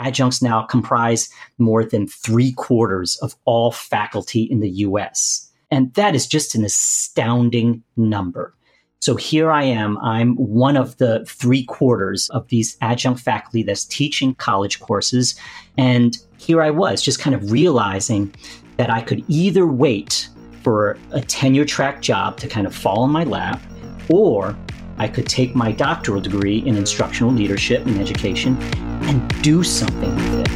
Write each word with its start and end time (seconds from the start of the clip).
adjuncts 0.00 0.42
now 0.42 0.62
comprise 0.62 1.28
more 1.58 1.84
than 1.84 2.06
three 2.06 2.52
quarters 2.52 3.16
of 3.18 3.36
all 3.44 3.70
faculty 3.70 4.42
in 4.42 4.60
the 4.60 4.70
US. 4.70 5.48
And 5.70 5.92
that 5.94 6.14
is 6.14 6.26
just 6.26 6.54
an 6.54 6.64
astounding 6.64 7.82
number. 7.96 8.54
So 9.00 9.16
here 9.16 9.50
I 9.50 9.62
am. 9.62 9.96
I'm 9.98 10.34
one 10.36 10.76
of 10.76 10.98
the 10.98 11.24
three 11.26 11.64
quarters 11.64 12.28
of 12.30 12.48
these 12.48 12.76
adjunct 12.82 13.20
faculty 13.20 13.62
that's 13.62 13.84
teaching 13.84 14.34
college 14.34 14.80
courses. 14.80 15.34
And 15.78 16.18
here 16.36 16.60
I 16.60 16.70
was 16.70 17.00
just 17.00 17.18
kind 17.18 17.34
of 17.34 17.50
realizing 17.50 18.34
that 18.76 18.90
I 18.90 19.00
could 19.00 19.24
either 19.28 19.66
wait 19.66 20.28
for 20.62 20.98
a 21.12 21.22
tenure 21.22 21.64
track 21.64 22.02
job 22.02 22.36
to 22.38 22.48
kind 22.48 22.66
of 22.66 22.74
fall 22.74 23.04
in 23.04 23.10
my 23.10 23.24
lap, 23.24 23.62
or 24.10 24.54
I 24.98 25.08
could 25.08 25.26
take 25.26 25.54
my 25.54 25.72
doctoral 25.72 26.20
degree 26.20 26.58
in 26.58 26.76
instructional 26.76 27.32
leadership 27.32 27.86
and 27.86 27.98
education 27.98 28.58
and 29.02 29.42
do 29.42 29.62
something 29.62 30.14
with 30.16 30.46
it. 30.46 30.50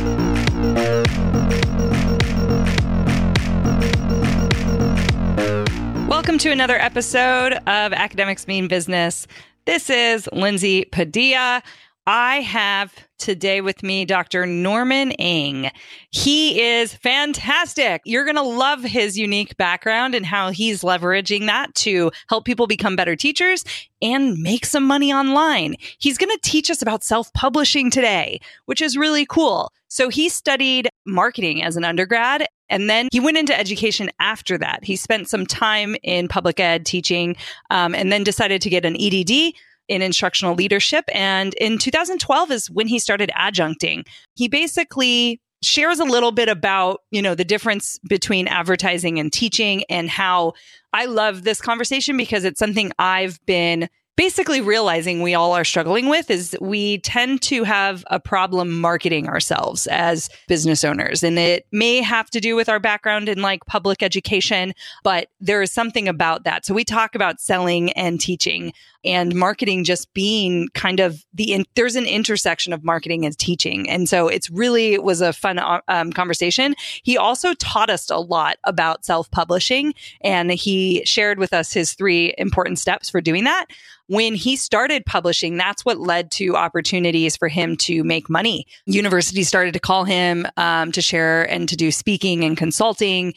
Welcome 6.09 6.39
to 6.39 6.51
another 6.51 6.79
episode 6.79 7.53
of 7.53 7.93
Academics 7.93 8.47
Mean 8.47 8.69
Business. 8.69 9.27
This 9.65 9.91
is 9.91 10.29
Lindsay 10.33 10.85
Padilla. 10.85 11.63
I 12.07 12.41
have 12.41 12.95
today 13.19 13.63
with 13.63 13.83
me 13.83 14.05
Dr. 14.05 14.45
Norman 14.45 15.13
Eng. 15.13 15.71
He 16.11 16.61
is 16.61 16.93
fantastic. 16.93 18.03
You're 18.05 18.27
going 18.27 18.37
to 18.37 18.43
love 18.43 18.83
his 18.83 19.19
unique 19.19 19.57
background 19.57 20.15
and 20.15 20.27
how 20.27 20.51
he's 20.51 20.83
leveraging 20.83 21.47
that 21.47 21.75
to 21.77 22.11
help 22.29 22.45
people 22.45 22.67
become 22.67 22.95
better 22.95 23.17
teachers 23.17 23.65
and 24.03 24.37
make 24.39 24.67
some 24.67 24.85
money 24.85 25.15
online. 25.15 25.77
He's 25.99 26.19
going 26.19 26.31
to 26.31 26.41
teach 26.43 26.69
us 26.69 26.83
about 26.83 27.03
self 27.03 27.33
publishing 27.33 27.91
today, 27.91 28.39
which 28.67 28.83
is 28.83 28.99
really 28.99 29.25
cool. 29.25 29.73
So 29.89 30.11
he 30.11 30.29
studied 30.29 30.91
marketing 31.07 31.63
as 31.63 31.77
an 31.77 31.85
undergrad 31.85 32.47
and 32.69 32.91
then 32.91 33.09
he 33.13 33.21
went 33.21 33.39
into 33.39 33.59
education 33.59 34.11
after 34.21 34.59
that. 34.59 34.85
He 34.85 34.97
spent 34.97 35.29
some 35.29 35.47
time 35.47 35.97
in 36.03 36.29
public 36.29 36.61
ed 36.61 36.85
teaching 36.85 37.37
um, 37.71 37.95
and 37.95 38.13
then 38.13 38.25
decided 38.25 38.61
to 38.63 38.71
get 38.71 38.85
an 38.85 38.97
EDD 39.01 39.55
in 39.89 40.03
instructional 40.03 40.55
leadership. 40.55 41.05
And 41.13 41.55
in 41.55 41.79
2012 41.79 42.51
is 42.51 42.71
when 42.71 42.87
he 42.87 42.99
started 42.99 43.31
adjuncting. 43.37 44.07
He 44.35 44.49
basically 44.49 45.41
shares 45.63 45.99
a 45.99 46.05
little 46.05 46.33
bit 46.33 46.49
about, 46.49 47.01
you 47.11 47.23
know, 47.23 47.35
the 47.35 47.45
difference 47.45 47.99
between 48.09 48.49
advertising 48.49 49.19
and 49.19 49.33
teaching 49.33 49.85
and 49.89 50.11
how 50.11 50.53
I 50.93 51.07
love 51.07 51.45
this 51.45 51.61
conversation 51.61 52.17
because 52.17 52.45
it's 52.45 52.59
something 52.59 52.93
I've 52.99 53.45
been 53.47 53.89
basically 54.17 54.61
realizing 54.61 55.23
we 55.23 55.35
all 55.35 55.53
are 55.53 55.65
struggling 55.65 56.09
with 56.09 56.31
is 56.31 56.57
we 56.61 56.99
tend 56.99 57.43
to 57.43 57.65
have 57.65 58.05
a 58.09 58.21
problem 58.21 58.81
marketing 58.81 59.29
ourselves 59.29 59.87
as 59.89 60.31
business 60.47 60.85
owners. 60.85 61.23
And 61.23 61.39
it 61.39 61.67
may 61.73 62.01
have 62.01 62.31
to 62.31 62.41
do 62.41 62.55
with 62.55 62.69
our 62.69 62.79
background 62.79 63.29
in 63.29 63.43
like 63.43 63.65
public 63.67 64.03
education, 64.03 64.73
but 65.03 65.29
there 65.41 65.63
is 65.63 65.73
something 65.73 66.07
about 66.07 66.45
that. 66.45 66.65
So 66.65 66.75
we 66.75 66.85
talk 66.85 67.15
about 67.15 67.41
selling 67.41 67.91
and 67.93 68.21
teaching 68.21 68.73
and 69.05 69.35
marketing 69.35 69.85
just 69.85 70.13
being 70.15 70.69
kind 70.75 71.01
of 71.01 71.25
the 71.35 71.53
in, 71.53 71.65
there's 71.75 71.97
an 71.97 72.07
intersection 72.07 72.73
of 72.73 72.85
marketing 72.85 73.25
and 73.25 73.37
teaching 73.39 73.89
and 73.89 74.09
so 74.09 74.29
it's 74.29 74.51
really 74.51 74.99
was 74.99 75.21
a 75.21 75.33
fun 75.33 75.59
uh, 75.59 75.81
um, 75.89 76.13
conversation 76.13 76.75
he 77.03 77.17
also 77.17 77.55
taught 77.55 77.91
us 77.91 78.11
a 78.11 78.19
lot 78.19 78.57
about 78.65 79.05
self-publishing 79.05 79.95
and 80.23 80.51
he 80.51 81.05
shared 81.05 81.39
with 81.39 81.53
us 81.53 81.73
his 81.73 81.95
three 81.95 82.35
important 82.39 82.79
steps 82.79 83.11
for 83.11 83.21
doing 83.21 83.45
that 83.45 83.67
when 84.07 84.35
he 84.35 84.57
started 84.57 85.07
publishing, 85.07 85.57
that's 85.57 85.85
what 85.85 85.99
led 85.99 86.31
to 86.33 86.57
opportunities 86.57 87.37
for 87.37 87.49
him 87.49 87.77
to 87.79 88.05
make 88.05 88.29
money. 88.29 88.67
Universities 88.87 89.49
started 89.49 89.73
to 89.75 89.81
call 89.81 90.05
him 90.05 90.47
um, 90.57 90.93
to 90.93 91.01
share 91.01 91.45
and 91.51 91.69
to 91.69 91.77
do 91.77 91.91
speaking 91.91 92.45
and 92.45 92.57
consulting. 92.57 93.35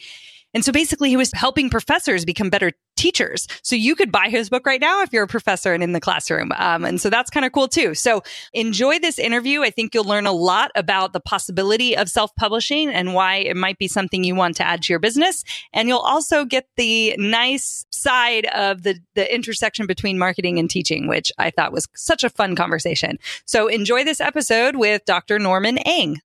And 0.54 0.64
so 0.64 0.72
basically, 0.72 1.08
he 1.08 1.16
was 1.16 1.32
helping 1.32 1.70
professors 1.70 2.24
become 2.24 2.50
better 2.50 2.72
teachers. 2.98 3.46
So 3.62 3.76
you 3.76 3.94
could 3.94 4.10
buy 4.10 4.28
his 4.28 4.50
book 4.50 4.66
right 4.66 4.80
now 4.80 5.02
if 5.02 5.12
you're 5.12 5.24
a 5.24 5.28
professor 5.28 5.72
and 5.72 5.82
in 5.82 5.92
the 5.92 6.00
classroom. 6.00 6.50
Um, 6.56 6.84
and 6.84 7.00
so 7.00 7.08
that's 7.08 7.30
kind 7.30 7.46
of 7.46 7.52
cool 7.52 7.68
too. 7.68 7.94
So 7.94 8.22
enjoy 8.52 8.98
this 8.98 9.18
interview. 9.18 9.62
I 9.62 9.70
think 9.70 9.94
you'll 9.94 10.04
learn 10.04 10.26
a 10.26 10.32
lot 10.32 10.72
about 10.74 11.12
the 11.12 11.20
possibility 11.20 11.96
of 11.96 12.08
self 12.08 12.34
publishing 12.34 12.90
and 12.90 13.14
why 13.14 13.36
it 13.36 13.56
might 13.56 13.78
be 13.78 13.88
something 13.88 14.24
you 14.24 14.34
want 14.34 14.56
to 14.56 14.66
add 14.66 14.82
to 14.82 14.92
your 14.92 14.98
business. 14.98 15.44
And 15.72 15.88
you'll 15.88 15.98
also 15.98 16.44
get 16.44 16.66
the 16.76 17.14
nice 17.18 17.86
side 17.90 18.46
of 18.46 18.82
the, 18.82 18.98
the 19.14 19.32
intersection 19.32 19.86
between 19.86 20.18
marketing 20.18 20.58
and 20.58 20.68
teaching, 20.68 21.06
which 21.06 21.30
I 21.38 21.50
thought 21.50 21.72
was 21.72 21.86
such 21.94 22.24
a 22.24 22.30
fun 22.30 22.56
conversation. 22.56 23.18
So 23.46 23.68
enjoy 23.68 24.04
this 24.04 24.20
episode 24.20 24.76
with 24.76 25.04
Dr. 25.04 25.38
Norman 25.38 25.78
Eng. 25.78 26.20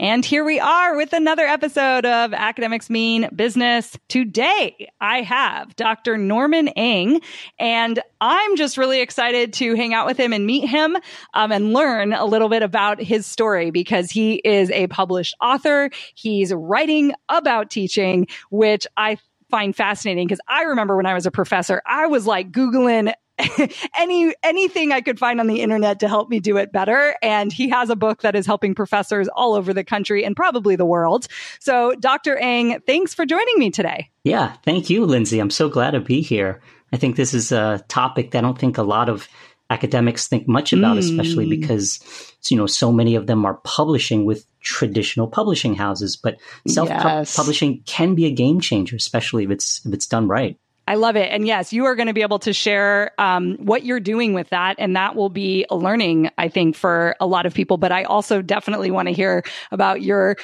And 0.00 0.24
here 0.24 0.44
we 0.44 0.60
are 0.60 0.96
with 0.96 1.12
another 1.12 1.44
episode 1.44 2.06
of 2.06 2.32
Academics 2.32 2.88
Mean 2.88 3.28
Business. 3.34 3.98
Today, 4.06 4.88
I 5.00 5.22
have 5.22 5.74
Dr. 5.74 6.16
Norman 6.16 6.68
Eng, 6.68 7.20
and 7.58 7.98
I'm 8.20 8.54
just 8.54 8.78
really 8.78 9.00
excited 9.00 9.54
to 9.54 9.74
hang 9.74 9.94
out 9.94 10.06
with 10.06 10.16
him 10.16 10.32
and 10.32 10.46
meet 10.46 10.68
him 10.68 10.96
um, 11.34 11.50
and 11.50 11.72
learn 11.72 12.12
a 12.12 12.26
little 12.26 12.48
bit 12.48 12.62
about 12.62 13.02
his 13.02 13.26
story 13.26 13.72
because 13.72 14.08
he 14.08 14.36
is 14.36 14.70
a 14.70 14.86
published 14.86 15.34
author. 15.40 15.90
He's 16.14 16.54
writing 16.54 17.12
about 17.28 17.68
teaching, 17.68 18.28
which 18.50 18.86
I 18.96 19.18
find 19.50 19.74
fascinating 19.74 20.28
because 20.28 20.40
I 20.46 20.62
remember 20.62 20.96
when 20.96 21.06
I 21.06 21.14
was 21.14 21.26
a 21.26 21.32
professor, 21.32 21.82
I 21.84 22.06
was 22.06 22.24
like 22.24 22.52
Googling 22.52 23.12
any 23.96 24.34
anything 24.42 24.92
I 24.92 25.00
could 25.00 25.18
find 25.18 25.40
on 25.40 25.46
the 25.46 25.60
internet 25.60 26.00
to 26.00 26.08
help 26.08 26.28
me 26.28 26.40
do 26.40 26.56
it 26.56 26.72
better. 26.72 27.16
And 27.22 27.52
he 27.52 27.68
has 27.68 27.90
a 27.90 27.96
book 27.96 28.22
that 28.22 28.34
is 28.34 28.46
helping 28.46 28.74
professors 28.74 29.28
all 29.28 29.54
over 29.54 29.72
the 29.72 29.84
country 29.84 30.24
and 30.24 30.34
probably 30.34 30.76
the 30.76 30.86
world. 30.86 31.28
So, 31.60 31.94
Dr. 32.00 32.36
Eng, 32.36 32.80
thanks 32.86 33.14
for 33.14 33.24
joining 33.24 33.58
me 33.58 33.70
today. 33.70 34.10
Yeah, 34.24 34.54
thank 34.64 34.90
you, 34.90 35.04
Lindsay. 35.04 35.38
I'm 35.38 35.50
so 35.50 35.68
glad 35.68 35.92
to 35.92 36.00
be 36.00 36.20
here. 36.20 36.60
I 36.92 36.96
think 36.96 37.16
this 37.16 37.34
is 37.34 37.52
a 37.52 37.84
topic 37.88 38.30
that 38.30 38.38
I 38.38 38.40
don't 38.42 38.58
think 38.58 38.78
a 38.78 38.82
lot 38.82 39.08
of 39.08 39.28
academics 39.70 40.26
think 40.26 40.48
much 40.48 40.72
about, 40.72 40.96
mm. 40.96 41.00
especially 41.00 41.46
because 41.48 42.00
you 42.48 42.56
know 42.56 42.66
so 42.66 42.90
many 42.90 43.14
of 43.14 43.26
them 43.26 43.44
are 43.44 43.54
publishing 43.64 44.24
with 44.24 44.46
traditional 44.60 45.28
publishing 45.28 45.74
houses. 45.74 46.16
But 46.16 46.38
self 46.66 46.88
publishing 46.88 47.82
can 47.84 48.14
be 48.14 48.26
a 48.26 48.30
game 48.30 48.60
changer, 48.60 48.96
especially 48.96 49.44
if 49.44 49.50
it's 49.50 49.84
if 49.86 49.92
it's 49.92 50.06
done 50.06 50.28
right. 50.28 50.56
I 50.88 50.94
love 50.94 51.16
it. 51.16 51.30
And 51.30 51.46
yes, 51.46 51.70
you 51.70 51.84
are 51.84 51.94
going 51.94 52.06
to 52.06 52.14
be 52.14 52.22
able 52.22 52.38
to 52.38 52.54
share 52.54 53.12
um, 53.18 53.56
what 53.58 53.84
you're 53.84 54.00
doing 54.00 54.32
with 54.32 54.48
that. 54.48 54.76
And 54.78 54.96
that 54.96 55.14
will 55.16 55.28
be 55.28 55.66
a 55.68 55.76
learning, 55.76 56.30
I 56.38 56.48
think, 56.48 56.76
for 56.76 57.14
a 57.20 57.26
lot 57.26 57.44
of 57.44 57.52
people. 57.52 57.76
But 57.76 57.92
I 57.92 58.04
also 58.04 58.40
definitely 58.40 58.90
want 58.90 59.06
to 59.08 59.12
hear 59.12 59.42
about 59.70 60.00
your 60.00 60.38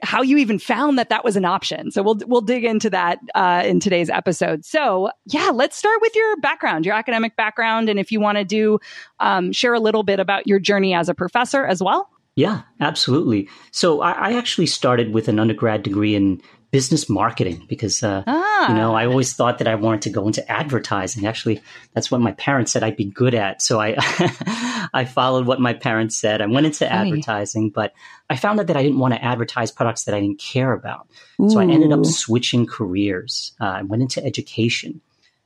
how 0.00 0.22
you 0.22 0.36
even 0.36 0.60
found 0.60 0.98
that 0.98 1.08
that 1.08 1.24
was 1.24 1.36
an 1.36 1.44
option. 1.44 1.90
So 1.90 2.04
we'll 2.04 2.18
we'll 2.26 2.42
dig 2.42 2.64
into 2.64 2.90
that 2.90 3.18
uh, 3.34 3.64
in 3.64 3.80
today's 3.80 4.08
episode. 4.08 4.64
So 4.64 5.10
yeah, 5.26 5.50
let's 5.52 5.76
start 5.76 5.98
with 6.00 6.14
your 6.14 6.36
background, 6.36 6.86
your 6.86 6.94
academic 6.94 7.34
background, 7.34 7.88
and 7.88 7.98
if 7.98 8.12
you 8.12 8.20
want 8.20 8.38
to 8.38 8.44
do 8.44 8.78
um, 9.18 9.50
share 9.50 9.74
a 9.74 9.80
little 9.80 10.04
bit 10.04 10.20
about 10.20 10.46
your 10.46 10.60
journey 10.60 10.94
as 10.94 11.08
a 11.08 11.14
professor 11.14 11.66
as 11.66 11.82
well. 11.82 12.08
Yeah, 12.36 12.62
absolutely. 12.80 13.48
So 13.72 14.00
I, 14.00 14.12
I 14.12 14.38
actually 14.38 14.66
started 14.66 15.12
with 15.12 15.26
an 15.26 15.40
undergrad 15.40 15.82
degree 15.82 16.14
in 16.14 16.40
business 16.72 17.08
marketing 17.08 17.64
because 17.68 18.02
uh, 18.02 18.24
ah. 18.26 18.68
you 18.68 18.74
know 18.74 18.94
I 18.94 19.06
always 19.06 19.34
thought 19.34 19.58
that 19.58 19.68
I 19.68 19.76
wanted 19.76 20.02
to 20.02 20.10
go 20.10 20.26
into 20.26 20.50
advertising. 20.50 21.26
Actually, 21.26 21.60
that's 21.92 22.10
what 22.10 22.20
my 22.20 22.32
parents 22.32 22.72
said 22.72 22.82
I'd 22.82 22.96
be 22.96 23.04
good 23.04 23.34
at. 23.34 23.62
So 23.62 23.80
I 23.80 23.94
I 24.92 25.04
followed 25.04 25.46
what 25.46 25.60
my 25.60 25.74
parents 25.74 26.16
said. 26.16 26.40
I 26.40 26.46
went 26.46 26.66
into 26.66 26.88
Funny. 26.88 27.10
advertising, 27.10 27.70
but 27.70 27.92
I 28.28 28.36
found 28.36 28.58
out 28.58 28.66
that 28.66 28.76
I 28.76 28.82
didn't 28.82 28.98
want 28.98 29.14
to 29.14 29.22
advertise 29.22 29.70
products 29.70 30.04
that 30.04 30.14
I 30.14 30.20
didn't 30.20 30.40
care 30.40 30.72
about. 30.72 31.06
Ooh. 31.40 31.50
So 31.50 31.60
I 31.60 31.64
ended 31.64 31.92
up 31.92 32.06
switching 32.06 32.66
careers. 32.66 33.52
Uh, 33.60 33.66
I 33.66 33.82
went 33.82 34.02
into 34.02 34.24
education. 34.24 35.00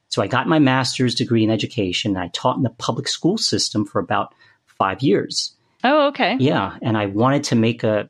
So 0.09 0.23
I 0.23 0.29
got 0.29 0.47
my 0.47 0.61
master's 0.61 1.15
degree 1.15 1.43
in 1.43 1.51
education. 1.51 2.13
And 2.13 2.25
I 2.25 2.29
taught 2.29 2.57
in 2.57 2.63
the 2.63 2.71
public 2.71 3.09
school 3.09 3.37
system 3.37 3.85
for 3.85 3.99
about 3.99 4.33
five 4.79 5.03
years. 5.03 5.57
Oh, 5.83 6.09
okay. 6.09 6.37
Yeah, 6.39 6.77
and 6.83 6.97
I 6.97 7.07
wanted 7.07 7.45
to 7.45 7.55
make 7.55 7.85
a 7.85 8.09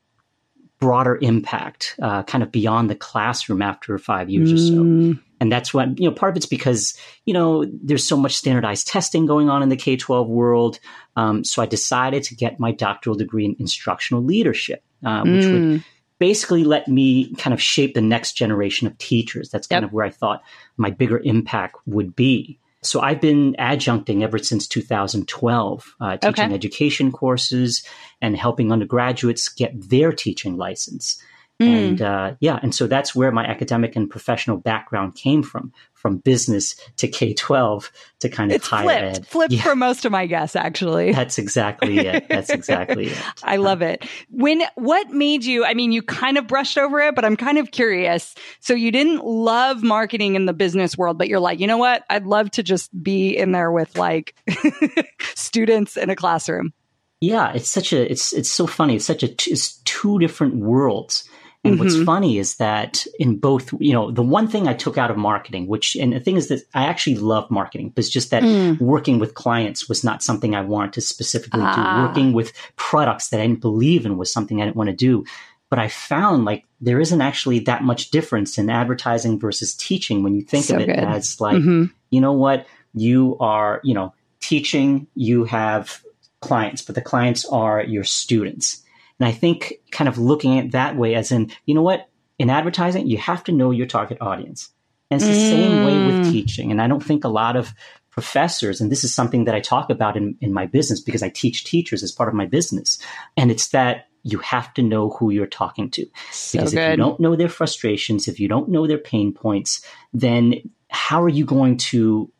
broader 0.78 1.18
impact, 1.20 1.96
uh, 2.02 2.22
kind 2.24 2.42
of 2.42 2.52
beyond 2.52 2.90
the 2.90 2.94
classroom 2.94 3.62
after 3.62 3.96
five 3.98 4.28
years 4.28 4.50
mm. 4.50 4.54
or 4.54 4.58
so. 4.58 4.72
Mm. 4.74 5.22
And 5.38 5.52
that's 5.52 5.74
what, 5.74 5.98
you 5.98 6.08
know, 6.08 6.14
part 6.14 6.32
of 6.32 6.36
it's 6.36 6.46
because, 6.46 6.96
you 7.26 7.34
know, 7.34 7.64
there's 7.82 8.06
so 8.06 8.16
much 8.16 8.34
standardized 8.34 8.86
testing 8.86 9.26
going 9.26 9.50
on 9.50 9.62
in 9.62 9.68
the 9.68 9.76
K 9.76 9.96
12 9.96 10.28
world. 10.28 10.78
Um, 11.14 11.44
so 11.44 11.62
I 11.62 11.66
decided 11.66 12.22
to 12.24 12.34
get 12.34 12.58
my 12.58 12.72
doctoral 12.72 13.16
degree 13.16 13.44
in 13.44 13.56
instructional 13.58 14.22
leadership, 14.22 14.82
uh, 15.04 15.22
which 15.22 15.44
mm. 15.44 15.72
would 15.72 15.84
basically 16.18 16.64
let 16.64 16.88
me 16.88 17.34
kind 17.34 17.52
of 17.52 17.60
shape 17.60 17.94
the 17.94 18.00
next 18.00 18.32
generation 18.32 18.86
of 18.86 18.96
teachers. 18.98 19.50
That's 19.50 19.66
kind 19.66 19.82
yep. 19.82 19.90
of 19.90 19.92
where 19.92 20.06
I 20.06 20.10
thought 20.10 20.42
my 20.76 20.90
bigger 20.90 21.18
impact 21.18 21.76
would 21.86 22.16
be. 22.16 22.58
So 22.86 23.00
I've 23.00 23.20
been 23.20 23.54
adjuncting 23.58 24.22
ever 24.22 24.38
since 24.38 24.66
2012, 24.66 25.94
uh, 26.00 26.16
teaching 26.16 26.44
okay. 26.44 26.54
education 26.54 27.12
courses 27.12 27.84
and 28.20 28.36
helping 28.36 28.72
undergraduates 28.72 29.48
get 29.48 29.72
their 29.90 30.12
teaching 30.12 30.56
license. 30.56 31.20
Mm. 31.60 31.66
And 31.66 32.02
uh, 32.02 32.34
yeah, 32.40 32.58
and 32.62 32.74
so 32.74 32.86
that's 32.86 33.14
where 33.14 33.32
my 33.32 33.44
academic 33.44 33.96
and 33.96 34.10
professional 34.10 34.58
background 34.58 35.14
came 35.14 35.42
from 35.42 35.72
from 36.06 36.18
business 36.18 36.76
to 36.98 37.08
K 37.08 37.34
12 37.34 37.90
to 38.20 38.28
kind 38.28 38.52
of 38.52 38.56
it's 38.56 38.68
higher 38.68 38.84
flipped, 38.84 39.16
ed. 39.16 39.26
Flipped 39.26 39.52
yeah. 39.54 39.62
for 39.62 39.74
most 39.74 40.04
of 40.04 40.12
my 40.12 40.26
guests, 40.26 40.54
actually. 40.54 41.10
That's 41.10 41.36
exactly 41.36 41.98
it. 41.98 42.28
That's 42.28 42.48
exactly 42.48 43.08
it. 43.08 43.18
I 43.42 43.56
love 43.56 43.82
it. 43.82 44.04
When, 44.30 44.62
what 44.76 45.10
made 45.10 45.44
you, 45.44 45.64
I 45.64 45.74
mean, 45.74 45.90
you 45.90 46.02
kind 46.02 46.38
of 46.38 46.46
brushed 46.46 46.78
over 46.78 47.00
it, 47.00 47.16
but 47.16 47.24
I'm 47.24 47.36
kind 47.36 47.58
of 47.58 47.72
curious. 47.72 48.36
So 48.60 48.72
you 48.72 48.92
didn't 48.92 49.24
love 49.24 49.82
marketing 49.82 50.36
in 50.36 50.46
the 50.46 50.52
business 50.52 50.96
world, 50.96 51.18
but 51.18 51.26
you're 51.26 51.40
like, 51.40 51.58
you 51.58 51.66
know 51.66 51.78
what? 51.78 52.04
I'd 52.08 52.24
love 52.24 52.52
to 52.52 52.62
just 52.62 52.90
be 53.02 53.36
in 53.36 53.50
there 53.50 53.72
with 53.72 53.98
like 53.98 54.36
students 55.34 55.96
in 55.96 56.08
a 56.08 56.14
classroom. 56.14 56.72
Yeah, 57.20 57.52
it's 57.52 57.72
such 57.72 57.92
a 57.92 58.08
it's 58.08 58.32
it's 58.32 58.50
so 58.50 58.68
funny. 58.68 58.94
It's 58.94 59.06
such 59.06 59.24
a 59.24 59.26
it's 59.26 59.78
two 59.78 60.20
different 60.20 60.54
worlds. 60.54 61.28
And 61.66 61.74
mm-hmm. 61.74 61.84
what's 61.84 62.02
funny 62.04 62.38
is 62.38 62.56
that 62.56 63.06
in 63.18 63.36
both, 63.38 63.72
you 63.78 63.92
know, 63.92 64.10
the 64.10 64.22
one 64.22 64.48
thing 64.48 64.68
I 64.68 64.74
took 64.74 64.96
out 64.96 65.10
of 65.10 65.16
marketing, 65.16 65.66
which, 65.66 65.96
and 65.96 66.12
the 66.12 66.20
thing 66.20 66.36
is 66.36 66.48
that 66.48 66.62
I 66.74 66.84
actually 66.84 67.16
love 67.16 67.50
marketing, 67.50 67.90
but 67.90 68.04
it's 68.04 68.12
just 68.12 68.30
that 68.30 68.42
mm. 68.42 68.80
working 68.80 69.18
with 69.18 69.34
clients 69.34 69.88
was 69.88 70.04
not 70.04 70.22
something 70.22 70.54
I 70.54 70.62
wanted 70.62 70.94
to 70.94 71.00
specifically 71.00 71.60
ah. 71.62 71.74
do. 71.74 72.08
Working 72.08 72.32
with 72.32 72.52
products 72.76 73.28
that 73.28 73.40
I 73.40 73.46
didn't 73.46 73.60
believe 73.60 74.06
in 74.06 74.16
was 74.16 74.32
something 74.32 74.60
I 74.60 74.64
didn't 74.64 74.76
want 74.76 74.90
to 74.90 74.96
do. 74.96 75.24
But 75.68 75.78
I 75.78 75.88
found 75.88 76.44
like 76.44 76.64
there 76.80 77.00
isn't 77.00 77.20
actually 77.20 77.60
that 77.60 77.82
much 77.82 78.10
difference 78.10 78.58
in 78.58 78.70
advertising 78.70 79.38
versus 79.38 79.74
teaching 79.74 80.22
when 80.22 80.34
you 80.34 80.42
think 80.42 80.64
so 80.64 80.76
of 80.76 80.82
it 80.82 80.86
good. 80.86 80.98
as 80.98 81.40
like, 81.40 81.56
mm-hmm. 81.56 81.84
you 82.10 82.20
know 82.20 82.32
what, 82.32 82.66
you 82.94 83.36
are, 83.40 83.80
you 83.82 83.94
know, 83.94 84.14
teaching, 84.40 85.06
you 85.14 85.44
have 85.44 86.02
clients, 86.40 86.82
but 86.82 86.94
the 86.94 87.00
clients 87.00 87.44
are 87.46 87.82
your 87.82 88.04
students. 88.04 88.82
And 89.18 89.28
I 89.28 89.32
think 89.32 89.74
kind 89.90 90.08
of 90.08 90.18
looking 90.18 90.58
at 90.58 90.72
that 90.72 90.96
way 90.96 91.14
as 91.14 91.32
in, 91.32 91.50
you 91.64 91.74
know 91.74 91.82
what, 91.82 92.08
in 92.38 92.50
advertising, 92.50 93.06
you 93.06 93.18
have 93.18 93.44
to 93.44 93.52
know 93.52 93.70
your 93.70 93.86
target 93.86 94.18
audience. 94.20 94.70
And 95.10 95.20
it's 95.20 95.30
the 95.30 95.36
mm. 95.36 95.50
same 95.50 95.84
way 95.84 96.06
with 96.06 96.26
mm. 96.26 96.32
teaching. 96.32 96.70
And 96.70 96.82
I 96.82 96.88
don't 96.88 97.04
think 97.04 97.24
a 97.24 97.28
lot 97.28 97.56
of 97.56 97.72
professors, 98.10 98.80
and 98.80 98.90
this 98.90 99.04
is 99.04 99.14
something 99.14 99.44
that 99.44 99.54
I 99.54 99.60
talk 99.60 99.90
about 99.90 100.16
in, 100.16 100.36
in 100.40 100.52
my 100.52 100.66
business 100.66 101.00
because 101.00 101.22
I 101.22 101.28
teach 101.28 101.64
teachers 101.64 102.02
as 102.02 102.12
part 102.12 102.28
of 102.28 102.34
my 102.34 102.46
business. 102.46 102.98
And 103.36 103.50
it's 103.50 103.68
that 103.68 104.08
you 104.22 104.38
have 104.38 104.74
to 104.74 104.82
know 104.82 105.10
who 105.10 105.30
you're 105.30 105.46
talking 105.46 105.90
to. 105.92 106.06
So 106.32 106.58
because 106.58 106.74
good. 106.74 106.82
if 106.82 106.90
you 106.90 106.96
don't 106.96 107.20
know 107.20 107.36
their 107.36 107.48
frustrations, 107.48 108.26
if 108.26 108.40
you 108.40 108.48
don't 108.48 108.68
know 108.68 108.86
their 108.86 108.98
pain 108.98 109.32
points, 109.32 109.84
then 110.12 110.70
how 110.88 111.22
are 111.22 111.28
you 111.28 111.44
going 111.44 111.76
to 111.76 112.30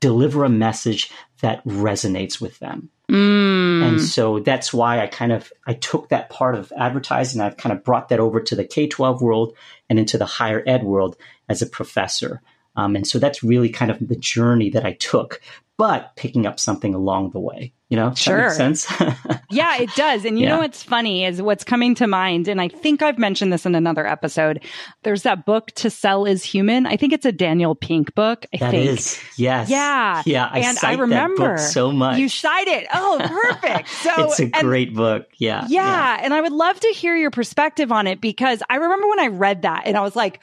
deliver 0.00 0.44
a 0.44 0.48
message 0.48 1.10
that 1.42 1.64
resonates 1.64 2.40
with 2.40 2.58
them? 2.60 2.88
Mm. 3.10 3.57
And 3.88 4.00
so 4.00 4.40
that's 4.40 4.72
why 4.72 5.00
I 5.00 5.06
kind 5.06 5.32
of 5.32 5.52
I 5.66 5.74
took 5.74 6.08
that 6.08 6.30
part 6.30 6.54
of 6.54 6.72
advertising. 6.76 7.40
I've 7.40 7.56
kind 7.56 7.72
of 7.72 7.84
brought 7.84 8.08
that 8.08 8.20
over 8.20 8.40
to 8.40 8.56
the 8.56 8.64
K 8.64 8.86
twelve 8.86 9.22
world 9.22 9.56
and 9.88 9.98
into 9.98 10.18
the 10.18 10.26
higher 10.26 10.62
ed 10.66 10.84
world 10.84 11.16
as 11.48 11.62
a 11.62 11.66
professor. 11.66 12.40
Um, 12.76 12.94
and 12.94 13.06
so 13.06 13.18
that's 13.18 13.42
really 13.42 13.70
kind 13.70 13.90
of 13.90 13.98
the 14.06 14.16
journey 14.16 14.70
that 14.70 14.84
I 14.84 14.92
took, 14.92 15.40
but 15.78 16.16
picking 16.16 16.44
up 16.44 16.58
something 16.58 16.92
along 16.92 17.30
the 17.30 17.38
way. 17.38 17.72
You 17.88 17.96
know, 17.96 18.12
sure. 18.12 18.50
sense. 18.50 18.86
yeah, 19.50 19.78
it 19.80 19.88
does. 19.94 20.26
And 20.26 20.38
you 20.38 20.44
yeah. 20.44 20.56
know 20.56 20.58
what's 20.58 20.82
funny 20.82 21.24
is 21.24 21.40
what's 21.40 21.64
coming 21.64 21.94
to 21.94 22.06
mind, 22.06 22.46
and 22.46 22.60
I 22.60 22.68
think 22.68 23.00
I've 23.00 23.16
mentioned 23.16 23.50
this 23.50 23.64
in 23.64 23.74
another 23.74 24.06
episode. 24.06 24.62
There's 25.04 25.22
that 25.22 25.46
book 25.46 25.68
"To 25.76 25.88
Sell 25.88 26.26
Is 26.26 26.44
Human." 26.44 26.84
I 26.84 26.98
think 26.98 27.14
it's 27.14 27.24
a 27.24 27.32
Daniel 27.32 27.74
Pink 27.74 28.14
book. 28.14 28.44
I 28.52 28.58
that 28.58 28.72
think. 28.72 28.90
is 28.90 29.18
yes, 29.38 29.70
yeah, 29.70 30.22
yeah. 30.26 30.50
I 30.52 30.58
and 30.58 30.78
I 30.82 30.96
remember 30.96 31.56
so 31.56 31.90
much. 31.90 32.18
You 32.18 32.28
cite 32.28 32.68
it. 32.68 32.88
Oh, 32.92 33.20
perfect. 33.26 33.88
So 33.98 34.12
it's 34.16 34.40
a 34.40 34.50
great 34.60 34.94
book. 34.94 35.26
Yeah, 35.38 35.64
yeah, 35.68 35.86
yeah, 35.86 36.20
and 36.22 36.34
I 36.34 36.42
would 36.42 36.52
love 36.52 36.78
to 36.80 36.88
hear 36.88 37.16
your 37.16 37.30
perspective 37.30 37.90
on 37.90 38.06
it 38.06 38.20
because 38.20 38.62
I 38.68 38.76
remember 38.76 39.08
when 39.08 39.20
I 39.20 39.28
read 39.28 39.62
that 39.62 39.84
and 39.86 39.96
I 39.96 40.02
was 40.02 40.14
like 40.14 40.40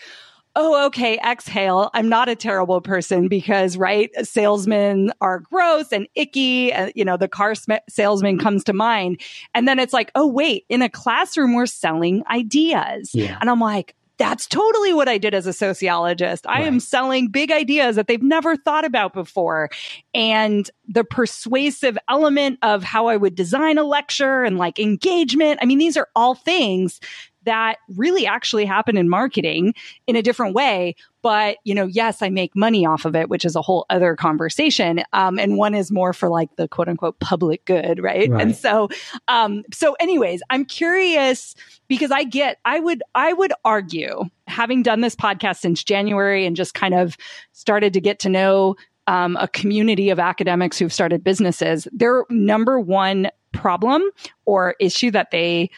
oh, 0.56 0.86
okay, 0.88 1.18
exhale. 1.20 1.90
I'm 1.94 2.10
not 2.10 2.30
a 2.30 2.36
terrible 2.36 2.82
person 2.82 3.28
because, 3.28 3.78
right, 3.78 4.10
salesmen 4.26 5.12
are 5.22 5.40
gross 5.40 5.92
and 5.92 6.08
icky. 6.16 6.72
And, 6.72 6.92
you 6.96 7.04
know, 7.04 7.18
the 7.18 7.28
car 7.28 7.56
sm- 7.56 7.74
salesman 7.90 8.40
comes 8.40 8.64
to 8.66 8.74
mind. 8.74 9.22
And 9.54 9.68
then 9.68 9.80
it's 9.80 9.94
like, 9.94 10.12
oh, 10.16 10.28
wait, 10.28 10.66
in 10.70 10.82
a 10.82 10.90
classroom, 10.90 11.54
we're 11.54 11.66
selling 11.66 12.24
ideas. 12.30 13.12
Yeah. 13.14 13.38
And 13.42 13.50
I'm 13.50 13.60
like, 13.60 13.96
that's 14.18 14.48
totally 14.48 14.94
what 14.94 15.10
I 15.10 15.18
did 15.18 15.34
as 15.34 15.46
a 15.46 15.54
sociologist. 15.54 16.48
I 16.48 16.60
right. 16.60 16.68
am 16.68 16.80
selling 16.80 17.28
big 17.28 17.52
ideas 17.52 17.98
that 17.98 18.08
they've 18.08 18.22
never 18.22 18.56
thought 18.56 18.86
about 18.86 19.14
before. 19.14 19.70
And 20.14 20.70
the 20.88 21.04
persuasive 21.04 21.98
element 22.10 22.60
of 22.62 22.82
how 22.82 23.08
I 23.08 23.18
would 23.18 23.36
design 23.36 23.78
a 23.78 23.84
lecture 23.84 24.44
and 24.44 24.58
like 24.58 24.80
engagement. 24.80 25.60
I 25.62 25.66
mean, 25.66 25.80
these 25.80 25.98
are 25.98 26.08
all 26.16 26.34
things 26.34 27.02
that 27.46 27.78
really 27.96 28.26
actually 28.26 28.66
happen 28.66 28.98
in 28.98 29.10
marketing 29.10 29.74
in 30.08 30.16
a 30.16 30.22
different 30.22 30.54
way. 30.54 30.96
But, 31.22 31.58
you 31.64 31.74
know, 31.74 31.88
yes, 31.88 32.22
I 32.22 32.30
make 32.30 32.56
money 32.56 32.86
off 32.86 33.06
of 33.06 33.16
it, 33.16 33.30
which 33.30 33.46
is 33.46 33.56
a 33.56 33.62
whole 33.62 33.86
other 33.90 34.16
conversation. 34.16 35.04
Um, 35.12 35.40
and 35.40 35.58
one 35.58 35.74
is 35.74 35.92
more 35.92 36.14
for 36.14 36.30
like 36.30 36.56
the 36.56 36.68
quote 36.68 36.88
unquote 36.88 37.20
public 37.20 37.66
good, 37.66 38.00
right? 38.00 38.30
right. 38.30 38.42
And 38.42 38.56
so, 38.56 38.90
um, 39.28 39.64
so 39.74 39.96
anyways, 40.00 40.44
I'm 40.52 40.66
curious 40.66 41.56
because 41.88 42.12
I 42.12 42.24
get, 42.24 42.60
I 42.66 42.80
would, 42.80 43.02
I 43.16 43.34
would 43.34 43.54
argue 43.64 44.26
having 44.46 44.84
done 44.84 45.02
this 45.02 45.16
podcast 45.16 45.58
since 45.58 45.84
January 45.84 46.46
and 46.46 46.56
just 46.56 46.76
kind 46.76 46.94
of 46.94 47.18
started 47.54 47.94
to 47.94 48.02
get 48.02 48.20
to 48.20 48.30
know 48.30 48.76
um, 49.08 49.38
a 49.40 49.48
community 49.48 50.10
of 50.10 50.20
academics 50.20 50.78
who've 50.78 50.94
started 50.94 51.24
businesses, 51.24 51.88
their 51.92 52.26
number 52.30 52.80
one 52.80 53.30
problem 53.52 54.04
or 54.46 54.76
issue 54.80 55.12
that 55.12 55.32
they 55.32 55.70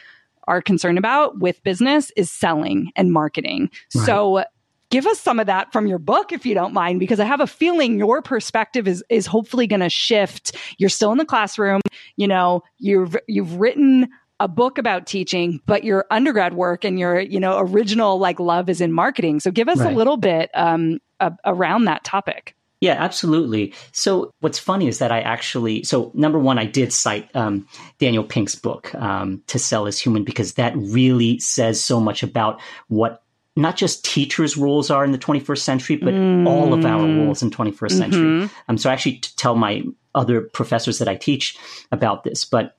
are 0.47 0.61
concerned 0.61 0.97
about 0.97 1.39
with 1.39 1.61
business 1.63 2.11
is 2.15 2.31
selling 2.31 2.91
and 2.95 3.11
marketing. 3.11 3.69
Right. 3.95 4.05
So 4.05 4.43
give 4.89 5.05
us 5.05 5.19
some 5.19 5.39
of 5.39 5.47
that 5.47 5.71
from 5.71 5.87
your 5.87 5.99
book 5.99 6.31
if 6.31 6.45
you 6.45 6.53
don't 6.53 6.73
mind 6.73 6.99
because 6.99 7.19
i 7.19 7.25
have 7.25 7.41
a 7.41 7.47
feeling 7.47 7.97
your 7.97 8.21
perspective 8.21 8.87
is 8.87 9.03
is 9.09 9.25
hopefully 9.25 9.67
going 9.67 9.81
to 9.81 9.89
shift 9.89 10.55
you're 10.77 10.89
still 10.89 11.11
in 11.11 11.17
the 11.17 11.25
classroom 11.25 11.81
you 12.15 12.27
know 12.27 12.63
you've 12.77 13.15
you've 13.27 13.59
written 13.59 14.07
a 14.39 14.47
book 14.47 14.77
about 14.77 15.05
teaching 15.05 15.59
but 15.65 15.83
your 15.83 16.05
undergrad 16.11 16.53
work 16.53 16.85
and 16.85 16.99
your 16.99 17.19
you 17.19 17.39
know 17.39 17.59
original 17.59 18.19
like 18.19 18.39
love 18.39 18.69
is 18.69 18.81
in 18.81 18.91
marketing 18.93 19.39
so 19.39 19.51
give 19.51 19.67
us 19.67 19.79
right. 19.79 19.91
a 19.91 19.95
little 19.95 20.17
bit 20.17 20.49
um, 20.53 20.99
a, 21.19 21.33
around 21.45 21.85
that 21.85 22.03
topic 22.03 22.55
yeah, 22.79 22.93
absolutely. 22.93 23.73
So 23.91 24.31
what's 24.39 24.59
funny 24.59 24.87
is 24.87 24.99
that 24.99 25.11
I 25.11 25.21
actually, 25.21 25.83
so 25.83 26.11
number 26.13 26.37
one, 26.37 26.59
I 26.59 26.65
did 26.65 26.93
cite 26.93 27.35
um, 27.35 27.67
Daniel 27.97 28.23
Pink's 28.23 28.55
book, 28.55 28.93
um, 28.95 29.41
To 29.47 29.57
Sell 29.57 29.87
Is 29.87 29.99
Human, 29.99 30.23
because 30.23 30.53
that 30.53 30.75
really 30.77 31.39
says 31.39 31.83
so 31.83 31.99
much 31.99 32.21
about 32.21 32.61
what 32.87 33.23
not 33.55 33.75
just 33.75 34.05
teachers' 34.05 34.55
roles 34.55 34.91
are 34.91 35.03
in 35.03 35.11
the 35.11 35.17
21st 35.17 35.59
century, 35.59 35.95
but 35.95 36.13
mm. 36.13 36.47
all 36.47 36.75
of 36.75 36.85
our 36.85 37.01
roles 37.01 37.41
in 37.41 37.49
21st 37.49 37.73
mm-hmm. 37.73 37.97
century. 37.97 38.49
Um, 38.69 38.77
so 38.77 38.89
I 38.89 38.93
actually 38.93 39.19
tell 39.35 39.55
my 39.55 39.83
other 40.13 40.41
professors 40.41 40.99
that 40.99 41.07
I 41.07 41.15
teach 41.15 41.57
about 41.91 42.23
this, 42.23 42.45
but 42.45 42.77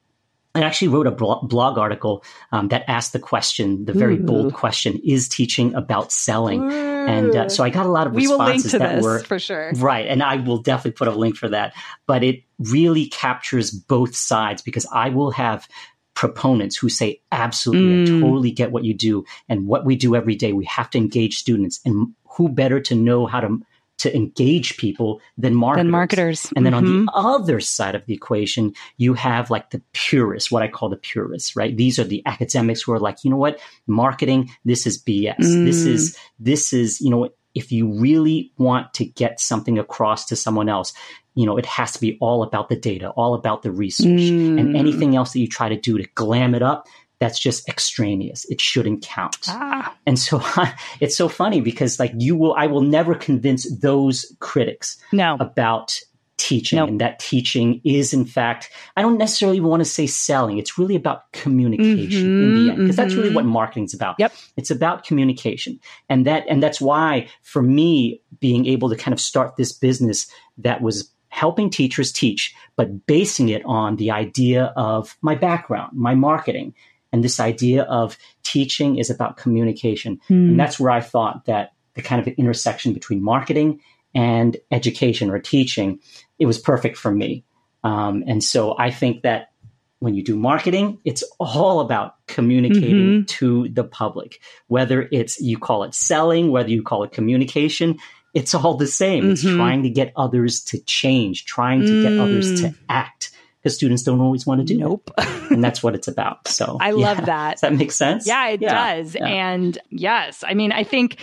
I 0.55 0.63
actually 0.63 0.89
wrote 0.89 1.07
a 1.07 1.11
blog 1.11 1.79
article 1.79 2.25
um, 2.53 2.69
that 2.69 2.85
asked 2.89 3.13
the 3.13 3.19
question, 3.19 3.85
the 3.85 3.93
very 3.93 4.17
Ooh. 4.17 4.23
bold 4.23 4.55
question: 4.55 4.99
Is 5.05 5.29
teaching 5.29 5.75
about 5.75 6.11
selling? 6.11 6.63
Ooh. 6.63 7.07
And 7.07 7.37
uh, 7.37 7.49
so 7.49 7.65
I 7.65 7.71
got 7.71 7.87
a 7.87 7.91
lot 7.91 8.07
of 8.07 8.13
we 8.13 8.27
responses 8.27 8.73
that 8.73 9.03
were 9.03 9.21
for 9.21 9.39
sure, 9.39 9.73
right. 9.77 10.07
And 10.07 10.23
I 10.23 10.37
will 10.37 10.59
definitely 10.59 10.93
put 10.93 11.09
a 11.09 11.13
link 11.13 11.37
for 11.37 11.49
that. 11.49 11.75
But 12.07 12.25
it 12.25 12.43
really 12.59 13.07
captures 13.07 13.71
both 13.71 14.17
sides 14.17 14.63
because 14.63 14.87
I 14.93 15.11
will 15.11 15.31
have 15.33 15.69
proponents 16.15 16.77
who 16.77 16.89
say, 16.89 17.21
absolutely, 17.31 18.13
mm. 18.13 18.19
I 18.19 18.21
totally 18.21 18.51
get 18.51 18.73
what 18.73 18.85
you 18.85 18.95
do 18.95 19.25
and 19.49 19.67
what 19.67 19.85
we 19.85 19.97
do 19.97 20.17
every 20.17 20.35
day. 20.35 20.53
We 20.53 20.65
have 20.65 20.91
to 20.91 20.99
engage 20.99 21.39
students, 21.39 21.81
and 21.85 22.15
who 22.25 22.49
better 22.49 22.81
to 22.81 22.95
know 22.95 23.27
how 23.27 23.41
to 23.41 23.61
to 23.99 24.15
engage 24.15 24.77
people 24.77 25.21
than 25.37 25.55
marketers. 25.55 25.85
Than 25.85 25.91
marketers. 25.91 26.53
And 26.57 26.65
then 26.65 26.73
mm-hmm. 26.73 26.79
on 26.79 26.85
the 26.85 27.13
mm-hmm. 27.13 27.27
other 27.27 27.61
side 27.61 27.95
of 27.95 28.07
the 28.07 28.15
equation, 28.15 28.73
you 28.97 29.15
have 29.15 29.51
like 29.51 29.71
the 29.71 29.83
purists, 29.93 30.51
what 30.51 30.63
I 30.63 30.69
call 30.69 30.89
the 30.89 30.97
purists, 30.97 31.57
right? 31.57 31.77
These 31.77 31.99
are 31.99 32.05
the 32.05 32.23
academics 32.25 32.83
who 32.83 32.93
are 32.93 33.01
like, 33.01 33.25
you 33.25 33.31
know 33.31 33.37
what, 33.37 33.61
marketing, 33.87 34.51
this 34.65 34.87
is 34.87 35.03
BS. 35.03 35.39
Mm. 35.39 35.65
This 35.65 35.85
is, 35.85 36.17
this 36.39 36.73
is, 36.73 37.01
you 37.01 37.11
know, 37.11 37.29
if 37.55 37.73
you 37.73 37.93
really 37.93 38.53
want 38.57 38.95
to 38.95 39.05
get 39.05 39.41
something 39.41 39.79
across 39.79 40.27
to 40.27 40.37
someone 40.37 40.69
else, 40.69 40.93
you 41.35 41.47
know, 41.47 41.57
it 41.57 41.67
has 41.67 41.93
to 41.93 42.01
be 42.01 42.17
all 42.21 42.43
about 42.43 42.69
the 42.69 42.77
data, 42.77 43.11
all 43.11 43.35
about 43.35 43.63
the 43.63 43.73
research. 43.73 44.07
Mm. 44.07 44.61
And 44.61 44.77
anything 44.77 45.17
else 45.17 45.33
that 45.33 45.41
you 45.41 45.49
try 45.49 45.69
to 45.69 45.77
do 45.79 45.99
to 45.99 46.07
glam 46.15 46.55
it 46.55 46.63
up, 46.63 46.87
that's 47.19 47.39
just 47.39 47.69
extraneous. 47.69 48.45
It 48.47 48.61
shouldn't 48.61 49.03
count. 49.03 49.39
Ah. 49.49 49.95
And 50.07 50.19
so 50.19 50.43
it's 51.01 51.17
so 51.17 51.29
funny 51.29 51.61
because 51.61 51.99
like 51.99 52.13
you 52.17 52.37
will, 52.37 52.55
I 52.55 52.67
will 52.67 52.83
never 52.83 53.15
convince 53.15 53.71
those 53.81 54.35
critics 54.41 54.97
no. 55.13 55.37
about 55.41 55.99
teaching 56.37 56.77
nope. 56.77 56.89
and 56.89 57.01
that 57.01 57.19
teaching 57.19 57.81
is 57.85 58.15
in 58.15 58.25
fact, 58.25 58.71
I 58.97 59.03
don't 59.03 59.19
necessarily 59.19 59.61
want 59.61 59.81
to 59.81 59.85
say 59.85 60.07
selling. 60.07 60.59
It's 60.59 60.79
really 60.79 60.95
about 60.95 61.31
communication 61.33 62.23
mm-hmm, 62.23 62.43
in 62.43 62.55
the 62.55 62.71
end 62.71 62.79
because 62.79 62.97
mm-hmm. 62.97 63.03
that's 63.03 63.15
really 63.15 63.35
what 63.35 63.43
mm-hmm. 63.43 63.53
marketing's 63.53 63.93
about. 63.93 64.17
Yep. 64.19 64.33
It's 64.57 64.71
about 64.71 65.05
communication. 65.05 65.81
And 66.09 66.25
that, 66.27 66.45
and 66.49 66.63
that's 66.63 66.81
why 66.81 67.29
for 67.43 67.61
me, 67.61 68.23
being 68.39 68.67
able 68.67 68.89
to 68.89 68.97
kind 68.97 69.13
of 69.13 69.21
start 69.21 69.57
this 69.57 69.73
business 69.73 70.31
that 70.59 70.81
was 70.81 71.11
helping 71.29 71.71
teachers 71.71 72.13
teach, 72.13 72.55
but 72.77 73.07
basing 73.07 73.49
it 73.49 73.63
on 73.65 73.97
the 73.97 74.11
idea 74.11 74.73
of 74.77 75.17
my 75.21 75.35
background, 75.35 75.91
my 75.93 76.15
marketing, 76.15 76.75
and 77.13 77.25
this 77.25 77.41
idea 77.41 77.83
of 77.85 78.19
teaching 78.43 78.99
is 78.99 79.11
about 79.11 79.37
communication. 79.37 80.21
Mm. 80.29 80.51
And 80.51 80.61
that's 80.61 80.79
where 80.79 80.91
I 80.91 81.01
thought 81.01 81.47
that 81.47 81.73
the 81.95 82.03
kind 82.03 82.21
of 82.21 82.29
intersection 82.35 82.93
between 82.93 83.23
marketing 83.23 83.81
and 84.15 84.57
education 84.71 85.31
or 85.31 85.39
teaching, 85.39 86.01
it 86.39 86.47
was 86.47 86.59
perfect 86.59 86.97
for 86.97 87.11
me. 87.11 87.45
Um, 87.85 88.25
and 88.27 88.43
so 88.43 88.77
I 88.79 88.91
think 88.91 89.23
that 89.23 89.53
when 90.01 90.15
you 90.15 90.23
do 90.23 90.37
marketing, 90.37 90.99
it's 91.05 91.25
all 91.41 91.81
about 91.81 92.15
communicating 92.27 92.91
mm-hmm. 92.91 93.25
to 93.25 93.69
the 93.69 93.85
public. 93.85 94.41
Whether 94.69 95.09
it's 95.11 95.41
you 95.41 95.59
call 95.59 95.83
it 95.83 95.95
selling, 95.95 96.51
whether 96.51 96.71
you 96.71 96.83
call 96.83 97.03
it 97.03 97.13
communication, 97.13 97.99
it's 98.35 98.55
all 98.55 98.75
the 98.75 98.87
same. 98.87 99.25
Mm-hmm. 99.25 99.33
It's 99.33 99.43
trying 99.43 99.83
to 99.83 99.91
get 99.91 100.13
others 100.15 100.63
to 100.65 100.79
change, 100.81 101.47
trying 101.47 101.81
to 101.81 101.93
mm. 101.93 102.03
get 102.03 102.19
others 102.21 102.61
to 102.61 102.69
mm. 102.69 102.77
act 102.89 103.31
because 103.63 103.75
students 103.75 104.03
don't 104.03 104.21
always 104.21 104.47
want 104.47 104.61
to 104.61 104.65
do 104.65 104.77
nope 104.79 105.11
and 105.51 105.63
that's 105.63 105.83
what 105.83 105.95
it's 105.95 106.09
about 106.09 106.47
so 106.49 106.77
i 106.81 106.89
yeah. 106.89 106.95
love 106.95 107.27
that 107.27 107.53
does 107.53 107.61
that 107.61 107.75
make 107.75 107.93
sense 107.93 108.27
yeah 108.27 108.49
it 108.49 108.61
yeah. 108.61 108.97
does 108.97 109.15
yeah. 109.15 109.27
and 109.27 109.79
yes 109.91 110.45
i 110.47 110.55
mean 110.55 110.73
i 110.73 110.85
think 110.85 111.17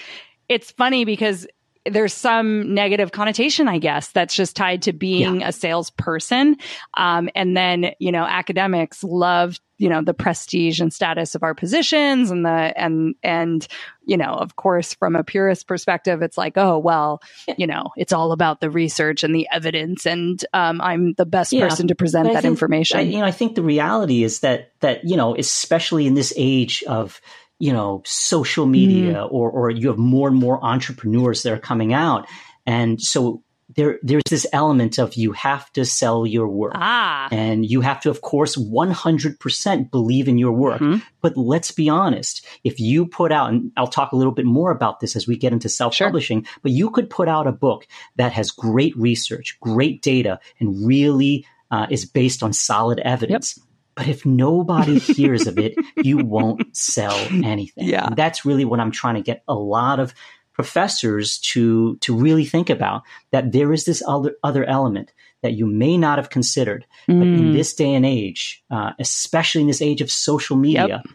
it's 0.50 0.72
funny 0.72 1.06
because 1.06 1.48
there's 1.86 2.14
some 2.14 2.74
negative 2.74 3.12
connotation, 3.12 3.68
I 3.68 3.78
guess, 3.78 4.10
that's 4.10 4.36
just 4.36 4.56
tied 4.56 4.82
to 4.84 4.94
being 4.94 5.42
yeah. 5.42 5.50
a 5.50 5.52
salesperson. 5.52 6.58
Um, 6.96 7.30
and 7.36 7.56
then, 7.56 7.92
you 8.00 8.12
know, 8.12 8.24
academics 8.24 9.04
love, 9.04 9.60
you 9.78 9.90
know, 9.90 10.02
the 10.02 10.14
prestige 10.14 10.80
and 10.80 10.92
status 10.92 11.36
of 11.36 11.44
our 11.44 11.54
positions 11.54 12.32
and 12.32 12.46
the, 12.46 12.50
and, 12.50 13.14
and, 13.22 13.68
you 14.06 14.18
know, 14.18 14.34
of 14.34 14.56
course, 14.56 14.94
from 14.96 15.16
a 15.16 15.24
purist 15.24 15.68
perspective, 15.68 16.22
it's 16.22 16.38
like, 16.38 16.58
oh, 16.58 16.80
well, 16.80 17.22
you 17.58 17.68
know, 17.68 17.92
it's 17.98 18.14
all 18.14 18.32
about 18.32 18.62
the 18.62 18.70
research 18.70 19.24
and 19.24 19.36
the 19.36 19.48
evidence. 19.52 20.08
And, 20.08 20.44
um, 20.54 20.82
I'm 20.82 21.14
the 21.14 21.26
best 21.26 21.54
yeah. 21.54 21.68
person 21.68 21.90
to 21.90 21.96
present 21.96 22.32
that 22.34 22.42
think, 22.42 22.52
information. 22.52 23.00
I, 23.00 23.02
you 23.02 23.20
know, 23.20 23.26
I 23.26 23.32
think 23.32 23.56
the 23.56 23.62
reality 23.62 24.24
is 24.24 24.40
that, 24.40 24.72
that, 24.80 25.04
you 25.04 25.18
know, 25.18 25.36
especially 25.36 26.08
in 26.08 26.16
this 26.16 26.34
age 26.36 26.84
of, 26.88 27.22
you 27.60 27.72
know 27.72 28.02
social 28.06 28.66
media 28.66 29.16
mm. 29.16 29.32
or 29.32 29.50
or 29.50 29.70
you 29.70 29.88
have 29.88 29.98
more 29.98 30.28
and 30.28 30.38
more 30.38 30.64
entrepreneurs 30.64 31.44
that 31.44 31.54
are 31.54 31.60
coming 31.60 31.94
out 31.94 32.28
and 32.66 33.02
so 33.02 33.44
there 33.76 34.00
there's 34.04 34.24
this 34.30 34.46
element 34.54 35.00
of 35.00 35.16
you 35.16 35.32
have 35.32 35.72
to 35.74 35.86
sell 35.86 36.26
your 36.26 36.48
work 36.48 36.74
ah. 36.76 37.28
and 37.32 37.66
you 37.66 37.82
have 37.82 38.00
to 38.00 38.10
of 38.10 38.22
course 38.22 38.56
100% 38.56 39.92
believe 39.92 40.28
in 40.28 40.38
your 40.38 40.52
work 40.52 40.82
mm-hmm. 40.82 41.00
but 41.22 41.36
let's 41.36 41.72
be 41.72 41.90
honest 41.90 42.46
if 42.64 42.80
you 42.80 43.08
put 43.08 43.32
out 43.32 43.50
and 43.50 43.72
I'll 43.76 43.88
talk 43.88 44.12
a 44.12 44.16
little 44.16 44.34
bit 44.34 44.46
more 44.46 44.72
about 44.72 45.00
this 45.00 45.16
as 45.16 45.28
we 45.28 45.38
get 45.38 45.54
into 45.54 45.70
self-publishing 45.70 46.44
sure. 46.44 46.54
but 46.62 46.72
you 46.72 46.92
could 46.92 47.10
put 47.10 47.28
out 47.28 47.48
a 47.48 47.52
book 47.52 47.88
that 48.18 48.34
has 48.34 48.52
great 48.52 48.96
research 48.98 49.58
great 49.62 50.02
data 50.02 50.40
and 50.60 50.86
really 50.86 51.46
uh, 51.72 51.88
is 51.90 52.06
based 52.06 52.44
on 52.44 52.54
solid 52.54 53.00
evidence 53.00 53.58
yep 53.58 53.66
but 53.96 54.08
if 54.08 54.26
nobody 54.26 55.00
hears 55.00 55.48
of 55.48 55.58
it, 55.58 55.74
you 56.04 56.18
won't 56.18 56.76
sell 56.76 57.16
anything. 57.44 57.88
Yeah. 57.88 58.08
And 58.08 58.16
that's 58.16 58.46
really 58.46 58.66
what 58.66 58.80
I'm 58.80 58.92
trying 58.92 59.16
to 59.16 59.22
get 59.22 59.44
a 59.48 59.56
lot 59.56 60.00
of 60.00 60.14
professors 60.54 61.38
to 61.40 61.98
to 61.98 62.16
really 62.16 62.46
think 62.46 62.70
about 62.70 63.04
that 63.32 63.52
there 63.52 63.74
is 63.74 63.86
this 63.86 64.02
other 64.08 64.36
other 64.44 64.64
element 64.66 65.12
that 65.44 65.54
you 65.54 65.66
may 65.66 65.98
not 65.98 66.18
have 66.18 66.30
considered. 66.30 66.86
Mm. 67.08 67.20
But 67.20 67.28
in 67.28 67.52
mm. 67.52 67.54
this 67.54 67.74
day 67.74 67.94
and 67.94 68.06
age, 68.06 68.64
uh, 68.72 68.92
especially 69.00 69.62
in 69.62 69.68
this 69.68 69.82
age 69.82 70.02
of 70.02 70.10
social 70.12 70.56
media, 70.56 70.88
yep. 70.88 71.06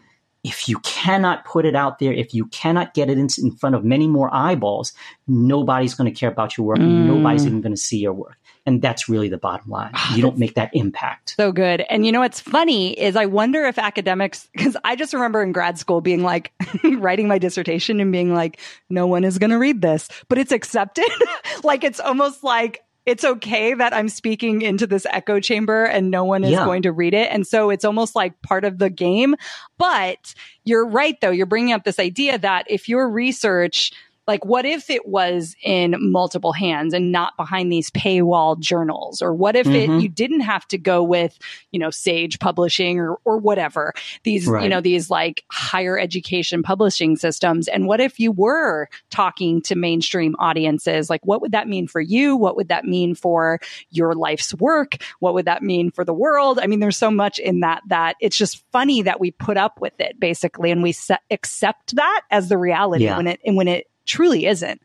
if 0.43 0.69
you 0.69 0.79
cannot 0.79 1.43
put 1.43 1.65
it 1.65 1.75
out 1.75 1.99
there, 1.99 2.13
if 2.13 2.33
you 2.33 2.45
cannot 2.47 2.93
get 2.93 3.09
it 3.09 3.17
in, 3.17 3.27
in 3.37 3.51
front 3.57 3.75
of 3.75 3.83
many 3.83 4.07
more 4.07 4.33
eyeballs, 4.33 4.93
nobody's 5.27 5.95
going 5.95 6.11
to 6.11 6.17
care 6.17 6.31
about 6.31 6.57
your 6.57 6.65
work. 6.65 6.79
Mm. 6.79 7.07
Nobody's 7.07 7.45
even 7.45 7.61
going 7.61 7.75
to 7.75 7.81
see 7.81 7.99
your 7.99 8.13
work. 8.13 8.37
And 8.65 8.81
that's 8.81 9.09
really 9.09 9.29
the 9.29 9.37
bottom 9.37 9.71
line. 9.71 9.91
Ah, 9.93 10.15
you 10.15 10.21
don't 10.21 10.37
make 10.37 10.53
that 10.55 10.69
impact. 10.73 11.33
So 11.35 11.51
good. 11.51 11.81
And 11.89 12.05
you 12.05 12.11
know 12.11 12.19
what's 12.19 12.39
funny 12.39 12.91
is 12.99 13.15
I 13.15 13.25
wonder 13.25 13.65
if 13.65 13.79
academics, 13.79 14.47
because 14.53 14.77
I 14.83 14.95
just 14.95 15.13
remember 15.13 15.41
in 15.41 15.51
grad 15.51 15.79
school 15.79 15.99
being 15.99 16.21
like, 16.21 16.51
writing 16.83 17.27
my 17.27 17.39
dissertation 17.39 17.99
and 17.99 18.11
being 18.11 18.33
like, 18.33 18.59
no 18.89 19.07
one 19.07 19.23
is 19.23 19.39
going 19.39 19.49
to 19.49 19.57
read 19.57 19.81
this, 19.81 20.07
but 20.27 20.37
it's 20.37 20.51
accepted. 20.51 21.09
like 21.63 21.83
it's 21.83 21.99
almost 21.99 22.43
like, 22.43 22.83
it's 23.05 23.23
okay 23.23 23.73
that 23.73 23.93
I'm 23.93 24.09
speaking 24.09 24.61
into 24.61 24.85
this 24.85 25.07
echo 25.09 25.39
chamber 25.39 25.85
and 25.85 26.11
no 26.11 26.23
one 26.23 26.43
is 26.43 26.51
yeah. 26.51 26.65
going 26.65 26.83
to 26.83 26.91
read 26.91 27.15
it. 27.15 27.31
And 27.31 27.47
so 27.47 27.71
it's 27.71 27.83
almost 27.83 28.15
like 28.15 28.39
part 28.43 28.63
of 28.63 28.77
the 28.77 28.91
game. 28.91 29.35
But 29.79 30.35
you're 30.65 30.87
right, 30.87 31.19
though. 31.19 31.31
You're 31.31 31.47
bringing 31.47 31.73
up 31.73 31.83
this 31.83 31.97
idea 31.97 32.37
that 32.37 32.65
if 32.69 32.87
your 32.87 33.09
research, 33.09 33.91
like, 34.27 34.45
what 34.45 34.65
if 34.65 34.89
it 34.89 35.07
was 35.07 35.55
in 35.63 35.95
multiple 36.11 36.53
hands 36.53 36.93
and 36.93 37.11
not 37.11 37.35
behind 37.37 37.71
these 37.71 37.89
paywall 37.89 38.59
journals? 38.59 39.21
Or 39.21 39.33
what 39.33 39.55
if 39.55 39.65
mm-hmm. 39.65 39.93
it, 39.93 40.01
you 40.01 40.09
didn't 40.09 40.41
have 40.41 40.67
to 40.67 40.77
go 40.77 41.03
with, 41.03 41.37
you 41.71 41.79
know, 41.79 41.89
Sage 41.89 42.39
Publishing 42.39 42.99
or, 42.99 43.17
or 43.25 43.37
whatever, 43.37 43.93
these, 44.23 44.47
right. 44.47 44.63
you 44.63 44.69
know, 44.69 44.79
these 44.79 45.09
like 45.09 45.43
higher 45.51 45.97
education 45.97 46.61
publishing 46.61 47.15
systems? 47.15 47.67
And 47.67 47.87
what 47.87 47.99
if 47.99 48.19
you 48.19 48.31
were 48.31 48.89
talking 49.09 49.61
to 49.63 49.75
mainstream 49.75 50.35
audiences? 50.37 51.09
Like, 51.09 51.25
what 51.25 51.41
would 51.41 51.53
that 51.53 51.67
mean 51.67 51.87
for 51.87 51.99
you? 51.99 52.35
What 52.35 52.55
would 52.55 52.69
that 52.69 52.85
mean 52.85 53.15
for 53.15 53.59
your 53.89 54.13
life's 54.13 54.53
work? 54.53 54.97
What 55.19 55.33
would 55.33 55.45
that 55.45 55.63
mean 55.63 55.91
for 55.91 56.05
the 56.05 56.13
world? 56.13 56.59
I 56.59 56.67
mean, 56.67 56.79
there's 56.79 56.97
so 56.97 57.11
much 57.11 57.39
in 57.39 57.61
that 57.61 57.81
that 57.87 58.17
it's 58.21 58.37
just 58.37 58.63
funny 58.71 59.01
that 59.01 59.19
we 59.19 59.31
put 59.31 59.57
up 59.57 59.81
with 59.81 59.99
it 59.99 60.19
basically 60.19 60.71
and 60.71 60.83
we 60.83 60.91
se- 60.91 61.17
accept 61.31 61.95
that 61.95 62.21
as 62.29 62.49
the 62.49 62.57
reality 62.57 63.05
yeah. 63.05 63.17
when 63.17 63.27
it, 63.27 63.39
and 63.43 63.57
when 63.57 63.67
it 63.67 63.87
truly 64.11 64.45
isn't. 64.45 64.81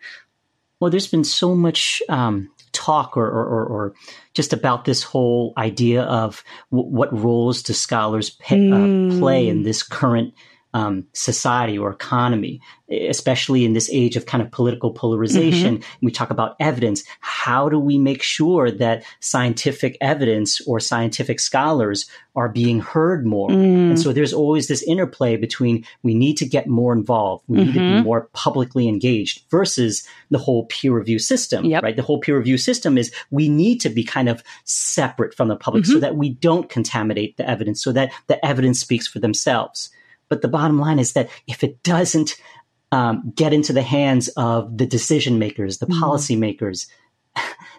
Well, 0.78 0.90
there's 0.90 1.06
been 1.06 1.24
so 1.24 1.54
much 1.54 2.02
um, 2.08 2.50
talk 2.72 3.16
or, 3.16 3.26
or, 3.26 3.64
or, 3.64 3.94
just 4.34 4.52
about 4.52 4.84
this 4.84 5.02
whole 5.02 5.54
idea 5.56 6.02
of 6.02 6.44
w- 6.70 6.90
what 6.90 7.18
roles 7.18 7.62
do 7.62 7.72
scholars 7.72 8.30
pay, 8.30 8.58
mm. 8.58 9.16
uh, 9.16 9.18
play 9.18 9.48
in 9.48 9.62
this 9.62 9.82
current 9.82 10.34
um, 10.76 11.06
society 11.14 11.78
or 11.78 11.90
economy, 11.90 12.60
especially 12.90 13.64
in 13.64 13.72
this 13.72 13.88
age 13.90 14.14
of 14.14 14.26
kind 14.26 14.42
of 14.42 14.50
political 14.50 14.90
polarization. 14.90 15.78
Mm-hmm. 15.78 16.04
We 16.06 16.12
talk 16.12 16.28
about 16.28 16.54
evidence. 16.60 17.02
How 17.20 17.70
do 17.70 17.78
we 17.78 17.96
make 17.96 18.22
sure 18.22 18.70
that 18.70 19.02
scientific 19.20 19.96
evidence 20.02 20.60
or 20.66 20.78
scientific 20.78 21.40
scholars 21.40 22.04
are 22.34 22.50
being 22.50 22.80
heard 22.80 23.24
more? 23.24 23.48
Mm. 23.48 23.88
And 23.88 23.98
so 23.98 24.12
there's 24.12 24.34
always 24.34 24.68
this 24.68 24.82
interplay 24.82 25.38
between 25.38 25.82
we 26.02 26.14
need 26.14 26.36
to 26.36 26.46
get 26.46 26.66
more 26.66 26.92
involved, 26.92 27.44
we 27.48 27.56
mm-hmm. 27.56 27.66
need 27.68 27.72
to 27.72 27.78
be 27.78 27.84
mm-hmm. 27.86 28.04
more 28.04 28.28
publicly 28.34 28.86
engaged 28.86 29.44
versus 29.50 30.06
the 30.30 30.38
whole 30.38 30.66
peer 30.66 30.92
review 30.92 31.18
system, 31.18 31.64
yep. 31.64 31.82
right? 31.82 31.96
The 31.96 32.02
whole 32.02 32.20
peer 32.20 32.36
review 32.36 32.58
system 32.58 32.98
is 32.98 33.10
we 33.30 33.48
need 33.48 33.80
to 33.80 33.88
be 33.88 34.04
kind 34.04 34.28
of 34.28 34.44
separate 34.64 35.32
from 35.32 35.48
the 35.48 35.56
public 35.56 35.84
mm-hmm. 35.84 35.94
so 35.94 36.00
that 36.00 36.16
we 36.16 36.34
don't 36.34 36.68
contaminate 36.68 37.38
the 37.38 37.48
evidence, 37.48 37.82
so 37.82 37.92
that 37.92 38.12
the 38.26 38.44
evidence 38.44 38.78
speaks 38.78 39.06
for 39.06 39.20
themselves. 39.20 39.88
But 40.28 40.42
the 40.42 40.48
bottom 40.48 40.78
line 40.78 40.98
is 40.98 41.12
that 41.12 41.28
if 41.46 41.62
it 41.62 41.82
doesn't 41.82 42.36
um, 42.92 43.32
get 43.34 43.52
into 43.52 43.72
the 43.72 43.82
hands 43.82 44.28
of 44.36 44.76
the 44.76 44.86
decision 44.86 45.38
makers, 45.38 45.78
the 45.78 45.86
mm-hmm. 45.86 46.02
policymakers, 46.02 46.86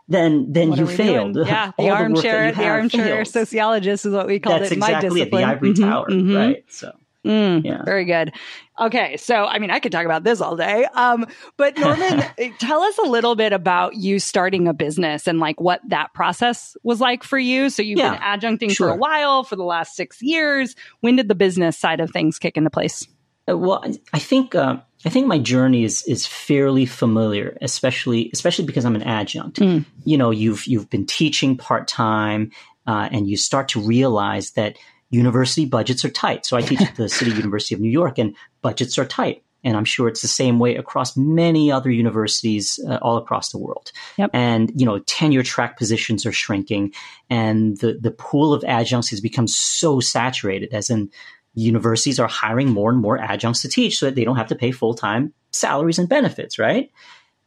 then 0.07 0.51
then 0.51 0.69
what 0.69 0.79
you 0.79 0.87
failed. 0.87 1.33
Doing? 1.33 1.47
Yeah, 1.47 1.71
the 1.77 1.89
armchair, 1.89 2.51
the, 2.51 2.57
the 2.57 2.67
armchair 2.67 3.25
fails. 3.25 3.31
sociologist 3.31 4.05
is 4.05 4.13
what 4.13 4.27
we 4.27 4.39
call 4.39 4.59
That's 4.59 4.71
it. 4.71 4.77
Exactly 4.77 5.09
my 5.09 5.23
discipline, 5.23 5.43
it, 5.43 5.45
the 5.45 5.51
ivory 5.51 5.73
mm-hmm, 5.73 5.89
tower, 5.89 6.07
mm-hmm. 6.09 6.35
right? 6.35 6.63
So. 6.69 6.91
Mm, 7.27 7.65
yeah. 7.65 7.83
Very 7.83 8.05
good. 8.05 8.33
Okay, 8.79 9.17
so 9.17 9.45
I 9.45 9.59
mean, 9.59 9.69
I 9.69 9.79
could 9.79 9.91
talk 9.91 10.05
about 10.05 10.23
this 10.23 10.39
all 10.39 10.55
day. 10.55 10.85
Um, 10.93 11.25
but 11.57 11.77
Norman, 11.77 12.23
tell 12.59 12.81
us 12.81 12.97
a 12.99 13.07
little 13.07 13.35
bit 13.35 13.51
about 13.51 13.95
you 13.95 14.19
starting 14.19 14.67
a 14.67 14.73
business 14.73 15.27
and 15.27 15.39
like 15.39 15.59
what 15.59 15.81
that 15.89 16.13
process 16.13 16.77
was 16.83 17.01
like 17.01 17.23
for 17.23 17.37
you. 17.37 17.69
So 17.69 17.81
you've 17.81 17.99
yeah, 17.99 18.11
been 18.11 18.21
adjuncting 18.21 18.71
sure. 18.71 18.87
for 18.87 18.93
a 18.93 18.97
while, 18.97 19.43
for 19.43 19.55
the 19.55 19.63
last 19.63 19.95
six 19.95 20.21
years. 20.21 20.75
When 21.01 21.17
did 21.17 21.27
the 21.27 21.35
business 21.35 21.77
side 21.77 21.99
of 21.99 22.11
things 22.11 22.39
kick 22.39 22.55
into 22.55 22.69
place? 22.69 23.05
Uh, 23.49 23.57
well, 23.57 23.83
I 24.13 24.19
think 24.19 24.55
uh, 24.55 24.77
I 25.05 25.09
think 25.09 25.27
my 25.27 25.39
journey 25.39 25.83
is 25.83 26.03
is 26.03 26.25
fairly 26.25 26.85
familiar, 26.85 27.57
especially 27.61 28.29
especially 28.31 28.65
because 28.65 28.85
I'm 28.85 28.95
an 28.95 29.03
adjunct. 29.03 29.59
Mm. 29.59 29.85
You 30.05 30.17
know, 30.17 30.31
you've 30.31 30.65
you've 30.65 30.89
been 30.89 31.05
teaching 31.05 31.57
part 31.57 31.87
time, 31.87 32.51
uh, 32.85 33.09
and 33.11 33.27
you 33.27 33.37
start 33.37 33.69
to 33.69 33.81
realize 33.81 34.51
that 34.51 34.77
university 35.09 35.65
budgets 35.65 36.03
are 36.03 36.09
tight. 36.09 36.45
So 36.45 36.57
I 36.57 36.61
teach 36.61 36.81
at 36.81 36.95
the 36.95 37.09
City 37.17 37.31
University 37.31 37.75
of 37.75 37.81
New 37.81 37.89
York, 37.89 38.17
and 38.17 38.35
budgets 38.61 38.97
are 38.97 39.05
tight. 39.05 39.43
And 39.63 39.75
I'm 39.75 39.85
sure 39.85 40.07
it's 40.07 40.21
the 40.21 40.27
same 40.27 40.59
way 40.59 40.75
across 40.75 41.17
many 41.17 41.71
other 41.71 41.89
universities 41.89 42.79
uh, 42.87 42.99
all 43.01 43.17
across 43.17 43.51
the 43.51 43.57
world. 43.57 43.91
Yep. 44.17 44.29
And, 44.33 44.71
you 44.79 44.85
know, 44.85 44.99
tenure 44.99 45.43
track 45.43 45.77
positions 45.77 46.25
are 46.25 46.31
shrinking 46.31 46.93
and 47.29 47.77
the, 47.77 47.97
the 47.99 48.11
pool 48.11 48.53
of 48.53 48.63
adjuncts 48.65 49.09
has 49.09 49.19
become 49.19 49.47
so 49.47 49.99
saturated 49.99 50.73
as 50.73 50.89
in 50.89 51.09
universities 51.55 52.19
are 52.19 52.27
hiring 52.27 52.69
more 52.69 52.91
and 52.91 53.01
more 53.01 53.17
adjuncts 53.17 53.63
to 53.63 53.67
teach 53.67 53.97
so 53.97 54.05
that 54.05 54.15
they 54.15 54.23
don't 54.23 54.37
have 54.37 54.47
to 54.47 54.55
pay 54.55 54.71
full 54.71 54.93
time 54.93 55.33
salaries 55.51 55.97
and 55.97 56.07
benefits, 56.07 56.59
right? 56.59 56.91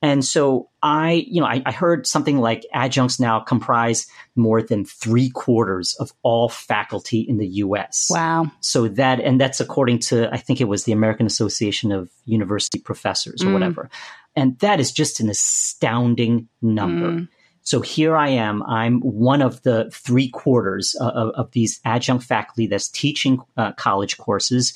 And 0.02 0.24
so 0.24 0.70
I, 0.82 1.26
you 1.28 1.40
know, 1.40 1.46
I, 1.46 1.62
I, 1.66 1.72
heard 1.72 2.06
something 2.06 2.38
like 2.38 2.64
adjuncts 2.72 3.20
now 3.20 3.40
comprise 3.40 4.06
more 4.34 4.62
than 4.62 4.86
three 4.86 5.28
quarters 5.28 5.94
of 6.00 6.10
all 6.22 6.48
faculty 6.48 7.20
in 7.20 7.36
the 7.36 7.46
U.S. 7.46 8.06
Wow! 8.10 8.50
So 8.60 8.88
that, 8.88 9.20
and 9.20 9.38
that's 9.38 9.60
according 9.60 9.98
to, 10.00 10.32
I 10.32 10.38
think 10.38 10.60
it 10.60 10.68
was 10.68 10.84
the 10.84 10.92
American 10.92 11.26
Association 11.26 11.92
of 11.92 12.10
University 12.24 12.78
Professors 12.78 13.42
or 13.42 13.48
mm. 13.48 13.52
whatever, 13.52 13.90
and 14.34 14.58
that 14.60 14.80
is 14.80 14.90
just 14.90 15.20
an 15.20 15.28
astounding 15.28 16.48
number. 16.62 17.10
Mm. 17.10 17.28
So 17.62 17.82
here 17.82 18.16
I 18.16 18.30
am. 18.30 18.62
I'm 18.62 19.00
one 19.00 19.42
of 19.42 19.62
the 19.62 19.90
three 19.92 20.30
quarters 20.30 20.96
of, 20.98 21.30
of 21.34 21.50
these 21.50 21.78
adjunct 21.84 22.24
faculty 22.24 22.66
that's 22.66 22.88
teaching 22.88 23.40
uh, 23.58 23.72
college 23.72 24.16
courses, 24.16 24.72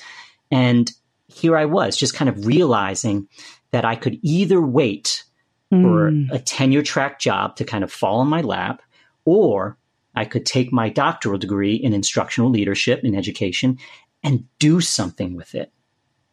and 0.50 0.90
here 1.28 1.56
I 1.56 1.64
was, 1.64 1.96
just 1.96 2.14
kind 2.14 2.28
of 2.28 2.46
realizing 2.46 3.26
that 3.74 3.84
I 3.84 3.96
could 3.96 4.20
either 4.22 4.60
wait 4.60 5.24
for 5.68 6.08
hmm. 6.08 6.26
a 6.30 6.38
tenure 6.38 6.84
track 6.84 7.18
job 7.18 7.56
to 7.56 7.64
kind 7.64 7.82
of 7.82 7.90
fall 7.90 8.22
in 8.22 8.28
my 8.28 8.40
lap, 8.40 8.82
or 9.24 9.76
I 10.14 10.26
could 10.26 10.46
take 10.46 10.72
my 10.72 10.88
doctoral 10.88 11.38
degree 11.38 11.74
in 11.74 11.92
instructional 11.92 12.50
leadership 12.50 13.02
in 13.02 13.16
education 13.16 13.80
and 14.22 14.44
do 14.60 14.80
something 14.80 15.34
with 15.34 15.56
it. 15.56 15.72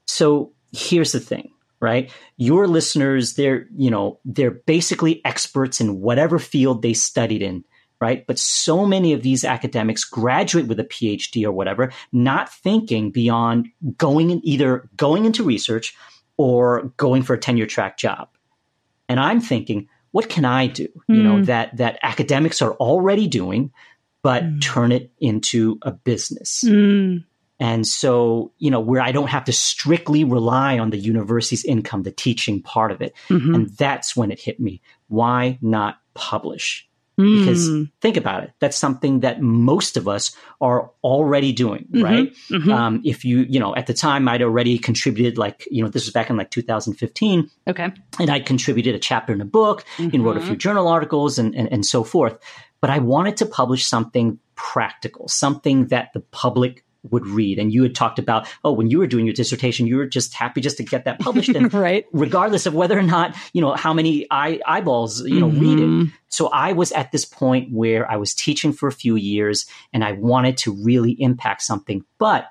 So 0.05 0.51
here's 0.71 1.13
the 1.13 1.19
thing, 1.19 1.49
right? 1.79 2.11
Your 2.37 2.67
listeners, 2.67 3.33
they're, 3.33 3.65
you 3.75 3.89
know, 3.89 4.19
they're 4.23 4.51
basically 4.51 5.25
experts 5.25 5.81
in 5.81 5.99
whatever 5.99 6.37
field 6.37 6.83
they 6.83 6.93
studied 6.93 7.41
in, 7.41 7.63
right? 7.99 8.23
But 8.27 8.37
so 8.37 8.85
many 8.85 9.13
of 9.13 9.23
these 9.23 9.43
academics 9.43 10.03
graduate 10.03 10.67
with 10.67 10.79
a 10.79 10.83
PhD 10.83 11.43
or 11.43 11.51
whatever, 11.51 11.91
not 12.11 12.53
thinking 12.53 13.09
beyond 13.09 13.69
going 13.97 14.29
in 14.29 14.45
either 14.45 14.87
going 14.95 15.25
into 15.25 15.43
research 15.43 15.95
or 16.37 16.93
going 16.97 17.23
for 17.23 17.33
a 17.33 17.39
tenure 17.39 17.65
track 17.65 17.97
job. 17.97 18.29
And 19.07 19.19
I'm 19.19 19.41
thinking, 19.41 19.87
what 20.11 20.29
can 20.29 20.45
I 20.45 20.67
do? 20.67 20.87
Mm. 21.09 21.15
You 21.15 21.23
know, 21.23 21.37
hmm. 21.37 21.43
that 21.43 21.77
that 21.77 21.99
academics 22.03 22.61
are 22.61 22.73
already 22.73 23.27
doing, 23.27 23.71
but 24.21 24.43
mm. 24.43 24.61
turn 24.61 24.91
it 24.91 25.11
into 25.19 25.79
a 25.81 25.91
business. 25.91 26.63
Mm. 26.65 27.23
And 27.59 27.85
so, 27.85 28.51
you 28.57 28.71
know, 28.71 28.79
where 28.79 29.01
I 29.01 29.11
don't 29.11 29.29
have 29.29 29.43
to 29.45 29.53
strictly 29.53 30.23
rely 30.23 30.79
on 30.79 30.89
the 30.89 30.97
university's 30.97 31.63
income, 31.63 32.01
the 32.01 32.11
teaching 32.11 32.61
part 32.61 32.91
of 32.91 33.03
it. 33.03 33.13
Mm-hmm. 33.29 33.53
And 33.53 33.69
that's 33.77 34.15
when 34.15 34.31
it 34.31 34.39
hit 34.39 34.59
me. 34.59 34.81
Why 35.09 35.59
not 35.61 35.99
publish? 36.15 36.89
Because 37.17 37.69
mm. 37.69 37.91
think 38.01 38.17
about 38.17 38.43
it, 38.43 38.51
that's 38.59 38.77
something 38.77 39.19
that 39.19 39.41
most 39.41 39.97
of 39.97 40.07
us 40.07 40.35
are 40.59 40.91
already 41.03 41.51
doing, 41.51 41.87
mm-hmm. 41.91 42.03
right? 42.03 42.33
Mm-hmm. 42.49 42.71
Um, 42.71 43.01
if 43.03 43.25
you, 43.25 43.45
you 43.47 43.59
know, 43.59 43.75
at 43.75 43.85
the 43.85 43.93
time 43.93 44.27
I'd 44.27 44.41
already 44.41 44.79
contributed, 44.79 45.37
like, 45.37 45.67
you 45.69 45.83
know, 45.83 45.89
this 45.89 46.05
was 46.05 46.13
back 46.13 46.29
in 46.29 46.37
like 46.37 46.49
2015. 46.49 47.49
Okay. 47.67 47.89
And 48.19 48.29
I 48.29 48.39
contributed 48.39 48.95
a 48.95 48.99
chapter 48.99 49.33
in 49.33 49.41
a 49.41 49.45
book 49.45 49.85
and 49.99 50.23
wrote 50.23 50.37
a 50.37 50.39
mm-hmm. 50.39 50.47
few 50.49 50.55
journal 50.55 50.87
articles 50.87 51.37
and, 51.37 51.53
and, 51.53 51.71
and 51.71 51.85
so 51.85 52.03
forth. 52.03 52.39
But 52.79 52.89
I 52.89 52.99
wanted 52.99 53.37
to 53.37 53.45
publish 53.45 53.85
something 53.85 54.39
practical, 54.55 55.27
something 55.27 55.87
that 55.87 56.13
the 56.13 56.21
public 56.21 56.83
would 57.09 57.25
read. 57.25 57.57
And 57.59 57.73
you 57.73 57.83
had 57.83 57.95
talked 57.95 58.19
about, 58.19 58.47
oh, 58.63 58.71
when 58.71 58.89
you 58.89 58.99
were 58.99 59.07
doing 59.07 59.25
your 59.25 59.33
dissertation, 59.33 59.87
you 59.87 59.97
were 59.97 60.05
just 60.05 60.33
happy 60.33 60.61
just 60.61 60.77
to 60.77 60.83
get 60.83 61.05
that 61.05 61.19
published, 61.19 61.49
and 61.49 61.73
right? 61.73 62.05
Regardless 62.11 62.65
of 62.65 62.73
whether 62.73 62.97
or 62.97 63.03
not 63.03 63.35
you 63.53 63.61
know 63.61 63.73
how 63.73 63.93
many 63.93 64.27
eye, 64.29 64.59
eyeballs 64.65 65.21
you 65.21 65.39
know 65.39 65.49
mm-hmm. 65.49 65.59
read 65.59 65.79
it. 66.07 66.13
So 66.29 66.47
I 66.47 66.73
was 66.73 66.91
at 66.91 67.11
this 67.11 67.25
point 67.25 67.73
where 67.73 68.09
I 68.09 68.17
was 68.17 68.33
teaching 68.33 68.71
for 68.71 68.87
a 68.87 68.91
few 68.91 69.15
years, 69.15 69.65
and 69.93 70.03
I 70.03 70.13
wanted 70.13 70.57
to 70.57 70.73
really 70.73 71.11
impact 71.11 71.63
something, 71.63 72.05
but 72.17 72.47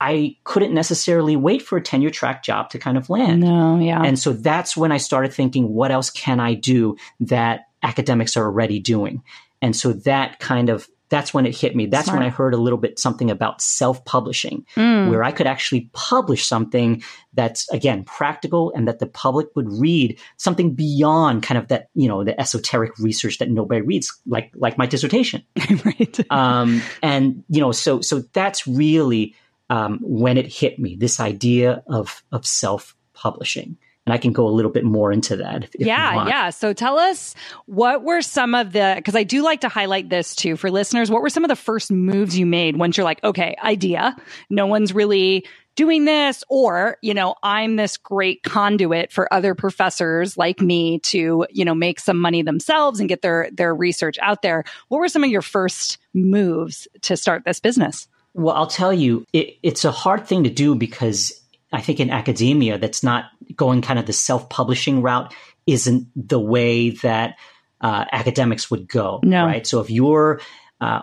I 0.00 0.36
couldn't 0.44 0.72
necessarily 0.72 1.36
wait 1.36 1.60
for 1.60 1.76
a 1.76 1.82
tenure 1.82 2.10
track 2.10 2.42
job 2.42 2.70
to 2.70 2.78
kind 2.78 2.96
of 2.96 3.10
land. 3.10 3.40
No, 3.40 3.78
yeah. 3.78 4.02
And 4.02 4.18
so 4.18 4.32
that's 4.32 4.76
when 4.76 4.92
I 4.92 4.96
started 4.96 5.32
thinking, 5.32 5.74
what 5.74 5.90
else 5.90 6.08
can 6.08 6.40
I 6.40 6.54
do 6.54 6.96
that 7.20 7.66
academics 7.82 8.36
are 8.36 8.44
already 8.44 8.80
doing? 8.80 9.22
And 9.60 9.76
so 9.76 9.92
that 9.92 10.38
kind 10.38 10.70
of 10.70 10.88
that's 11.10 11.34
when 11.34 11.44
it 11.44 11.54
hit 11.54 11.76
me. 11.76 11.86
That's 11.86 12.06
Smart. 12.06 12.20
when 12.20 12.26
I 12.26 12.30
heard 12.30 12.54
a 12.54 12.56
little 12.56 12.78
bit 12.78 12.98
something 12.98 13.30
about 13.30 13.60
self 13.60 14.04
publishing, 14.04 14.64
mm. 14.76 15.10
where 15.10 15.22
I 15.22 15.32
could 15.32 15.46
actually 15.46 15.90
publish 15.92 16.46
something 16.46 17.02
that's, 17.34 17.68
again, 17.70 18.04
practical 18.04 18.72
and 18.74 18.88
that 18.88 19.00
the 19.00 19.06
public 19.06 19.48
would 19.56 19.70
read 19.72 20.18
something 20.36 20.74
beyond 20.74 21.42
kind 21.42 21.58
of 21.58 21.68
that, 21.68 21.88
you 21.94 22.08
know, 22.08 22.24
the 22.24 22.40
esoteric 22.40 22.96
research 22.98 23.38
that 23.38 23.50
nobody 23.50 23.82
reads, 23.82 24.18
like, 24.26 24.52
like 24.54 24.78
my 24.78 24.86
dissertation. 24.86 25.42
right. 25.84 26.18
Um, 26.30 26.80
and, 27.02 27.44
you 27.48 27.60
know, 27.60 27.72
so, 27.72 28.00
so 28.00 28.20
that's 28.32 28.66
really, 28.66 29.34
um, 29.68 29.98
when 30.02 30.38
it 30.38 30.46
hit 30.46 30.78
me, 30.78 30.94
this 30.94 31.18
idea 31.20 31.82
of, 31.88 32.22
of 32.30 32.46
self 32.46 32.96
publishing 33.14 33.76
and 34.10 34.14
I 34.16 34.18
can 34.18 34.32
go 34.32 34.48
a 34.48 34.50
little 34.50 34.72
bit 34.72 34.84
more 34.84 35.12
into 35.12 35.36
that. 35.36 35.62
If, 35.62 35.74
if 35.76 35.86
yeah, 35.86 36.26
yeah. 36.26 36.50
So 36.50 36.72
tell 36.72 36.98
us 36.98 37.36
what 37.66 38.02
were 38.02 38.22
some 38.22 38.56
of 38.56 38.72
the 38.72 38.94
because 38.96 39.14
I 39.14 39.22
do 39.22 39.42
like 39.42 39.60
to 39.60 39.68
highlight 39.68 40.08
this 40.08 40.34
too 40.34 40.56
for 40.56 40.68
listeners. 40.68 41.12
What 41.12 41.22
were 41.22 41.30
some 41.30 41.44
of 41.44 41.48
the 41.48 41.54
first 41.54 41.92
moves 41.92 42.36
you 42.36 42.44
made 42.44 42.76
once 42.76 42.96
you're 42.96 43.04
like, 43.04 43.22
okay, 43.22 43.56
idea. 43.62 44.16
No 44.50 44.66
one's 44.66 44.92
really 44.92 45.46
doing 45.76 46.04
this 46.04 46.42
or 46.48 46.98
you 47.00 47.14
know 47.14 47.36
i'm 47.44 47.76
this 47.76 47.96
great 47.96 48.42
conduit 48.42 49.12
for 49.12 49.32
other 49.32 49.54
professors 49.54 50.36
like 50.36 50.60
me 50.60 50.98
to 50.98 51.46
you 51.48 51.64
know 51.64 51.76
make 51.76 52.00
some 52.00 52.18
money 52.18 52.42
themselves 52.42 52.98
and 52.98 53.08
get 53.08 53.22
their 53.22 53.48
their 53.52 53.72
research 53.72 54.18
out 54.20 54.42
there 54.42 54.64
what 54.88 54.98
were 54.98 55.08
some 55.08 55.22
of 55.22 55.30
your 55.30 55.40
first 55.40 55.98
moves 56.12 56.88
to 57.02 57.16
start 57.16 57.44
this 57.44 57.60
business 57.60 58.08
well 58.34 58.56
i'll 58.56 58.66
tell 58.66 58.92
you 58.92 59.24
it, 59.32 59.56
it's 59.62 59.84
a 59.84 59.92
hard 59.92 60.26
thing 60.26 60.42
to 60.42 60.50
do 60.50 60.74
because 60.74 61.39
I 61.72 61.80
think 61.80 62.00
in 62.00 62.10
academia 62.10 62.78
that's 62.78 63.02
not 63.02 63.26
going 63.54 63.82
kind 63.82 63.98
of 63.98 64.06
the 64.06 64.12
self 64.12 64.48
publishing 64.48 65.02
route 65.02 65.34
isn't 65.66 66.08
the 66.16 66.40
way 66.40 66.90
that 66.90 67.36
uh, 67.80 68.04
academics 68.12 68.70
would 68.70 68.88
go. 68.88 69.20
No. 69.22 69.46
Right. 69.46 69.66
So 69.66 69.80
if 69.80 69.90
you're 69.90 70.40
uh, 70.80 71.02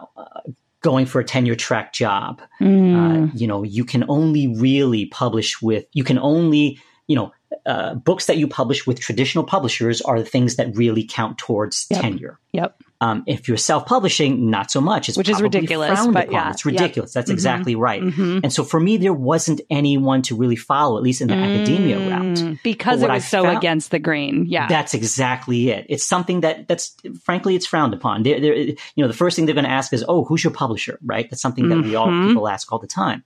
going 0.81 1.05
for 1.05 1.19
a 1.19 1.23
tenure 1.23 1.55
track 1.55 1.93
job, 1.93 2.41
mm. 2.61 3.29
uh, 3.29 3.31
you 3.33 3.47
know, 3.47 3.63
you 3.63 3.85
can 3.85 4.05
only 4.09 4.47
really 4.47 5.05
publish 5.05 5.61
with, 5.61 5.85
you 5.93 6.03
can 6.03 6.19
only, 6.19 6.79
you 7.07 7.15
know, 7.15 7.31
uh, 7.65 7.95
books 7.95 8.25
that 8.25 8.37
you 8.37 8.47
publish 8.47 8.85
with 8.85 8.99
traditional 8.99 9.43
publishers 9.43 10.01
are 10.01 10.19
the 10.19 10.25
things 10.25 10.57
that 10.57 10.75
really 10.75 11.05
count 11.09 11.37
towards 11.37 11.87
yep. 11.89 12.01
tenure. 12.01 12.39
Yep. 12.51 12.81
Um, 12.99 13.23
if 13.27 13.47
you're 13.47 13.57
self-publishing, 13.57 14.49
not 14.49 14.71
so 14.71 14.81
much. 14.81 15.07
It's 15.07 15.17
Which 15.17 15.29
is 15.29 15.39
ridiculous, 15.39 16.07
but 16.07 16.25
upon. 16.25 16.33
yeah, 16.33 16.49
it's 16.49 16.65
ridiculous. 16.65 17.11
Yep. 17.11 17.13
That's 17.13 17.29
mm-hmm. 17.29 17.35
exactly 17.35 17.75
right. 17.75 18.01
Mm-hmm. 18.01 18.39
And 18.43 18.51
so 18.51 18.63
for 18.63 18.79
me, 18.79 18.97
there 18.97 19.13
wasn't 19.13 19.61
anyone 19.69 20.23
to 20.23 20.35
really 20.35 20.55
follow, 20.55 20.97
at 20.97 21.03
least 21.03 21.21
in 21.21 21.27
the 21.27 21.35
mm, 21.35 21.55
academia 21.55 21.99
route, 21.99 22.57
because 22.63 23.03
it 23.03 23.09
was 23.09 23.23
I 23.23 23.27
so 23.27 23.43
found, 23.43 23.57
against 23.57 23.91
the 23.91 23.99
grain. 23.99 24.45
Yeah, 24.47 24.67
that's 24.67 24.95
exactly 24.95 25.69
it. 25.69 25.85
It's 25.89 26.03
something 26.03 26.41
that 26.41 26.67
that's 26.67 26.95
frankly 27.21 27.55
it's 27.55 27.67
frowned 27.67 27.93
upon. 27.93 28.23
They're, 28.23 28.41
they're, 28.41 28.55
you 28.55 28.75
know, 28.97 29.07
the 29.07 29.13
first 29.13 29.35
thing 29.35 29.45
they're 29.45 29.53
going 29.53 29.65
to 29.65 29.71
ask 29.71 29.93
is, 29.93 30.03
"Oh, 30.07 30.23
who's 30.25 30.43
your 30.43 30.53
publisher?" 30.53 30.97
Right? 31.05 31.29
That's 31.29 31.41
something 31.41 31.69
that 31.69 31.75
mm-hmm. 31.75 31.89
we 31.89 31.95
all 31.95 32.07
mm-hmm. 32.07 32.29
people 32.29 32.47
ask 32.47 32.71
all 32.71 32.79
the 32.79 32.87
time. 32.87 33.23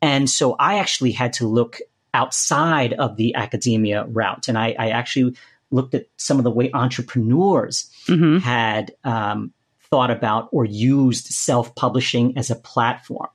And 0.00 0.30
so 0.30 0.54
I 0.58 0.78
actually 0.78 1.12
had 1.12 1.32
to 1.34 1.48
look 1.48 1.80
outside 2.14 2.92
of 2.94 3.16
the 3.16 3.34
academia 3.34 4.04
route, 4.06 4.48
and 4.48 4.58
I, 4.58 4.74
I 4.78 4.90
actually 4.90 5.36
looked 5.70 5.94
at 5.94 6.06
some 6.16 6.38
of 6.38 6.44
the 6.44 6.50
way 6.50 6.70
entrepreneurs 6.72 7.90
mm-hmm. 8.06 8.38
had 8.38 8.92
um, 9.04 9.52
thought 9.90 10.10
about 10.10 10.48
or 10.52 10.64
used 10.64 11.26
self 11.26 11.74
publishing 11.74 12.36
as 12.36 12.50
a 12.50 12.56
platform. 12.56 13.28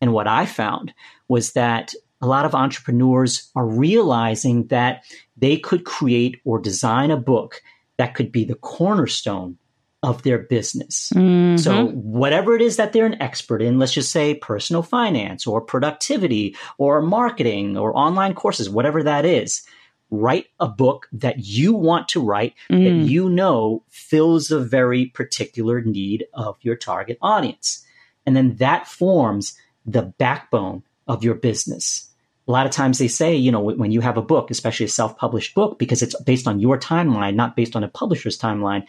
And 0.00 0.12
what 0.12 0.26
I 0.26 0.46
found 0.46 0.92
was 1.28 1.52
that 1.52 1.94
a 2.20 2.26
lot 2.26 2.44
of 2.44 2.54
entrepreneurs 2.54 3.50
are 3.54 3.66
realizing 3.66 4.66
that 4.68 5.04
they 5.36 5.56
could 5.56 5.84
create 5.84 6.40
or 6.44 6.58
design 6.58 7.10
a 7.10 7.16
book 7.16 7.62
that 7.98 8.14
could 8.14 8.32
be 8.32 8.44
the 8.44 8.54
cornerstone 8.54 9.58
of 10.02 10.22
their 10.22 10.38
business. 10.38 11.12
Mm-hmm. 11.14 11.58
So, 11.58 11.86
whatever 11.88 12.56
it 12.56 12.62
is 12.62 12.76
that 12.76 12.92
they're 12.92 13.06
an 13.06 13.22
expert 13.22 13.62
in, 13.62 13.78
let's 13.78 13.92
just 13.92 14.10
say 14.10 14.34
personal 14.34 14.82
finance 14.82 15.46
or 15.46 15.60
productivity 15.60 16.56
or 16.78 17.02
marketing 17.02 17.76
or 17.76 17.96
online 17.96 18.34
courses, 18.34 18.68
whatever 18.68 19.02
that 19.04 19.24
is, 19.24 19.62
write 20.10 20.46
a 20.60 20.68
book 20.68 21.08
that 21.12 21.38
you 21.38 21.72
want 21.72 22.08
to 22.08 22.20
write 22.20 22.54
mm. 22.70 22.84
that 22.84 23.08
you 23.08 23.30
know 23.30 23.82
fills 23.88 24.50
a 24.50 24.60
very 24.60 25.06
particular 25.06 25.80
need 25.80 26.26
of 26.34 26.56
your 26.60 26.76
target 26.76 27.16
audience. 27.22 27.84
And 28.26 28.36
then 28.36 28.56
that 28.56 28.86
forms 28.86 29.56
the 29.86 30.02
backbone 30.02 30.82
of 31.08 31.24
your 31.24 31.34
business. 31.34 32.08
A 32.46 32.52
lot 32.52 32.66
of 32.66 32.72
times 32.72 32.98
they 32.98 33.08
say, 33.08 33.34
you 33.36 33.52
know, 33.52 33.60
when 33.60 33.92
you 33.92 34.00
have 34.00 34.16
a 34.16 34.22
book, 34.22 34.50
especially 34.50 34.86
a 34.86 34.88
self 34.88 35.16
published 35.16 35.54
book, 35.54 35.78
because 35.78 36.02
it's 36.02 36.20
based 36.22 36.48
on 36.48 36.60
your 36.60 36.78
timeline, 36.78 37.34
not 37.34 37.56
based 37.56 37.76
on 37.76 37.84
a 37.84 37.88
publisher's 37.88 38.38
timeline, 38.38 38.86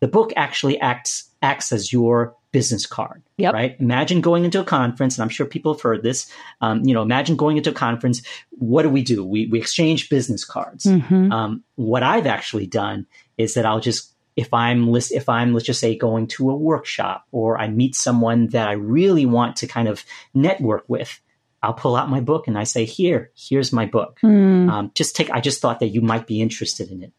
the 0.00 0.08
book 0.08 0.32
actually 0.36 0.78
acts 0.80 1.30
acts 1.42 1.72
as 1.72 1.92
your 1.92 2.34
business 2.52 2.86
card. 2.86 3.22
Yep. 3.36 3.52
Right. 3.52 3.76
Imagine 3.80 4.20
going 4.20 4.44
into 4.44 4.60
a 4.60 4.64
conference, 4.64 5.16
and 5.16 5.22
I'm 5.22 5.28
sure 5.28 5.44
people 5.44 5.74
have 5.74 5.82
heard 5.82 6.02
this. 6.02 6.30
Um, 6.60 6.84
you 6.84 6.94
know, 6.94 7.02
imagine 7.02 7.36
going 7.36 7.56
into 7.56 7.70
a 7.70 7.74
conference. 7.74 8.22
What 8.50 8.82
do 8.82 8.88
we 8.88 9.02
do? 9.02 9.24
We 9.24 9.46
we 9.46 9.58
exchange 9.58 10.08
business 10.08 10.44
cards. 10.44 10.84
Mm-hmm. 10.84 11.32
Um, 11.32 11.64
what 11.74 12.02
I've 12.02 12.26
actually 12.26 12.66
done 12.66 13.06
is 13.36 13.54
that 13.54 13.66
I'll 13.66 13.80
just 13.80 14.14
if 14.36 14.52
I'm 14.54 14.88
list 14.88 15.12
if 15.12 15.28
I'm 15.28 15.52
let's 15.52 15.66
just 15.66 15.80
say 15.80 15.96
going 15.96 16.28
to 16.28 16.50
a 16.50 16.56
workshop 16.56 17.26
or 17.32 17.58
I 17.58 17.68
meet 17.68 17.94
someone 17.94 18.48
that 18.48 18.68
I 18.68 18.72
really 18.72 19.26
want 19.26 19.56
to 19.56 19.66
kind 19.66 19.88
of 19.88 20.04
network 20.32 20.84
with. 20.88 21.20
I'll 21.62 21.74
pull 21.74 21.96
out 21.96 22.10
my 22.10 22.20
book 22.20 22.46
and 22.46 22.58
I 22.58 22.64
say, 22.64 22.84
"Here, 22.84 23.30
here's 23.34 23.72
my 23.72 23.86
book. 23.86 24.18
Mm. 24.22 24.70
Um, 24.70 24.90
just 24.94 25.16
take. 25.16 25.30
I 25.30 25.40
just 25.40 25.60
thought 25.60 25.80
that 25.80 25.88
you 25.88 26.02
might 26.02 26.26
be 26.26 26.42
interested 26.42 26.90
in 26.90 27.02
it." 27.02 27.12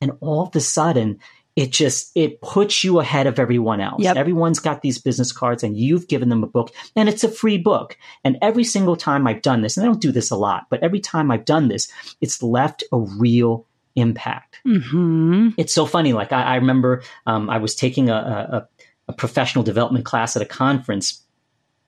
And 0.00 0.12
all 0.20 0.46
of 0.46 0.56
a 0.56 0.60
sudden, 0.60 1.18
it 1.60 1.70
just 1.72 2.10
it 2.14 2.40
puts 2.40 2.82
you 2.82 3.00
ahead 3.00 3.26
of 3.26 3.38
everyone 3.38 3.82
else. 3.82 4.02
Yep. 4.02 4.16
Everyone's 4.16 4.58
got 4.58 4.80
these 4.80 4.98
business 4.98 5.30
cards 5.30 5.62
and 5.62 5.76
you've 5.76 6.08
given 6.08 6.30
them 6.30 6.42
a 6.42 6.46
book 6.46 6.72
and 6.96 7.06
it's 7.06 7.22
a 7.22 7.28
free 7.28 7.58
book. 7.58 7.98
And 8.24 8.38
every 8.40 8.64
single 8.64 8.96
time 8.96 9.26
I've 9.26 9.42
done 9.42 9.60
this, 9.60 9.76
and 9.76 9.84
I 9.84 9.88
don't 9.88 10.00
do 10.00 10.10
this 10.10 10.30
a 10.30 10.36
lot, 10.36 10.68
but 10.70 10.82
every 10.82 11.00
time 11.00 11.30
I've 11.30 11.44
done 11.44 11.68
this, 11.68 11.92
it's 12.22 12.42
left 12.42 12.82
a 12.92 12.98
real 12.98 13.66
impact. 13.94 14.60
Mm-hmm. 14.66 15.50
It's 15.58 15.74
so 15.74 15.84
funny. 15.84 16.14
Like 16.14 16.32
I, 16.32 16.42
I 16.42 16.54
remember 16.56 17.02
um, 17.26 17.50
I 17.50 17.58
was 17.58 17.74
taking 17.74 18.08
a, 18.08 18.14
a, 18.14 18.68
a 19.08 19.12
professional 19.12 19.62
development 19.62 20.06
class 20.06 20.36
at 20.36 20.42
a 20.42 20.46
conference 20.46 21.22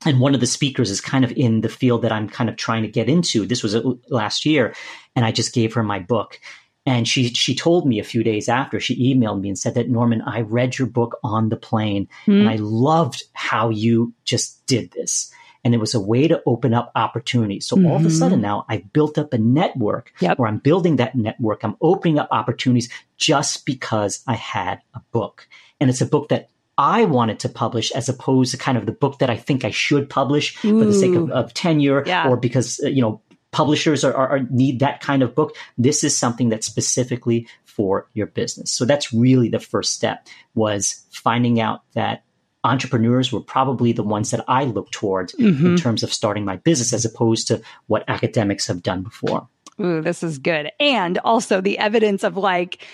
and 0.05 0.19
one 0.19 0.35
of 0.35 0.39
the 0.39 0.47
speakers 0.47 0.91
is 0.91 1.01
kind 1.01 1.23
of 1.23 1.31
in 1.31 1.61
the 1.61 1.69
field 1.69 2.03
that 2.03 2.11
I'm 2.11 2.29
kind 2.29 2.49
of 2.49 2.57
trying 2.57 2.83
to 2.83 2.89
get 2.89 3.09
into. 3.09 3.45
This 3.45 3.63
was 3.63 3.75
last 4.09 4.45
year, 4.45 4.75
and 5.15 5.25
I 5.25 5.31
just 5.31 5.53
gave 5.53 5.73
her 5.73 5.83
my 5.83 5.99
book, 5.99 6.39
And 6.85 7.07
she 7.07 7.29
she 7.29 7.55
told 7.55 7.87
me 7.87 7.99
a 7.99 8.03
few 8.03 8.23
days 8.23 8.49
after 8.49 8.79
she 8.79 9.13
emailed 9.13 9.39
me 9.39 9.49
and 9.49 9.57
said 9.57 9.75
that 9.75 9.89
Norman, 9.89 10.21
I 10.21 10.41
read 10.41 10.77
your 10.77 10.87
book 10.87 11.17
on 11.23 11.49
the 11.49 11.55
plane 11.55 12.09
mm. 12.25 12.41
and 12.41 12.49
I 12.49 12.57
loved 12.57 13.23
how 13.33 13.69
you 13.69 14.13
just 14.25 14.65
did 14.65 14.91
this. 14.91 15.31
And 15.63 15.73
it 15.73 15.77
was 15.77 15.93
a 15.93 15.99
way 15.99 16.27
to 16.27 16.43
open 16.45 16.73
up 16.73 16.91
opportunities. 16.93 17.65
So 17.65 17.77
mm-hmm. 17.77 17.85
all 17.85 17.95
of 17.95 18.01
a 18.01 18.09
mm-hmm. 18.09 18.17
sudden 18.17 18.41
now 18.41 18.65
I've 18.67 18.91
built 18.91 19.17
up 19.17 19.31
a 19.31 19.37
network 19.37 20.11
yep. 20.19 20.37
where 20.37 20.49
I'm 20.49 20.57
building 20.57 20.97
that 20.97 21.15
network. 21.15 21.63
I'm 21.63 21.77
opening 21.79 22.19
up 22.19 22.27
opportunities 22.31 22.89
just 23.15 23.65
because 23.65 24.21
I 24.27 24.33
had 24.33 24.81
a 24.93 24.99
book. 25.13 25.47
And 25.79 25.89
it's 25.89 26.01
a 26.01 26.05
book 26.05 26.29
that 26.29 26.49
I 26.77 27.05
wanted 27.05 27.39
to 27.39 27.49
publish 27.49 27.91
as 27.91 28.09
opposed 28.09 28.51
to 28.51 28.57
kind 28.57 28.77
of 28.77 28.85
the 28.85 28.91
book 28.91 29.19
that 29.19 29.29
I 29.29 29.37
think 29.37 29.63
I 29.63 29.69
should 29.69 30.09
publish 30.09 30.57
Ooh. 30.65 30.79
for 30.79 30.85
the 30.85 30.93
sake 30.93 31.15
of, 31.15 31.31
of 31.31 31.53
tenure 31.53 32.03
yeah. 32.05 32.27
or 32.27 32.35
because, 32.35 32.81
uh, 32.83 32.87
you 32.87 33.01
know, 33.01 33.21
publishers 33.53 34.03
are, 34.03 34.13
are, 34.13 34.27
are, 34.27 34.39
need 34.49 34.79
that 34.79 34.99
kind 34.99 35.23
of 35.23 35.33
book. 35.33 35.55
This 35.77 36.03
is 36.03 36.17
something 36.17 36.49
that's 36.49 36.67
specifically 36.67 37.47
for 37.63 38.07
your 38.13 38.27
business. 38.27 38.71
So 38.71 38.83
that's 38.83 39.13
really 39.13 39.49
the 39.49 39.59
first 39.59 39.93
step 39.93 40.27
was 40.53 41.05
finding 41.11 41.61
out 41.61 41.83
that 41.93 42.23
entrepreneurs 42.63 43.31
were 43.31 43.41
probably 43.41 43.93
the 43.93 44.03
ones 44.03 44.31
that 44.31 44.43
I 44.47 44.63
looked 44.65 44.93
towards 44.93 45.33
mm-hmm. 45.33 45.65
in 45.65 45.77
terms 45.77 46.03
of 46.03 46.13
starting 46.13 46.45
my 46.45 46.57
business 46.57 46.93
as 46.93 47.05
opposed 47.05 47.47
to 47.47 47.61
what 47.87 48.03
academics 48.07 48.67
have 48.67 48.83
done 48.83 49.03
before. 49.03 49.47
Ooh, 49.81 50.01
this 50.01 50.23
is 50.23 50.37
good. 50.37 50.71
And 50.79 51.17
also 51.19 51.61
the 51.61 51.77
evidence 51.77 52.23
of 52.23 52.37
like 52.37 52.85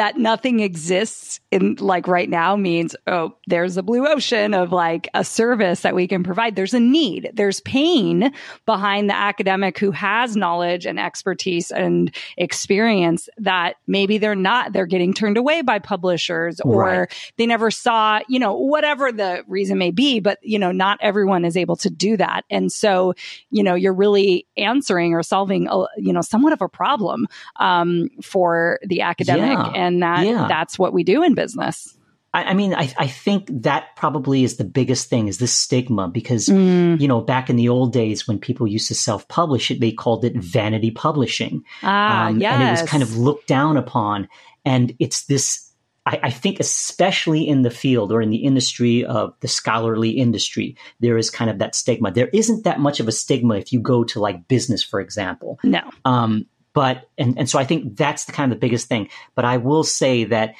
that 0.00 0.16
nothing 0.16 0.60
exists 0.60 1.40
in 1.50 1.74
like 1.78 2.08
right 2.08 2.30
now 2.30 2.56
means, 2.56 2.96
oh, 3.06 3.36
there's 3.46 3.76
a 3.76 3.82
blue 3.82 4.06
ocean 4.08 4.54
of 4.54 4.72
like 4.72 5.10
a 5.12 5.22
service 5.22 5.80
that 5.80 5.94
we 5.94 6.08
can 6.08 6.22
provide. 6.22 6.56
There's 6.56 6.72
a 6.72 6.80
need. 6.80 7.30
There's 7.34 7.60
pain 7.60 8.32
behind 8.64 9.10
the 9.10 9.14
academic 9.14 9.78
who 9.78 9.90
has 9.90 10.36
knowledge 10.36 10.86
and 10.86 10.98
expertise 10.98 11.70
and 11.70 12.14
experience 12.38 13.28
that 13.36 13.74
maybe 13.86 14.16
they're 14.16 14.34
not, 14.34 14.72
they're 14.72 14.86
getting 14.86 15.12
turned 15.12 15.36
away 15.36 15.60
by 15.60 15.78
publishers 15.78 16.60
or 16.60 16.82
right. 16.82 17.32
they 17.36 17.44
never 17.44 17.70
saw, 17.70 18.20
you 18.26 18.38
know, 18.38 18.54
whatever 18.54 19.12
the 19.12 19.44
reason 19.48 19.76
may 19.76 19.90
be, 19.90 20.18
but 20.18 20.38
you 20.40 20.58
know, 20.58 20.72
not 20.72 20.96
everyone 21.02 21.44
is 21.44 21.58
able 21.58 21.76
to 21.76 21.90
do 21.90 22.16
that. 22.16 22.46
And 22.48 22.72
so, 22.72 23.12
you 23.50 23.62
know, 23.62 23.74
you're 23.74 23.92
really 23.92 24.46
answering 24.56 25.12
or 25.12 25.22
solving, 25.22 25.68
a, 25.68 25.84
you 25.98 26.14
know, 26.14 26.22
somewhat 26.22 26.54
of 26.54 26.62
a 26.62 26.70
problem, 26.70 27.26
um, 27.56 28.08
for 28.22 28.78
the 28.82 29.02
academic. 29.02 29.58
Yeah 29.58 29.89
and 29.89 29.89
that 29.98 30.24
yeah. 30.24 30.46
that's 30.48 30.78
what 30.78 30.92
we 30.92 31.04
do 31.04 31.22
in 31.22 31.34
business. 31.34 31.96
I, 32.32 32.44
I 32.44 32.54
mean, 32.54 32.74
I, 32.74 32.92
I, 32.96 33.08
think 33.08 33.48
that 33.62 33.96
probably 33.96 34.44
is 34.44 34.56
the 34.56 34.64
biggest 34.64 35.10
thing 35.10 35.26
is 35.26 35.38
this 35.38 35.52
stigma 35.52 36.06
because, 36.06 36.46
mm. 36.46 37.00
you 37.00 37.08
know, 37.08 37.20
back 37.20 37.50
in 37.50 37.56
the 37.56 37.68
old 37.68 37.92
days 37.92 38.28
when 38.28 38.38
people 38.38 38.68
used 38.68 38.86
to 38.88 38.94
self 38.94 39.26
publish 39.26 39.72
it, 39.72 39.80
they 39.80 39.90
called 39.90 40.24
it 40.24 40.36
vanity 40.36 40.92
publishing. 40.92 41.64
Ah, 41.82 42.28
um, 42.28 42.38
yes. 42.38 42.54
And 42.54 42.62
it 42.62 42.70
was 42.70 42.88
kind 42.88 43.02
of 43.02 43.16
looked 43.16 43.48
down 43.48 43.76
upon. 43.76 44.28
And 44.64 44.94
it's 45.00 45.24
this 45.24 45.70
I, 46.06 46.30
think 46.30 46.60
especially 46.60 47.46
in 47.46 47.62
the 47.62 47.70
field 47.70 48.10
or 48.10 48.20
in 48.22 48.30
the 48.30 48.44
industry 48.44 49.04
of 49.04 49.34
the 49.40 49.48
scholarly 49.48 50.10
industry, 50.10 50.76
there 50.98 51.16
is 51.16 51.30
kind 51.30 51.50
of 51.50 51.58
that 51.58 51.74
stigma. 51.74 52.10
There 52.10 52.28
isn't 52.32 52.64
that 52.64 52.80
much 52.80 53.00
of 53.00 53.08
a 53.08 53.12
stigma 53.12 53.56
if 53.56 53.72
you 53.72 53.80
go 53.80 54.04
to 54.04 54.20
like 54.20 54.48
business, 54.48 54.82
for 54.82 55.00
example. 55.00 55.58
No. 55.62 55.82
Um, 56.04 56.46
but 56.72 57.08
and 57.18 57.38
and 57.38 57.48
so 57.48 57.58
I 57.58 57.64
think 57.64 57.96
that's 57.96 58.24
the 58.24 58.32
kind 58.32 58.52
of 58.52 58.56
the 58.56 58.60
biggest 58.60 58.88
thing. 58.88 59.08
But 59.34 59.44
I 59.44 59.58
will 59.58 59.84
say 59.84 60.24
that. 60.24 60.54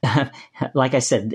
like 0.74 0.94
I 0.94 1.00
said, 1.00 1.34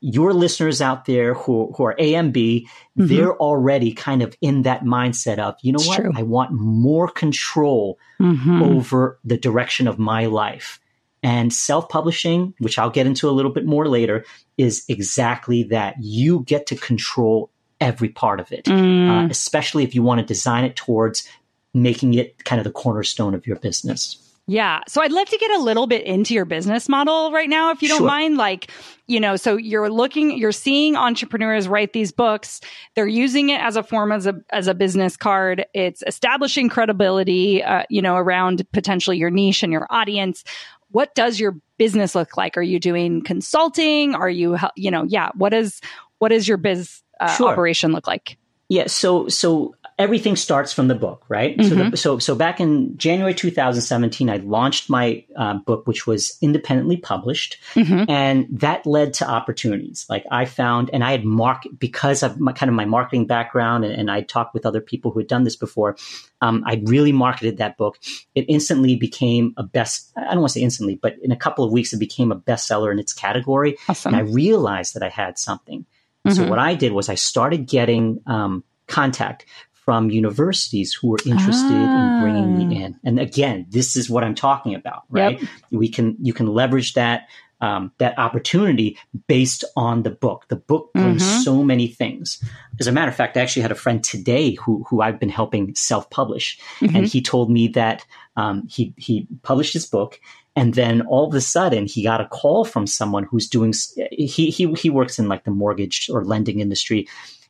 your 0.00 0.32
listeners 0.32 0.80
out 0.80 1.06
there 1.06 1.34
who, 1.34 1.74
who 1.76 1.82
are 1.82 1.96
AMB, 1.96 2.34
mm-hmm. 2.34 2.68
they're 2.94 3.36
already 3.36 3.92
kind 3.92 4.22
of 4.22 4.32
in 4.40 4.62
that 4.62 4.84
mindset 4.84 5.40
of, 5.40 5.56
you 5.60 5.72
know 5.72 5.78
it's 5.78 5.88
what? 5.88 5.96
True. 5.96 6.12
I 6.14 6.22
want 6.22 6.52
more 6.52 7.08
control 7.08 7.98
mm-hmm. 8.20 8.62
over 8.62 9.18
the 9.24 9.36
direction 9.36 9.88
of 9.88 9.98
my 9.98 10.26
life. 10.26 10.78
And 11.24 11.52
self 11.52 11.88
publishing, 11.88 12.54
which 12.60 12.78
I'll 12.78 12.90
get 12.90 13.08
into 13.08 13.28
a 13.28 13.32
little 13.32 13.50
bit 13.50 13.66
more 13.66 13.88
later, 13.88 14.24
is 14.56 14.84
exactly 14.88 15.64
that. 15.64 15.96
You 15.98 16.44
get 16.46 16.66
to 16.68 16.76
control 16.76 17.50
every 17.80 18.08
part 18.08 18.40
of 18.40 18.52
it, 18.52 18.64
mm. 18.64 19.10
uh, 19.24 19.28
especially 19.28 19.84
if 19.84 19.94
you 19.94 20.02
want 20.02 20.20
to 20.20 20.26
design 20.26 20.64
it 20.64 20.76
towards 20.76 21.28
making 21.76 22.14
it 22.14 22.44
kind 22.44 22.58
of 22.58 22.64
the 22.64 22.72
cornerstone 22.72 23.34
of 23.34 23.46
your 23.46 23.56
business. 23.56 24.22
Yeah. 24.48 24.82
So 24.86 25.02
I'd 25.02 25.10
love 25.10 25.28
to 25.28 25.38
get 25.38 25.50
a 25.50 25.58
little 25.58 25.88
bit 25.88 26.04
into 26.04 26.32
your 26.32 26.44
business 26.44 26.88
model 26.88 27.32
right 27.32 27.48
now, 27.48 27.72
if 27.72 27.82
you 27.82 27.88
don't 27.88 27.98
sure. 27.98 28.06
mind. 28.06 28.36
Like, 28.36 28.70
you 29.08 29.18
know, 29.18 29.34
so 29.34 29.56
you're 29.56 29.90
looking, 29.90 30.38
you're 30.38 30.52
seeing 30.52 30.94
entrepreneurs 30.94 31.66
write 31.66 31.92
these 31.92 32.12
books. 32.12 32.60
They're 32.94 33.08
using 33.08 33.50
it 33.50 33.60
as 33.60 33.74
a 33.74 33.82
form 33.82 34.12
as 34.12 34.24
a, 34.28 34.40
as 34.50 34.68
a 34.68 34.74
business 34.74 35.16
card. 35.16 35.66
It's 35.74 36.04
establishing 36.06 36.68
credibility, 36.68 37.60
uh, 37.64 37.82
you 37.90 38.00
know, 38.00 38.14
around 38.14 38.64
potentially 38.70 39.18
your 39.18 39.30
niche 39.30 39.64
and 39.64 39.72
your 39.72 39.88
audience. 39.90 40.44
What 40.92 41.12
does 41.16 41.40
your 41.40 41.56
business 41.76 42.14
look 42.14 42.36
like? 42.36 42.56
Are 42.56 42.62
you 42.62 42.78
doing 42.78 43.22
consulting? 43.22 44.14
Are 44.14 44.30
you, 44.30 44.56
you 44.76 44.92
know, 44.92 45.02
yeah. 45.02 45.30
What 45.34 45.54
is, 45.54 45.80
what 46.18 46.28
does 46.28 46.46
your 46.46 46.56
biz 46.56 47.02
uh, 47.18 47.34
sure. 47.34 47.48
operation 47.48 47.90
look 47.90 48.06
like? 48.06 48.38
Yeah. 48.68 48.86
So, 48.88 49.28
so 49.28 49.75
everything 49.98 50.36
starts 50.36 50.72
from 50.72 50.88
the 50.88 50.94
book, 50.94 51.24
right? 51.28 51.56
Mm-hmm. 51.56 51.68
So, 51.68 51.74
the, 51.74 51.82
mm-hmm. 51.82 51.94
so, 51.94 52.18
so 52.18 52.34
back 52.34 52.60
in 52.60 52.98
January 52.98 53.32
2017, 53.32 54.28
I 54.28 54.36
launched 54.36 54.90
my 54.90 55.24
uh, 55.34 55.54
book, 55.54 55.86
which 55.86 56.06
was 56.06 56.36
independently 56.42 56.98
published, 56.98 57.56
mm-hmm. 57.74 58.10
and 58.10 58.46
that 58.50 58.84
led 58.84 59.14
to 59.14 59.28
opportunities. 59.28 60.04
Like 60.08 60.24
I 60.30 60.44
found, 60.44 60.90
and 60.92 61.02
I 61.02 61.12
had 61.12 61.24
market 61.24 61.78
because 61.78 62.22
of 62.22 62.38
my, 62.38 62.52
kind 62.52 62.68
of 62.68 62.74
my 62.74 62.84
marketing 62.84 63.26
background, 63.26 63.84
and, 63.84 63.94
and 63.94 64.10
I 64.10 64.20
talked 64.20 64.52
with 64.52 64.66
other 64.66 64.80
people 64.80 65.12
who 65.12 65.20
had 65.20 65.28
done 65.28 65.44
this 65.44 65.56
before. 65.56 65.96
Um, 66.42 66.62
I 66.66 66.82
really 66.84 67.12
marketed 67.12 67.56
that 67.58 67.78
book. 67.78 67.98
It 68.34 68.44
instantly 68.48 68.96
became 68.96 69.54
a 69.56 69.62
best. 69.62 70.12
I 70.16 70.32
don't 70.32 70.40
want 70.40 70.52
to 70.52 70.58
say 70.58 70.62
instantly, 70.62 70.96
but 71.00 71.16
in 71.22 71.32
a 71.32 71.36
couple 71.36 71.64
of 71.64 71.72
weeks, 71.72 71.94
it 71.94 71.98
became 71.98 72.30
a 72.30 72.36
bestseller 72.36 72.92
in 72.92 72.98
its 72.98 73.14
category. 73.14 73.78
Awesome. 73.88 74.12
And 74.12 74.16
I 74.16 74.30
realized 74.30 74.94
that 74.94 75.02
I 75.02 75.08
had 75.08 75.38
something. 75.38 75.86
Mm-hmm. 76.26 76.36
So 76.36 76.48
what 76.48 76.58
I 76.58 76.74
did 76.74 76.92
was 76.92 77.08
I 77.08 77.14
started 77.14 77.66
getting 77.66 78.20
um, 78.26 78.62
contact 78.86 79.46
from 79.86 80.10
universities 80.10 80.92
who 80.92 81.14
are 81.14 81.18
interested 81.24 81.72
ah. 81.72 82.16
in 82.16 82.22
bringing 82.22 82.58
me 82.58 82.76
ah. 82.76 82.84
in. 82.84 83.00
And 83.04 83.18
again, 83.18 83.64
this 83.70 83.96
is 83.96 84.10
what 84.10 84.24
I'm 84.24 84.34
talking 84.34 84.74
about, 84.74 85.04
right? 85.08 85.40
Yep. 85.40 85.50
We 85.70 85.88
can 85.88 86.16
you 86.20 86.34
can 86.34 86.48
leverage 86.48 86.92
that 86.94 87.28
um, 87.60 87.92
that 87.98 88.18
opportunity 88.18 88.98
based 89.28 89.64
on 89.76 90.02
the 90.02 90.10
book. 90.10 90.44
The 90.48 90.56
book 90.56 90.92
brings 90.92 91.22
mm-hmm. 91.22 91.40
so 91.40 91.62
many 91.62 91.88
things. 91.88 92.42
As 92.80 92.86
a 92.86 92.92
matter 92.92 93.08
of 93.08 93.16
fact, 93.16 93.36
I 93.36 93.40
actually 93.40 93.62
had 93.62 93.72
a 93.72 93.76
friend 93.76 94.04
today 94.04 94.54
who 94.54 94.84
who 94.90 95.00
I've 95.00 95.18
been 95.18 95.30
helping 95.30 95.74
self 95.74 96.10
publish, 96.10 96.58
mm-hmm. 96.80 96.94
and 96.94 97.06
he 97.06 97.22
told 97.22 97.50
me 97.50 97.68
that 97.68 98.04
um, 98.36 98.66
he 98.68 98.92
he 98.98 99.26
published 99.42 99.72
his 99.72 99.86
book. 99.86 100.20
And 100.58 100.72
then 100.72 101.02
all 101.02 101.28
of 101.28 101.34
a 101.34 101.40
sudden, 101.42 101.84
he 101.84 102.02
got 102.02 102.22
a 102.22 102.28
call 102.28 102.64
from 102.64 102.86
someone 102.86 103.24
who's 103.24 103.46
doing. 103.46 103.74
He 104.10 104.50
he 104.50 104.72
he 104.72 104.90
works 104.90 105.18
in 105.18 105.28
like 105.28 105.44
the 105.44 105.50
mortgage 105.50 106.08
or 106.10 106.24
lending 106.24 106.60
industry, 106.60 107.06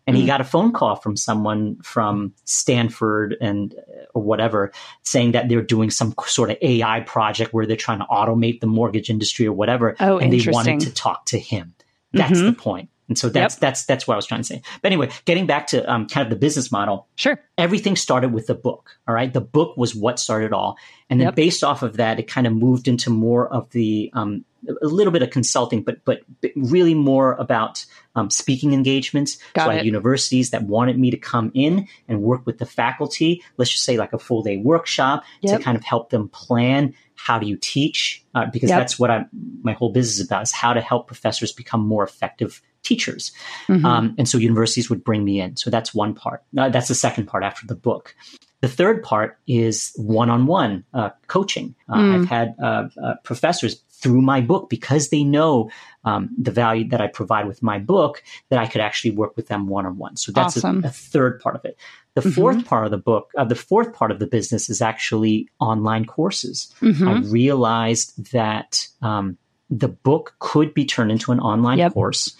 and 0.06 0.16
he 0.16 0.22
mm. 0.22 0.26
got 0.26 0.40
a 0.40 0.44
phone 0.44 0.72
call 0.72 0.96
from 0.96 1.16
someone 1.16 1.76
from 1.82 2.32
Stanford 2.44 3.36
and 3.40 3.74
or 4.14 4.22
whatever 4.22 4.72
saying 5.02 5.32
that 5.32 5.48
they're 5.48 5.62
doing 5.62 5.90
some 5.90 6.14
sort 6.26 6.50
of 6.50 6.58
AI 6.62 7.00
project 7.00 7.52
where 7.52 7.66
they're 7.66 7.76
trying 7.76 7.98
to 7.98 8.06
automate 8.06 8.60
the 8.60 8.66
mortgage 8.66 9.10
industry 9.10 9.46
or 9.46 9.52
whatever. 9.52 9.96
Oh, 10.00 10.18
and 10.18 10.32
they 10.32 10.50
wanted 10.50 10.80
to 10.80 10.92
talk 10.92 11.26
to 11.26 11.38
him. 11.38 11.74
That's 12.12 12.38
mm-hmm. 12.38 12.46
the 12.46 12.52
point. 12.52 12.88
And 13.08 13.16
so 13.16 13.28
that's 13.28 13.54
yep. 13.54 13.60
that's 13.60 13.84
that's 13.84 14.06
what 14.06 14.14
I 14.14 14.16
was 14.16 14.26
trying 14.26 14.40
to 14.40 14.46
say. 14.46 14.62
But 14.82 14.92
anyway, 14.92 15.10
getting 15.24 15.46
back 15.46 15.68
to 15.68 15.90
um, 15.90 16.08
kind 16.08 16.26
of 16.26 16.30
the 16.30 16.36
business 16.36 16.72
model. 16.72 17.06
Sure. 17.16 17.40
Everything 17.56 17.96
started 17.96 18.32
with 18.32 18.46
the 18.46 18.54
book. 18.54 18.98
All 19.06 19.14
right, 19.14 19.32
the 19.32 19.40
book 19.40 19.76
was 19.76 19.94
what 19.94 20.18
started 20.18 20.52
all, 20.52 20.76
and 21.08 21.20
then 21.20 21.28
yep. 21.28 21.36
based 21.36 21.62
off 21.62 21.82
of 21.82 21.98
that, 21.98 22.18
it 22.18 22.24
kind 22.24 22.46
of 22.46 22.52
moved 22.52 22.88
into 22.88 23.10
more 23.10 23.52
of 23.52 23.70
the 23.70 24.10
um, 24.14 24.44
a 24.82 24.86
little 24.86 25.12
bit 25.12 25.22
of 25.22 25.30
consulting, 25.30 25.82
but 25.82 26.04
but, 26.04 26.22
really 26.56 26.94
more 26.94 27.34
about 27.34 27.84
um, 28.16 28.30
speaking 28.30 28.72
engagements. 28.72 29.38
Got 29.54 29.64
so 29.64 29.70
I 29.70 29.74
had 29.76 29.86
universities 29.86 30.50
that 30.50 30.64
wanted 30.64 30.98
me 30.98 31.10
to 31.10 31.16
come 31.16 31.52
in 31.54 31.86
and 32.08 32.22
work 32.22 32.44
with 32.44 32.58
the 32.58 32.66
faculty. 32.66 33.42
Let's 33.56 33.70
just 33.70 33.84
say 33.84 33.96
like 33.96 34.12
a 34.12 34.18
full 34.18 34.42
day 34.42 34.56
workshop 34.56 35.24
yep. 35.42 35.58
to 35.58 35.64
kind 35.64 35.76
of 35.76 35.84
help 35.84 36.10
them 36.10 36.28
plan 36.28 36.94
how 37.16 37.38
do 37.38 37.46
you 37.46 37.56
teach 37.56 38.24
uh, 38.34 38.46
because 38.52 38.68
yep. 38.70 38.78
that's 38.78 38.98
what 38.98 39.10
I 39.10 39.24
my 39.62 39.72
whole 39.72 39.90
business 39.90 40.20
is 40.20 40.26
about 40.26 40.42
is 40.42 40.52
how 40.52 40.74
to 40.74 40.80
help 40.80 41.06
professors 41.06 41.50
become 41.50 41.80
more 41.80 42.04
effective 42.04 42.62
teachers. 42.86 43.32
Mm-hmm. 43.68 43.84
Um, 43.84 44.14
and 44.18 44.28
so 44.28 44.38
universities 44.38 44.88
would 44.88 45.04
bring 45.04 45.24
me 45.24 45.40
in. 45.40 45.56
So 45.56 45.70
that's 45.70 45.94
one 45.94 46.14
part. 46.14 46.42
Uh, 46.56 46.68
that's 46.68 46.88
the 46.88 46.94
second 46.94 47.26
part 47.26 47.44
after 47.44 47.66
the 47.66 47.74
book. 47.74 48.14
The 48.62 48.68
third 48.68 49.02
part 49.02 49.38
is 49.46 49.92
one-on-one 49.96 50.84
uh, 50.94 51.10
coaching. 51.26 51.74
Uh, 51.88 51.96
mm. 51.98 52.22
I've 52.22 52.28
had 52.28 52.54
uh, 52.62 52.88
uh, 53.02 53.14
professors 53.22 53.82
through 53.90 54.22
my 54.22 54.40
book 54.40 54.70
because 54.70 55.10
they 55.10 55.24
know 55.24 55.70
um, 56.04 56.30
the 56.38 56.50
value 56.50 56.88
that 56.88 57.00
I 57.00 57.06
provide 57.08 57.46
with 57.46 57.62
my 57.62 57.78
book 57.78 58.22
that 58.48 58.58
I 58.58 58.66
could 58.66 58.80
actually 58.80 59.10
work 59.10 59.36
with 59.36 59.48
them 59.48 59.66
one-on-one. 59.68 60.16
So 60.16 60.32
that's 60.32 60.56
awesome. 60.56 60.84
a, 60.84 60.88
a, 60.88 60.90
third 60.90 61.40
part 61.40 61.56
of 61.56 61.64
it. 61.64 61.76
The 62.14 62.22
4th 62.22 62.54
mm-hmm. 62.54 62.60
part 62.62 62.86
of 62.86 62.90
the 62.90 62.98
book, 62.98 63.30
uh, 63.36 63.44
the 63.44 63.54
fourth 63.54 63.92
part 63.92 64.10
of 64.10 64.18
the 64.20 64.26
business 64.26 64.70
is 64.70 64.80
actually 64.80 65.48
online 65.60 66.06
courses. 66.06 66.72
Mm-hmm. 66.80 67.08
I 67.08 67.18
realized 67.20 68.32
that 68.32 68.88
um, 69.02 69.36
the 69.68 69.88
book 69.88 70.34
could 70.38 70.72
be 70.72 70.86
turned 70.86 71.10
into 71.10 71.32
an 71.32 71.40
online 71.40 71.78
yep. 71.78 71.92
course 71.92 72.34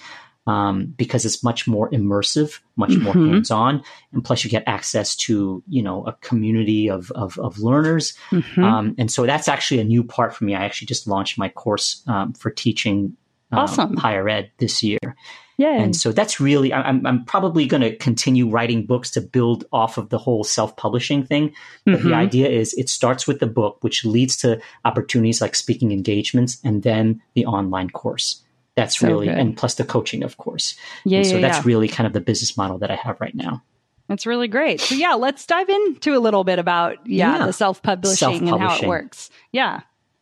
um, 0.47 0.95
because 0.97 1.25
it's 1.25 1.43
much 1.43 1.67
more 1.67 1.91
immersive, 1.91 2.61
much 2.77 2.91
mm-hmm. 2.91 3.03
more 3.03 3.15
hands 3.15 3.51
on, 3.51 3.83
and 4.13 4.25
plus 4.25 4.45
you 4.45 4.51
get 4.51 4.65
access 4.67 5.17
to 5.17 5.63
you 5.69 5.83
know 5.83 6.05
a 6.07 6.13
community 6.15 6.89
of 6.89 7.11
of, 7.13 7.39
of 7.39 7.59
learners, 7.59 8.15
mm-hmm. 8.31 8.63
um, 8.65 8.95
and 8.99 9.11
so 9.11 9.27
that's 9.27 9.49
actually 9.49 9.81
a 9.81 9.85
new 9.85 10.05
part 10.05 10.35
for 10.35 10.45
me. 10.45 10.55
I 10.55 10.65
actually 10.65 10.87
just 10.87 11.07
launched 11.07 11.39
my 11.39 11.49
course 11.49 12.03
um, 12.07 12.33
for 12.33 12.51
teaching 12.51 13.17
um, 13.53 13.61
awesome. 13.61 13.97
higher 13.97 14.29
ed 14.29 14.51
this 14.59 14.83
year. 14.83 15.17
Yeah. 15.59 15.81
And 15.81 15.97
so 15.97 16.13
that's 16.13 16.39
really, 16.39 16.73
I'm, 16.73 17.07
I'm 17.07 17.25
probably 17.25 17.67
going 17.67 17.81
to 17.81 17.97
continue 17.97 18.49
writing 18.49 18.85
books 18.85 19.11
to 19.13 19.23
build 19.23 19.65
off 19.73 19.97
of 19.97 20.11
the 20.11 20.19
whole 20.19 20.45
self 20.45 20.77
publishing 20.77 21.25
thing. 21.25 21.55
But 21.85 21.95
mm-hmm. 21.95 22.09
the 22.09 22.15
idea 22.15 22.49
is 22.49 22.75
it 22.75 22.91
starts 22.91 23.27
with 23.27 23.41
the 23.41 23.47
book, 23.47 23.79
which 23.81 24.05
leads 24.05 24.37
to 24.39 24.61
opportunities 24.85 25.41
like 25.41 25.55
speaking 25.55 25.93
engagements 25.93 26.59
and 26.63 26.83
then 26.83 27.23
the 27.35 27.47
online 27.47 27.89
course. 27.89 28.43
That's 28.77 28.99
so 28.99 29.09
really, 29.09 29.27
good. 29.27 29.39
and 29.39 29.57
plus 29.57 29.75
the 29.75 29.85
coaching, 29.85 30.23
of 30.23 30.37
course. 30.37 30.77
Yeah. 31.05 31.19
And 31.19 31.27
so 31.27 31.35
yeah, 31.37 31.41
that's 31.41 31.59
yeah. 31.59 31.63
really 31.65 31.89
kind 31.89 32.07
of 32.07 32.13
the 32.13 32.21
business 32.21 32.57
model 32.57 32.79
that 32.79 32.91
I 32.91 32.97
have 32.97 33.21
right 33.21 33.35
now. 33.35 33.63
That's 34.09 34.27
really 34.27 34.49
great. 34.49 34.81
So 34.81 34.95
yeah, 34.95 35.15
let's 35.15 35.47
dive 35.47 35.69
into 35.69 36.17
a 36.17 36.21
little 36.21 36.45
bit 36.45 36.59
about 36.59 36.99
yeah, 37.07 37.39
yeah. 37.39 37.47
the 37.47 37.53
self-publishing, 37.53 38.49
and 38.49 38.61
how 38.61 38.77
it 38.77 38.87
works. 38.87 39.31
Yeah. 39.51 39.81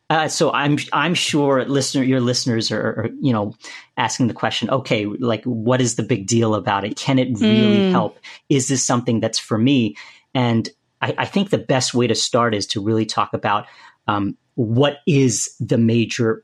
Uh, 0.09 0.27
so 0.27 0.51
I'm 0.51 0.77
I'm 0.93 1.15
sure 1.15 1.65
listener 1.65 2.03
your 2.03 2.21
listeners 2.21 2.71
are, 2.71 2.81
are, 2.81 3.09
you 3.19 3.33
know 3.33 3.55
asking 3.97 4.27
the 4.27 4.33
question. 4.33 4.69
Okay, 4.69 5.05
like 5.05 5.43
what 5.45 5.81
is 5.81 5.95
the 5.95 6.03
big 6.03 6.27
deal 6.27 6.55
about 6.55 6.85
it? 6.85 6.95
Can 6.95 7.19
it 7.19 7.39
really 7.39 7.77
mm. 7.77 7.91
help? 7.91 8.19
Is 8.49 8.67
this 8.67 8.83
something 8.83 9.19
that's 9.19 9.39
for 9.39 9.57
me? 9.57 9.95
And 10.33 10.69
I, 11.01 11.15
I, 11.19 11.25
think 11.25 11.49
the 11.49 11.57
best 11.57 11.93
way 11.93 12.07
to 12.07 12.15
start 12.15 12.53
is 12.53 12.67
to 12.67 12.83
really 12.83 13.05
talk 13.05 13.33
about 13.33 13.67
um, 14.07 14.37
what 14.55 14.97
is 15.07 15.55
the 15.59 15.77
major 15.77 16.43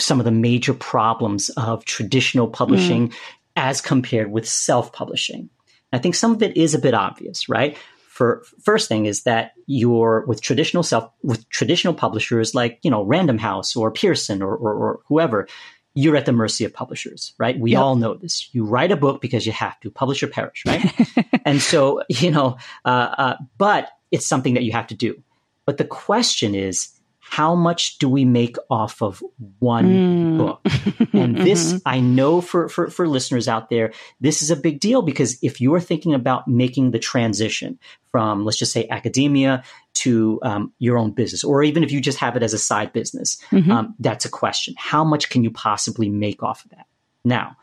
some 0.00 0.18
of 0.18 0.24
the 0.24 0.30
major 0.30 0.74
problems 0.74 1.50
of 1.50 1.84
traditional 1.84 2.48
publishing 2.48 3.08
mm. 3.08 3.14
as 3.56 3.80
compared 3.80 4.30
with 4.30 4.48
self 4.48 4.92
publishing. 4.92 5.50
I 5.92 5.98
think 5.98 6.14
some 6.14 6.32
of 6.32 6.42
it 6.42 6.56
is 6.56 6.74
a 6.74 6.78
bit 6.78 6.94
obvious, 6.94 7.48
right? 7.48 7.76
For 8.08 8.42
first 8.62 8.88
thing 8.88 9.06
is 9.06 9.22
that 9.22 9.52
you're 9.66 10.24
with 10.26 10.40
traditional 10.42 10.82
self 10.82 11.10
with 11.22 11.48
traditional 11.48 11.94
publishers 11.94 12.54
like 12.54 12.78
you 12.82 12.90
know 12.90 13.02
Random 13.02 13.38
House 13.38 13.74
or 13.74 13.90
Pearson 13.90 14.42
or, 14.42 14.54
or, 14.54 14.74
or 14.74 15.00
whoever, 15.06 15.48
you're 15.94 16.16
at 16.16 16.26
the 16.26 16.32
mercy 16.32 16.64
of 16.64 16.72
publishers, 16.72 17.32
right? 17.38 17.58
We 17.58 17.72
yep. 17.72 17.80
all 17.80 17.96
know 17.96 18.14
this. 18.14 18.48
You 18.52 18.64
write 18.64 18.92
a 18.92 18.96
book 18.96 19.20
because 19.20 19.46
you 19.46 19.52
have 19.52 19.78
to 19.80 19.90
publish 19.90 20.22
or 20.22 20.28
perish, 20.28 20.64
right? 20.66 20.84
and 21.44 21.60
so 21.60 22.02
you 22.08 22.30
know, 22.30 22.56
uh, 22.84 23.14
uh, 23.16 23.36
but 23.58 23.90
it's 24.10 24.26
something 24.26 24.54
that 24.54 24.64
you 24.64 24.72
have 24.72 24.88
to 24.88 24.94
do. 24.94 25.22
But 25.64 25.78
the 25.78 25.84
question 25.84 26.54
is, 26.54 26.88
how 27.30 27.54
much 27.54 27.98
do 27.98 28.08
we 28.08 28.24
make 28.24 28.56
off 28.68 29.00
of 29.00 29.22
one 29.60 29.86
mm. 29.86 30.38
book? 30.38 30.66
And 31.12 31.36
this, 31.36 31.80
I 31.86 32.00
know 32.00 32.40
for, 32.40 32.68
for, 32.68 32.90
for 32.90 33.06
listeners 33.06 33.46
out 33.46 33.70
there, 33.70 33.92
this 34.20 34.42
is 34.42 34.50
a 34.50 34.56
big 34.56 34.80
deal 34.80 35.00
because 35.00 35.38
if 35.42 35.60
you're 35.60 35.80
thinking 35.80 36.12
about 36.12 36.48
making 36.48 36.90
the 36.90 36.98
transition 36.98 37.78
from, 38.10 38.44
let's 38.44 38.58
just 38.58 38.72
say, 38.72 38.88
academia 38.90 39.62
to 39.94 40.40
um, 40.42 40.72
your 40.80 40.98
own 40.98 41.12
business, 41.12 41.44
or 41.44 41.62
even 41.62 41.84
if 41.84 41.92
you 41.92 42.00
just 42.00 42.18
have 42.18 42.36
it 42.36 42.42
as 42.42 42.52
a 42.52 42.58
side 42.58 42.92
business, 42.92 43.40
mm-hmm. 43.52 43.70
um, 43.70 43.94
that's 44.00 44.24
a 44.24 44.30
question. 44.30 44.74
How 44.76 45.04
much 45.04 45.30
can 45.30 45.44
you 45.44 45.52
possibly 45.52 46.08
make 46.08 46.42
off 46.42 46.64
of 46.64 46.72
that? 46.72 46.86
Now, 47.24 47.56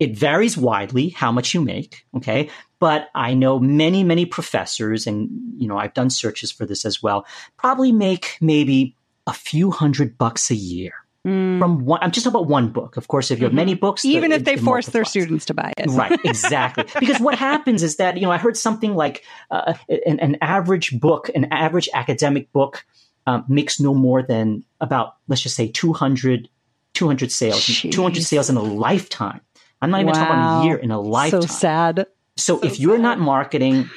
it 0.00 0.16
varies 0.16 0.56
widely 0.56 1.10
how 1.10 1.30
much 1.30 1.54
you 1.54 1.60
make. 1.60 2.04
Okay. 2.16 2.50
But 2.80 3.10
I 3.14 3.34
know 3.34 3.60
many, 3.60 4.02
many 4.02 4.26
professors, 4.26 5.06
and 5.06 5.30
you 5.56 5.68
know, 5.68 5.78
I've 5.78 5.94
done 5.94 6.10
searches 6.10 6.50
for 6.50 6.66
this 6.66 6.84
as 6.84 7.02
well, 7.02 7.26
probably 7.56 7.92
make 7.92 8.36
maybe 8.40 8.96
a 9.26 9.32
few 9.32 9.70
hundred 9.70 10.18
bucks 10.18 10.50
a 10.50 10.54
year. 10.54 10.92
Mm. 11.26 11.58
From 11.58 11.86
one, 11.86 12.00
I'm 12.02 12.10
just 12.10 12.24
talking 12.24 12.38
about 12.38 12.48
one 12.48 12.68
book. 12.68 12.98
Of 12.98 13.08
course, 13.08 13.30
if 13.30 13.38
you 13.38 13.44
have 13.44 13.50
mm-hmm. 13.50 13.56
many 13.56 13.74
books, 13.74 14.04
even 14.04 14.28
the, 14.28 14.36
if 14.36 14.44
they 14.44 14.56
force 14.58 14.86
their 14.86 15.06
students 15.06 15.46
to 15.46 15.54
buy 15.54 15.72
it, 15.78 15.86
right? 15.90 16.20
Exactly. 16.24 16.84
because 17.00 17.18
what 17.18 17.34
happens 17.34 17.82
is 17.82 17.96
that 17.96 18.16
you 18.16 18.22
know 18.22 18.30
I 18.30 18.36
heard 18.36 18.58
something 18.58 18.94
like 18.94 19.24
uh, 19.50 19.72
an, 19.88 20.20
an, 20.20 20.36
average 20.42 21.00
book, 21.00 21.30
an 21.34 21.46
average 21.46 21.88
academic 21.94 22.52
book, 22.52 22.84
um, 23.26 23.44
makes 23.48 23.80
no 23.80 23.94
more 23.94 24.22
than 24.22 24.64
about 24.82 25.16
let's 25.26 25.40
just 25.40 25.56
say 25.56 25.68
200, 25.68 26.46
200 26.92 27.32
sales, 27.32 27.60
Jeez. 27.60 27.90
200 27.90 28.22
sales 28.22 28.50
in 28.50 28.56
a 28.56 28.62
lifetime. 28.62 29.40
I'm 29.80 29.90
not 29.90 30.02
even 30.02 30.12
wow. 30.12 30.24
talking 30.26 30.66
a 30.66 30.68
year 30.68 30.76
in 30.76 30.90
a 30.90 31.00
lifetime. 31.00 31.42
So 31.42 31.46
sad. 31.48 32.06
So, 32.36 32.60
so 32.60 32.66
if 32.66 32.78
you're 32.78 32.98
not 32.98 33.18
marketing, 33.18 33.88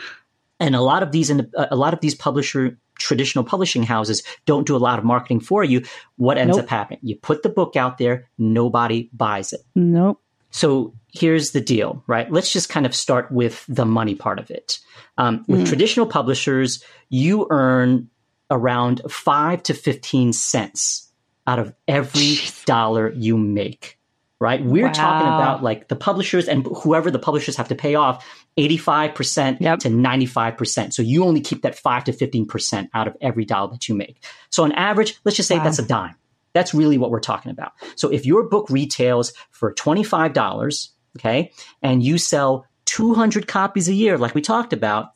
and 0.61 0.75
a 0.75 0.81
lot 0.81 1.03
of 1.03 1.11
these, 1.11 1.29
a 1.29 1.75
lot 1.75 1.93
of 1.93 1.99
these 1.99 2.15
publisher 2.15 2.77
traditional 2.97 3.43
publishing 3.43 3.83
houses 3.83 4.23
don't 4.45 4.67
do 4.67 4.75
a 4.75 4.77
lot 4.77 4.99
of 4.99 5.05
marketing 5.05 5.39
for 5.39 5.63
you, 5.63 5.83
what 6.15 6.37
ends 6.37 6.57
nope. 6.57 6.63
up 6.63 6.69
happening? 6.69 6.99
You 7.03 7.15
put 7.15 7.43
the 7.43 7.49
book 7.49 7.75
out 7.75 7.97
there, 7.97 8.29
nobody 8.37 9.09
buys 9.13 9.53
it. 9.53 9.61
Nope. 9.75 10.21
So 10.49 10.93
here's 11.13 11.51
the 11.51 11.61
deal, 11.61 12.03
right? 12.07 12.31
Let's 12.31 12.51
just 12.51 12.69
kind 12.69 12.85
of 12.85 12.95
start 12.95 13.31
with 13.31 13.65
the 13.67 13.85
money 13.85 14.15
part 14.15 14.39
of 14.39 14.49
it. 14.49 14.79
Um, 15.17 15.43
with 15.47 15.61
mm. 15.61 15.67
traditional 15.67 16.05
publishers, 16.05 16.83
you 17.09 17.47
earn 17.49 18.09
around 18.49 19.01
five 19.09 19.61
to 19.63 19.73
15 19.73 20.33
cents 20.33 21.11
out 21.45 21.59
of 21.59 21.73
every 21.87 22.21
Jeez. 22.21 22.65
dollar 22.65 23.11
you 23.13 23.37
make 23.37 23.96
right? 24.39 24.63
We're 24.63 24.87
wow. 24.87 24.93
talking 24.93 25.27
about 25.27 25.63
like 25.63 25.87
the 25.87 25.95
publishers 25.95 26.47
and 26.47 26.65
whoever 26.83 27.09
the 27.09 27.19
publishers 27.19 27.55
have 27.55 27.69
to 27.69 27.75
pay 27.75 27.95
off 27.95 28.25
85% 28.57 29.57
yep. 29.59 29.79
to 29.79 29.89
95%. 29.89 30.93
So 30.93 31.01
you 31.01 31.23
only 31.23 31.41
keep 31.41 31.63
that 31.63 31.77
5 31.77 32.03
to 32.05 32.11
15% 32.11 32.89
out 32.93 33.07
of 33.07 33.17
every 33.21 33.45
dollar 33.45 33.71
that 33.71 33.87
you 33.87 33.95
make. 33.95 34.23
So 34.49 34.63
on 34.63 34.71
average, 34.73 35.19
let's 35.23 35.37
just 35.37 35.49
say 35.49 35.57
wow. 35.57 35.63
that's 35.63 35.79
a 35.79 35.85
dime. 35.85 36.15
That's 36.53 36.73
really 36.73 36.97
what 36.97 37.11
we're 37.11 37.19
talking 37.19 37.51
about. 37.51 37.73
So 37.95 38.09
if 38.09 38.25
your 38.25 38.47
book 38.47 38.69
retails 38.69 39.33
for 39.51 39.73
$25, 39.73 40.89
okay, 41.17 41.51
and 41.81 42.03
you 42.03 42.17
sell 42.17 42.65
200 42.85 43.47
copies 43.47 43.87
a 43.89 43.93
year, 43.93 44.17
like 44.17 44.33
we 44.33 44.41
talked 44.41 44.73
about, 44.73 45.13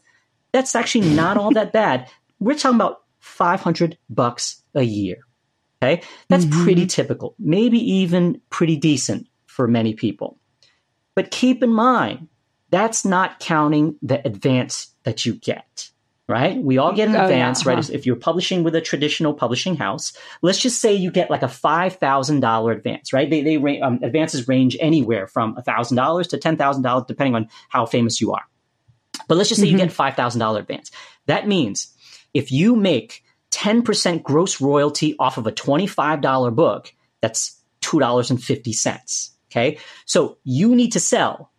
that's 0.51 0.75
actually 0.75 1.09
not 1.09 1.37
all 1.37 1.51
that 1.51 1.73
bad. 1.73 2.09
We're 2.39 2.55
talking 2.55 2.75
about 2.75 3.03
500 3.19 3.97
bucks 4.09 4.61
a 4.75 4.83
year. 4.83 5.19
Okay. 5.81 6.03
That's 6.29 6.45
mm-hmm. 6.45 6.63
pretty 6.63 6.85
typical, 6.85 7.35
maybe 7.39 7.79
even 7.79 8.39
pretty 8.49 8.77
decent 8.77 9.27
for 9.47 9.67
many 9.67 9.93
people. 9.93 10.37
But 11.15 11.31
keep 11.31 11.63
in 11.63 11.71
mind, 11.71 12.27
that's 12.69 13.03
not 13.03 13.39
counting 13.39 13.97
the 14.01 14.25
advance 14.25 14.93
that 15.03 15.25
you 15.25 15.33
get, 15.33 15.89
right? 16.27 16.55
We 16.57 16.77
all 16.77 16.93
get 16.93 17.09
an 17.09 17.15
oh, 17.15 17.23
advance, 17.23 17.65
yeah, 17.65 17.73
right? 17.73 17.89
If 17.89 18.05
you're 18.05 18.15
publishing 18.15 18.63
with 18.63 18.75
a 18.75 18.81
traditional 18.81 19.33
publishing 19.33 19.75
house, 19.75 20.13
let's 20.41 20.59
just 20.59 20.79
say 20.79 20.93
you 20.93 21.11
get 21.11 21.29
like 21.29 21.43
a 21.43 21.47
$5,000 21.47 22.75
advance, 22.75 23.11
right? 23.11 23.29
They, 23.29 23.41
they 23.41 23.81
um, 23.81 23.99
advances 24.03 24.47
range 24.47 24.77
anywhere 24.79 25.27
from 25.27 25.55
$1,000 25.55 26.29
to 26.29 26.37
$10,000, 26.37 27.07
depending 27.07 27.35
on 27.35 27.49
how 27.69 27.85
famous 27.85 28.21
you 28.21 28.31
are. 28.33 28.43
But 29.27 29.35
let's 29.35 29.49
just 29.49 29.59
say 29.59 29.67
mm-hmm. 29.67 29.79
you 29.79 29.85
get 29.85 29.93
$5,000 29.93 30.59
advance. 30.59 30.91
That 31.25 31.47
means 31.47 31.93
if 32.33 32.51
you 32.51 32.75
make 32.75 33.23
10% 33.51 34.23
gross 34.23 34.61
royalty 34.61 35.15
off 35.19 35.37
of 35.37 35.47
a 35.47 35.51
$25 35.51 36.55
book, 36.55 36.93
that's 37.21 37.61
$2.50. 37.81 39.29
Okay. 39.51 39.77
So 40.05 40.37
you 40.43 40.75
need 40.75 40.93
to 40.93 40.99
sell 40.99 41.51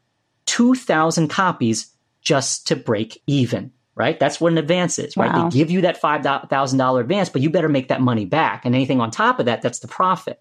2,000 0.46 1.28
copies 1.28 1.94
just 2.22 2.68
to 2.68 2.76
break 2.76 3.20
even, 3.26 3.72
right? 3.94 4.18
That's 4.18 4.40
what 4.40 4.52
an 4.52 4.59
advance 4.59 4.98
is, 4.98 5.16
right? 5.16 5.33
Wow. 5.33 5.48
They 5.48 5.59
give 5.59 5.70
you 5.70 5.83
that 5.83 6.00
$5,000 6.00 7.00
advance, 7.00 7.28
but 7.28 7.42
you 7.42 7.50
better 7.50 7.68
make 7.68 7.88
that 7.88 8.00
money 8.00 8.24
back. 8.24 8.64
And 8.64 8.74
anything 8.74 9.00
on 9.00 9.11
top 9.11 9.40
of 9.40 9.46
that, 9.46 9.61
that's 9.61 9.81
the 9.81 9.88
profit. 9.88 10.40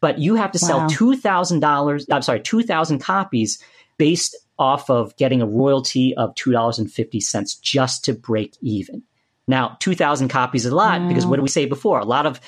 But 0.00 0.18
you 0.18 0.34
have 0.34 0.52
to 0.52 0.58
wow. 0.62 0.88
sell 0.88 0.90
$2,000, 0.90 2.06
I'm 2.10 2.22
sorry, 2.22 2.40
2,000 2.40 2.98
copies 2.98 3.62
based 3.98 4.36
off 4.58 4.90
of 4.90 5.16
getting 5.16 5.42
a 5.42 5.46
royalty 5.46 6.14
of 6.16 6.34
$2.50 6.34 7.60
just 7.60 8.04
to 8.04 8.12
break 8.12 8.56
even. 8.60 9.02
Now, 9.46 9.76
2,000 9.80 10.28
copies 10.28 10.66
is 10.66 10.72
a 10.72 10.74
lot 10.74 11.06
because 11.08 11.26
what 11.26 11.36
did 11.36 11.42
we 11.42 11.48
say 11.48 11.66
before? 11.66 11.98
A 12.00 12.04
lot 12.04 12.26
of 12.26 12.40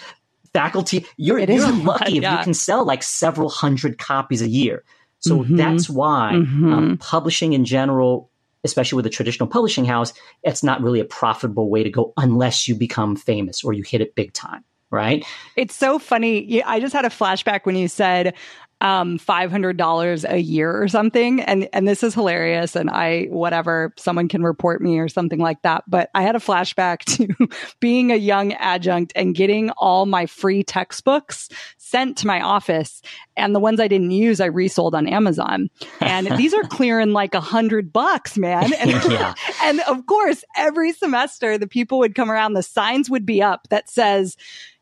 faculty, 0.52 1.06
you're, 1.16 1.38
you're 1.38 1.70
lucky 1.72 2.16
if 2.16 2.22
yeah. 2.22 2.38
you 2.38 2.44
can 2.44 2.54
sell 2.54 2.84
like 2.84 3.02
several 3.02 3.48
hundred 3.48 3.98
copies 3.98 4.42
a 4.42 4.48
year. 4.48 4.84
So 5.20 5.38
mm-hmm. 5.38 5.56
that's 5.56 5.88
why 5.88 6.32
mm-hmm. 6.34 6.72
um, 6.72 6.98
publishing 6.98 7.52
in 7.52 7.64
general, 7.64 8.30
especially 8.64 8.96
with 8.96 9.06
a 9.06 9.10
traditional 9.10 9.48
publishing 9.48 9.84
house, 9.84 10.12
it's 10.42 10.62
not 10.62 10.82
really 10.82 11.00
a 11.00 11.04
profitable 11.04 11.70
way 11.70 11.82
to 11.82 11.90
go 11.90 12.12
unless 12.16 12.68
you 12.68 12.74
become 12.74 13.16
famous 13.16 13.64
or 13.64 13.72
you 13.72 13.82
hit 13.82 14.00
it 14.00 14.14
big 14.14 14.32
time 14.32 14.64
right? 14.90 15.24
It's 15.54 15.74
so 15.74 15.98
funny. 15.98 16.62
I 16.62 16.80
just 16.80 16.94
had 16.94 17.04
a 17.04 17.10
flashback 17.10 17.66
when 17.66 17.76
you 17.76 17.88
said, 17.88 18.34
um, 18.80 19.18
$500 19.18 20.30
a 20.30 20.38
year 20.40 20.82
or 20.82 20.88
something. 20.88 21.40
And, 21.40 21.68
and 21.72 21.88
this 21.88 22.02
is 22.02 22.14
hilarious. 22.14 22.76
And 22.76 22.88
I, 22.88 23.24
whatever, 23.24 23.92
someone 23.96 24.28
can 24.28 24.42
report 24.42 24.80
me 24.80 24.98
or 24.98 25.08
something 25.08 25.40
like 25.40 25.62
that. 25.62 25.84
But 25.88 26.10
I 26.14 26.22
had 26.22 26.36
a 26.36 26.40
flashback 26.40 26.98
to 27.16 27.48
being 27.80 28.12
a 28.12 28.16
young 28.16 28.52
adjunct 28.54 29.12
and 29.16 29.34
getting 29.34 29.70
all 29.70 30.06
my 30.06 30.26
free 30.26 30.62
textbooks 30.62 31.48
sent 31.76 32.18
to 32.18 32.26
my 32.26 32.40
office. 32.40 33.02
And 33.36 33.54
the 33.54 33.60
ones 33.60 33.80
I 33.80 33.88
didn't 33.88 34.10
use, 34.12 34.40
I 34.40 34.46
resold 34.46 34.94
on 34.94 35.08
Amazon. 35.08 35.70
And 36.00 36.26
these 36.36 36.54
are 36.54 36.62
clearing 36.62 37.12
like 37.12 37.34
a 37.34 37.40
hundred 37.40 37.92
bucks, 37.92 38.38
man. 38.38 38.72
And, 38.74 38.90
yeah. 39.10 39.34
and 39.62 39.80
of 39.80 40.06
course, 40.06 40.44
every 40.56 40.92
semester 40.92 41.58
the 41.58 41.66
people 41.66 41.98
would 41.98 42.14
come 42.14 42.30
around, 42.30 42.52
the 42.52 42.62
signs 42.62 43.10
would 43.10 43.26
be 43.26 43.42
up 43.42 43.68
that 43.70 43.88
says, 43.88 44.36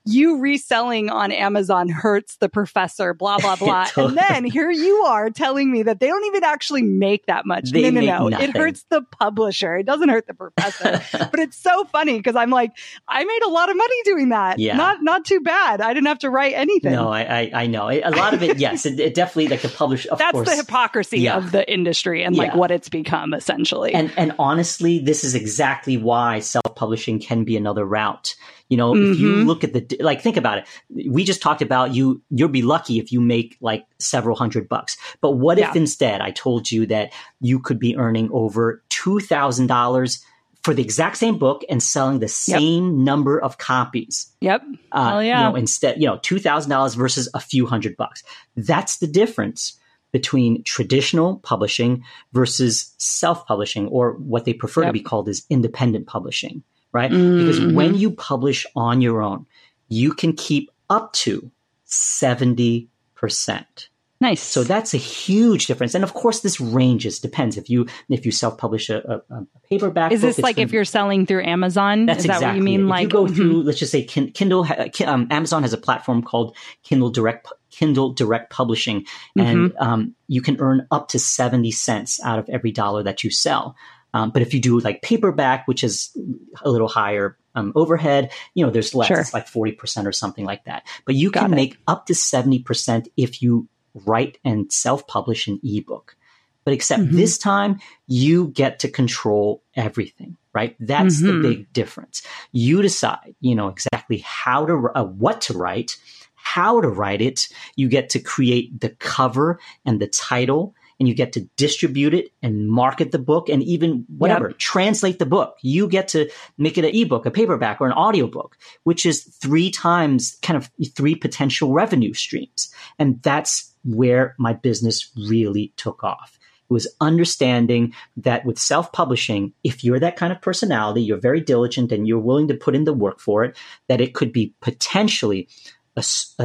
you 0.06 0.40
reselling 0.40 1.10
on 1.10 1.32
Amazon 1.32 1.88
hurts 1.88 2.36
the 2.36 2.48
professor, 2.48 3.14
blah, 3.14 3.38
blah, 3.38 3.56
blah. 3.56 3.88
and 3.96 4.16
then 4.16 4.44
here 4.44 4.70
you 4.70 4.96
are 5.06 5.30
telling 5.30 5.70
me 5.70 5.82
that 5.82 6.00
they 6.00 6.06
don't 6.06 6.24
even 6.26 6.44
actually 6.44 6.82
make 6.82 7.26
that 7.26 7.44
much. 7.46 7.70
They 7.72 7.90
no, 7.90 8.00
no, 8.00 8.06
no. 8.06 8.28
nothing. 8.28 8.50
It 8.50 8.56
hurts 8.56 8.84
the 8.90 9.02
publisher. 9.02 9.76
It 9.76 9.86
doesn't 9.86 10.08
hurt 10.08 10.26
the 10.26 10.34
professor. 10.34 11.02
but 11.30 11.40
it's 11.40 11.56
so 11.56 11.84
funny 11.86 12.16
because 12.16 12.36
I'm 12.36 12.50
like, 12.50 12.72
I 13.08 13.24
made 13.24 13.42
a 13.44 13.48
lot 13.48 13.70
of 13.70 13.76
money 13.76 13.96
doing 14.04 14.28
that. 14.30 14.58
Yeah. 14.58 14.76
Not 14.76 15.02
not 15.02 15.24
too 15.24 15.40
bad. 15.40 15.80
I 15.80 15.92
didn't 15.94 16.06
have 16.06 16.20
to 16.20 16.30
write 16.30 16.54
anything. 16.54 16.92
No, 16.92 17.08
I, 17.08 17.22
I, 17.22 17.50
I 17.62 17.66
know. 17.66 17.88
A 17.90 18.10
lot 18.10 18.34
of 18.34 18.42
it, 18.42 18.58
yes, 18.58 18.86
it, 18.86 18.98
it 19.00 19.14
definitely, 19.14 19.48
like 19.48 19.62
the 19.62 19.68
publisher, 19.68 20.10
of 20.12 20.18
That's 20.18 20.32
course. 20.32 20.48
the 20.48 20.56
hypocrisy 20.56 21.20
Yeah. 21.20 21.36
of 21.36 21.52
the 21.52 21.70
industry 21.70 22.22
and 22.22 22.36
like 22.36 22.52
Yeah. 22.52 22.56
what 22.56 22.70
it's 22.70 22.88
become 22.88 23.34
essentially. 23.34 23.92
And 23.94 24.12
and 24.16 24.34
honestly, 24.38 24.98
this 24.98 25.24
is 25.24 25.34
exactly 25.34 25.96
why 25.96 26.40
self-publishing 26.40 27.20
can 27.20 27.44
be 27.44 27.56
another 27.56 27.84
route. 27.84 28.34
You 28.68 28.76
know, 28.76 28.96
if 28.96 29.18
you 29.18 29.28
Mhm. 29.28 29.46
look 29.46 29.62
at 29.64 29.72
the 29.72 29.96
like, 30.00 30.20
think 30.22 30.36
about 30.36 30.58
it. 30.58 30.66
We 31.08 31.22
just 31.24 31.40
talked 31.40 31.62
about 31.62 31.94
you. 31.94 32.20
You'll 32.30 32.48
be 32.48 32.62
lucky 32.62 32.98
if 32.98 33.12
you 33.12 33.20
make 33.20 33.56
like 33.60 33.84
several 34.00 34.36
hundred 34.36 34.68
bucks. 34.68 34.96
But 35.20 35.32
what 35.32 35.58
if 35.58 35.76
instead 35.76 36.20
I 36.20 36.32
told 36.32 36.70
you 36.70 36.86
that 36.86 37.12
you 37.40 37.60
could 37.60 37.78
be 37.78 37.96
earning 37.96 38.28
over 38.32 38.82
two 38.88 39.20
thousand 39.20 39.68
dollars 39.68 40.20
for 40.64 40.74
the 40.74 40.82
exact 40.82 41.16
same 41.16 41.38
book 41.38 41.62
and 41.70 41.80
selling 41.80 42.18
the 42.18 42.26
same 42.26 43.04
number 43.04 43.40
of 43.40 43.56
copies? 43.58 44.32
yep. 44.40 44.62
Uh, 44.90 45.10
Hell 45.10 45.22
yeah. 45.22 45.44
You 45.44 45.50
know, 45.50 45.56
instead, 45.56 46.00
you 46.00 46.06
know, 46.08 46.18
two 46.22 46.40
thousand 46.40 46.70
dollars 46.70 46.94
versus 46.96 47.28
a 47.34 47.40
few 47.40 47.66
hundred 47.66 47.96
bucks. 47.96 48.24
That's 48.56 48.98
the 48.98 49.06
difference 49.06 49.78
between 50.12 50.62
traditional 50.64 51.36
publishing 51.40 52.02
versus 52.32 52.94
self-publishing, 52.98 53.86
or 53.88 54.12
what 54.14 54.44
they 54.44 54.54
prefer 54.54 54.84
to 54.86 54.92
be 54.92 55.00
called 55.00 55.28
is 55.28 55.44
independent 55.50 56.06
publishing, 56.06 56.62
right? 56.92 57.10
Because 57.10 57.60
Mhm. 57.60 57.74
when 57.74 57.94
you 57.94 58.10
publish 58.10 58.66
on 58.74 59.00
your 59.00 59.22
own, 59.22 59.46
you 59.88 60.12
can 60.12 60.32
keep 60.32 60.70
up 60.90 61.12
to 61.14 61.50
seventy 61.84 62.88
percent. 63.14 63.88
Nice. 64.18 64.40
So 64.42 64.64
that's 64.64 64.94
a 64.94 64.96
huge 64.96 65.66
difference. 65.66 65.94
And 65.94 66.02
of 66.02 66.14
course, 66.14 66.40
this 66.40 66.58
ranges. 66.58 67.18
Depends 67.18 67.58
if 67.58 67.68
you 67.68 67.86
if 68.08 68.24
you 68.24 68.32
self-publish 68.32 68.88
a, 68.88 69.22
a, 69.30 69.34
a 69.34 69.46
paperback. 69.68 70.10
is 70.10 70.22
book, 70.22 70.28
this 70.36 70.38
like 70.42 70.56
if 70.58 70.72
you're 70.72 70.86
selling 70.86 71.26
through 71.26 71.44
Amazon? 71.44 72.06
that's 72.06 72.20
Is 72.20 72.24
that 72.26 72.36
exactly 72.36 72.48
what 72.48 72.56
you 72.56 72.62
mean? 72.62 72.80
it. 72.80 72.84
If 72.84 72.88
Like 72.90 73.02
you 73.02 73.08
go 73.08 73.24
mhm. 73.26 73.36
through, 73.36 73.62
let's 73.64 73.78
just 73.78 73.92
say 73.92 74.04
Kindle, 74.04 74.66
um, 75.04 75.26
Amazon 75.30 75.62
has 75.62 75.74
a 75.74 75.78
platform 75.78 76.22
called 76.22 76.56
Kindle 76.82 77.10
Direct, 77.10 77.46
Kindle 77.70 78.14
Direct 78.14 78.50
Publishing, 78.50 79.04
and 79.36 79.70
Mm-hmm. 79.72 79.82
um, 79.86 80.14
you 80.28 80.40
can 80.40 80.58
earn 80.60 80.86
up 80.90 81.08
to 81.08 81.18
seventy 81.18 81.70
cents 81.70 82.18
out 82.24 82.38
of 82.38 82.48
every 82.48 82.72
dollar 82.72 83.02
that 83.02 83.22
you 83.22 83.30
sell. 83.30 83.76
Um, 84.14 84.30
but 84.30 84.42
if 84.42 84.54
you 84.54 84.60
do 84.60 84.78
like 84.80 85.02
paperback, 85.02 85.66
which 85.68 85.84
is 85.84 86.16
a 86.62 86.70
little 86.70 86.88
higher 86.88 87.36
um, 87.54 87.72
overhead, 87.74 88.32
you 88.54 88.64
know, 88.64 88.70
there's 88.70 88.94
less. 88.94 89.08
Sure. 89.08 89.20
It's 89.20 89.34
like 89.34 89.48
forty 89.48 89.72
percent 89.72 90.06
or 90.06 90.12
something 90.12 90.44
like 90.44 90.64
that. 90.64 90.86
But 91.04 91.14
you 91.16 91.30
Got 91.30 91.44
can 91.44 91.52
it. 91.52 91.56
make 91.56 91.78
up 91.86 92.06
to 92.06 92.14
seventy 92.14 92.60
percent 92.60 93.08
if 93.16 93.42
you 93.42 93.68
write 94.06 94.38
and 94.44 94.72
self-publish 94.72 95.48
an 95.48 95.60
ebook. 95.64 96.16
But 96.64 96.74
except 96.74 97.02
Mhm. 97.04 97.12
this 97.12 97.38
time, 97.38 97.78
you 98.06 98.48
get 98.48 98.80
to 98.80 98.88
control 98.88 99.62
everything, 99.74 100.36
right? 100.52 100.76
That's 100.80 101.20
Mhm. 101.20 101.26
the 101.26 101.40
big 101.48 101.72
difference. 101.72 102.22
You 102.52 102.82
decide, 102.82 103.34
you 103.40 103.54
know, 103.54 103.68
exactly 103.68 104.18
how 104.18 104.66
to, 104.66 104.90
uh, 104.94 105.04
what 105.04 105.40
to 105.42 105.56
write, 105.56 105.96
how 106.34 106.80
to 106.80 106.88
write 106.88 107.22
it. 107.22 107.48
You 107.76 107.88
get 107.88 108.10
to 108.10 108.18
create 108.18 108.80
the 108.80 108.90
cover 108.90 109.60
and 109.84 110.00
the 110.00 110.08
title, 110.08 110.74
and 110.98 111.08
you 111.08 111.14
get 111.14 111.32
to 111.34 111.42
distribute 111.56 112.14
it 112.14 112.32
and 112.42 112.68
market 112.70 113.12
the 113.12 113.18
book 113.18 113.48
and 113.48 113.62
even 113.62 114.04
whatever, 114.16 114.52
translate 114.52 115.18
the 115.18 115.26
book. 115.26 115.56
You 115.62 115.88
get 115.88 116.08
to 116.08 116.30
make 116.58 116.78
it 116.78 116.84
an 116.84 116.94
ebook, 116.94 117.26
a 117.26 117.30
paperback, 117.30 117.80
or 117.80 117.86
an 117.86 117.92
audiobook, 117.92 118.56
which 118.84 119.04
is 119.04 119.24
three 119.24 119.70
times 119.70 120.36
kind 120.42 120.56
of 120.56 120.70
three 120.94 121.14
potential 121.14 121.72
revenue 121.72 122.14
streams. 122.14 122.72
And 122.98 123.22
that's 123.22 123.72
where 123.84 124.34
my 124.38 124.52
business 124.52 125.10
really 125.28 125.72
took 125.76 126.02
off. 126.02 126.38
It 126.68 126.72
was 126.72 126.88
understanding 127.00 127.94
that 128.16 128.44
with 128.44 128.58
self 128.58 128.90
publishing, 128.90 129.52
if 129.62 129.84
you're 129.84 130.00
that 130.00 130.16
kind 130.16 130.32
of 130.32 130.42
personality, 130.42 131.02
you're 131.02 131.18
very 131.18 131.40
diligent 131.40 131.92
and 131.92 132.08
you're 132.08 132.18
willing 132.18 132.48
to 132.48 132.54
put 132.54 132.74
in 132.74 132.84
the 132.84 132.92
work 132.92 133.20
for 133.20 133.44
it, 133.44 133.56
that 133.88 134.00
it 134.00 134.14
could 134.14 134.32
be 134.32 134.52
potentially 134.60 135.48
a 135.96 136.02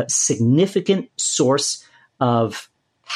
significant 0.08 1.10
source 1.18 1.84
of 2.22 2.70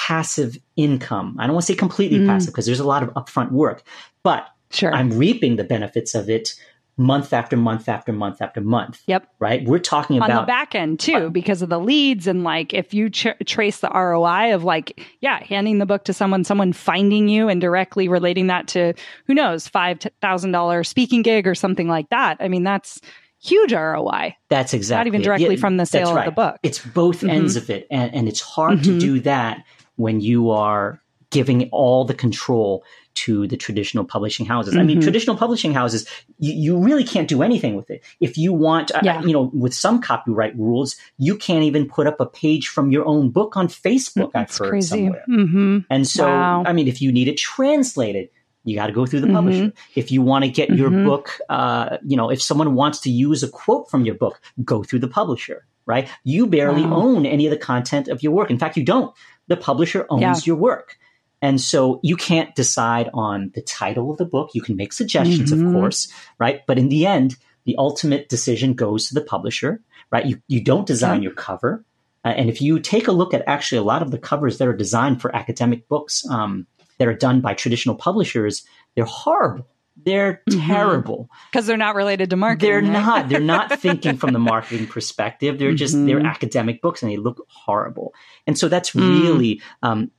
passive 0.05 0.57
income. 0.75 1.35
I 1.39 1.45
don't 1.47 1.53
want 1.55 1.65
to 1.65 1.73
say 1.73 1.77
completely 1.77 2.19
Mm. 2.19 2.27
passive 2.27 2.53
because 2.53 2.65
there's 2.65 2.79
a 2.81 2.87
lot 2.87 3.01
of 3.03 3.09
upfront 3.13 3.51
work, 3.51 3.83
but 4.23 4.47
Sure. 4.71 4.93
I'm 4.93 5.11
reaping 5.17 5.55
the 5.55 5.63
benefits 5.63 6.15
of 6.15 6.29
it 6.29 6.53
month 6.97 7.33
after 7.33 7.55
month 7.57 7.87
after 7.89 8.11
month 8.13 8.41
after 8.41 8.61
month. 8.61 9.01
Yep. 9.07 9.27
Right? 9.39 9.63
We're 9.65 9.79
talking 9.79 10.21
on 10.21 10.29
about 10.29 10.41
the 10.43 10.47
back 10.47 10.75
end 10.75 10.99
too 10.99 11.29
because 11.29 11.61
of 11.61 11.69
the 11.69 11.79
leads 11.79 12.25
and 12.27 12.43
like 12.43 12.73
if 12.73 12.93
you 12.93 13.09
tr- 13.09 13.41
trace 13.45 13.79
the 13.79 13.89
ROI 13.89 14.53
of 14.53 14.63
like 14.63 15.01
yeah 15.21 15.43
handing 15.43 15.77
the 15.79 15.85
book 15.85 16.03
to 16.05 16.13
someone 16.13 16.43
someone 16.43 16.71
finding 16.73 17.27
you 17.29 17.47
and 17.49 17.59
directly 17.61 18.07
relating 18.07 18.47
that 18.47 18.67
to 18.69 18.93
who 19.27 19.33
knows 19.33 19.67
five 19.67 19.99
thousand 20.21 20.51
dollar 20.51 20.83
speaking 20.85 21.21
gig 21.21 21.47
or 21.47 21.55
something 21.55 21.87
like 21.89 22.09
that 22.09 22.37
I 22.39 22.47
mean 22.47 22.63
that's 22.63 22.99
huge 23.43 23.73
ROI 23.73 24.35
That's 24.49 24.73
exactly 24.73 24.99
not 25.01 25.07
even 25.07 25.21
it. 25.21 25.25
directly 25.25 25.57
from 25.57 25.75
the 25.77 25.85
sale 25.85 26.17
of 26.17 26.25
the 26.25 26.31
book. 26.31 26.57
It's 26.63 26.79
both 26.79 27.21
Mhm. 27.21 27.29
ends 27.29 27.55
of 27.57 27.69
it, 27.69 27.85
and, 27.91 28.13
and 28.15 28.27
it's 28.29 28.39
hard 28.41 28.83
to 28.83 28.91
Mhm. 28.91 28.99
do 28.99 29.19
that 29.21 29.63
when 29.95 30.21
you 30.21 30.49
are 30.51 31.01
giving 31.31 31.67
all 31.71 32.05
the 32.05 32.13
control 32.13 32.83
to 33.15 33.47
the 33.47 33.57
traditional 33.57 34.03
publishing 34.05 34.45
houses. 34.45 34.75
I 34.75 34.83
mean, 34.83 34.99
Mhm. 34.99 35.03
traditional 35.03 35.35
publishing 35.37 35.73
houses, 35.73 36.05
you, 36.37 36.53
you 36.53 36.77
really 36.77 37.03
can't 37.03 37.27
do 37.27 37.41
anything 37.41 37.75
with 37.75 37.89
it. 37.89 38.03
If 38.19 38.37
you 38.37 38.53
want, 38.53 38.93
I- 38.93 39.01
Yeah. 39.03 39.21
you 39.21 39.33
know, 39.33 39.49
with 39.53 39.73
some 39.73 40.01
copyright 40.01 40.57
rules, 40.57 40.95
you 41.17 41.35
can't 41.37 41.63
even 41.63 41.87
put 41.87 42.07
up 42.07 42.19
a 42.19 42.25
page 42.25 42.67
from 42.67 42.91
your 42.91 43.05
own 43.05 43.29
book 43.31 43.55
on 43.57 43.67
Facebook. 43.69 44.31
I've 44.35 44.51
heard 44.55 44.69
crazy 44.69 44.87
somewhere. 45.05 45.23
hmm 45.25 45.79
And 45.89 46.05
so, 46.07 46.25
Wow. 46.25 46.63
I 46.65 46.73
mean, 46.73 46.87
if 46.87 47.01
you 47.01 47.11
need 47.11 47.27
it 47.27 47.37
translated, 47.37 48.29
you 48.65 48.75
got 48.75 48.87
to 48.87 48.93
go 48.93 49.05
through 49.05 49.21
the 49.21 49.27
Mhm. 49.27 49.33
publisher. 49.33 49.73
If 49.95 50.11
you 50.11 50.21
want 50.21 50.43
to 50.45 50.49
get 50.51 50.69
your 50.71 50.89
Mhm. 50.89 51.05
book, 51.05 51.37
uh, 51.49 51.97
you 52.05 52.17
know, 52.17 52.29
if 52.29 52.41
someone 52.41 52.75
wants 52.75 52.99
to 53.01 53.09
use 53.09 53.43
a 53.43 53.47
quote 53.47 53.89
from 53.89 54.05
your 54.05 54.15
book, 54.15 54.41
go 54.63 54.83
through 54.83 54.99
the 54.99 55.07
publisher, 55.07 55.65
right? 55.85 56.07
You 56.23 56.47
barely 56.47 56.83
Wow. 56.85 56.95
own 56.97 57.25
any 57.25 57.45
of 57.45 57.51
the 57.51 57.57
content 57.57 58.07
of 58.07 58.23
your 58.23 58.31
work. 58.33 58.49
In 58.51 58.57
fact, 58.59 58.75
you 58.75 58.83
don't. 58.83 59.11
The 59.47 59.57
publisher 59.57 60.05
owns 60.09 60.21
Yeah. 60.21 60.35
your 60.45 60.55
work. 60.55 60.97
And 61.41 61.61
so 61.61 61.99
you 62.01 62.15
can't 62.15 62.55
decide 62.55 63.09
on 63.13 63.51
the 63.53 63.61
title 63.61 64.09
of 64.09 64.17
the 64.17 64.25
book. 64.25 64.51
You 64.53 64.61
can 64.61 64.75
make 64.75 64.93
suggestions, 64.93 65.51
Mhm. 65.51 65.67
of 65.67 65.73
course, 65.73 66.07
right? 66.39 66.61
But 66.65 66.79
in 66.79 66.89
the 66.89 67.05
end, 67.05 67.35
the 67.65 67.75
ultimate 67.77 68.29
decision 68.29 68.73
goes 68.73 69.07
to 69.07 69.13
the 69.13 69.21
publisher, 69.21 69.81
right? 70.11 70.25
You, 70.25 70.41
you 70.47 70.61
don't 70.61 70.87
design 70.87 71.17
Yeah. 71.21 71.27
your 71.29 71.33
cover. 71.33 71.83
Uh, 72.23 72.29
and 72.29 72.49
if 72.49 72.61
you 72.61 72.79
take 72.79 73.07
a 73.07 73.11
look 73.11 73.33
at 73.33 73.43
actually 73.47 73.77
a 73.77 73.83
lot 73.83 74.01
of 74.01 74.11
the 74.11 74.17
covers 74.17 74.57
that 74.57 74.67
are 74.67 74.75
designed 74.75 75.21
for 75.21 75.35
academic 75.35 75.87
books 75.87 76.23
um, 76.29 76.65
that 76.97 77.07
are 77.07 77.13
done 77.13 77.41
by 77.41 77.53
traditional 77.53 77.95
publishers, 77.95 78.63
they're 78.95 79.05
horrible. 79.05 79.67
They're 79.97 80.41
Mhm. 80.49 80.67
terrible. 80.67 81.29
because 81.51 81.65
they're 81.67 81.77
not 81.77 81.95
related 81.95 82.29
to 82.31 82.35
marketing 82.35 82.69
They're 82.69 82.81
right? 82.81 82.91
not. 83.05 83.29
They're 83.29 83.39
not 83.39 83.71
thinking 83.79 84.17
from 84.17 84.33
the 84.33 84.39
marketing 84.39 84.87
perspective. 84.87 85.57
They're 85.57 85.73
just 85.73 85.93
they're 85.93 86.19
Mhm. 86.19 86.29
academic 86.29 86.81
books 86.81 87.01
and 87.01 87.11
they 87.11 87.17
look 87.17 87.43
horrible. 87.47 88.13
And 88.45 88.57
so 88.57 88.67
that's 88.67 88.91
Mm. 88.91 89.07
really, 89.23 89.61
um, 89.83 90.11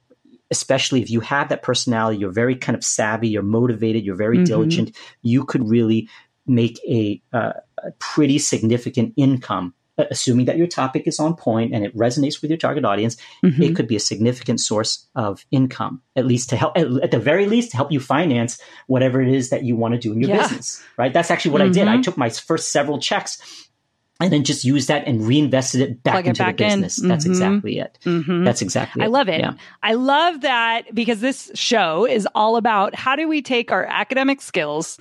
especially 0.50 1.02
if 1.02 1.10
you 1.10 1.20
have 1.20 1.48
that 1.50 1.62
personality, 1.62 2.18
you're 2.18 2.32
very 2.32 2.54
kind 2.56 2.76
of 2.76 2.84
savvy, 2.84 3.28
you're 3.28 3.42
motivated, 3.42 4.04
you're 4.04 4.16
very 4.16 4.38
Mhm. 4.38 4.46
diligent. 4.46 4.96
You 5.22 5.44
could 5.44 5.68
really 5.68 6.08
make 6.46 6.78
a, 6.88 7.20
uh, 7.32 7.52
a 7.84 7.90
pretty 7.98 8.38
significant 8.38 9.12
income. 9.16 9.74
Uh, 9.98 10.04
Assuming 10.10 10.46
that 10.46 10.56
your 10.58 10.66
topic 10.66 11.06
is 11.06 11.18
on 11.18 11.34
point 11.34 11.72
and 11.74 11.84
it 11.84 11.96
resonates 11.96 12.42
with 12.42 12.50
your 12.50 12.58
target 12.58 12.84
audience, 12.84 13.16
Mhm. 13.42 13.60
it 13.60 13.76
could 13.76 13.88
be 13.88 13.96
a 13.96 14.00
significant 14.00 14.60
source 14.60 15.06
of 15.14 15.44
income, 15.50 16.02
at 16.16 16.26
least 16.26 16.50
to 16.50 16.56
help, 16.56 16.76
at, 16.76 17.10
the 17.10 17.18
very 17.18 17.46
least, 17.46 17.70
to 17.70 17.76
help 17.76 17.90
you 17.92 18.00
finance 18.00 18.60
whatever 18.86 19.20
it 19.22 19.28
is 19.28 19.50
that 19.50 19.64
you 19.64 19.76
want 19.76 19.94
to 19.94 19.98
do 20.00 20.12
in 20.12 20.20
your 20.20 20.30
Yeah. 20.30 20.42
business. 20.42 20.82
Right? 20.98 21.12
That's 21.12 21.30
actually 21.30 21.52
what 21.52 21.62
I 21.62 21.68
did. 21.68 21.88
I 21.88 21.96
Mhm. 21.96 22.02
took 22.02 22.16
my 22.16 22.28
first 22.28 22.72
several 22.72 22.98
checks 22.98 23.38
and 24.20 24.32
then 24.32 24.44
just 24.44 24.64
used 24.64 24.88
that 24.88 25.06
and 25.06 25.26
reinvested 25.26 25.82
it 25.82 26.02
back 26.02 26.14
Plug 26.14 26.24
it 26.26 26.28
into 26.30 26.42
back 26.42 26.56
the 26.56 26.64
in. 26.64 26.68
business. 26.80 26.96
That's 26.96 27.26
Mhm. 27.26 27.30
exactly 27.30 27.78
it. 27.78 27.98
Mhm. 28.04 28.44
That's 28.46 28.62
exactly 28.62 29.02
I 29.02 29.06
it. 29.06 29.10
love 29.10 29.28
it. 29.28 29.40
Yeah. 29.40 29.52
I 29.82 29.92
love 29.94 30.40
that 30.40 30.94
because 30.94 31.20
this 31.20 31.50
show 31.54 32.06
is 32.06 32.26
all 32.34 32.56
about 32.56 32.94
how 32.94 33.14
do 33.14 33.28
we 33.28 33.42
take 33.42 33.70
our 33.70 33.84
academic 33.84 34.40
skills 34.40 34.98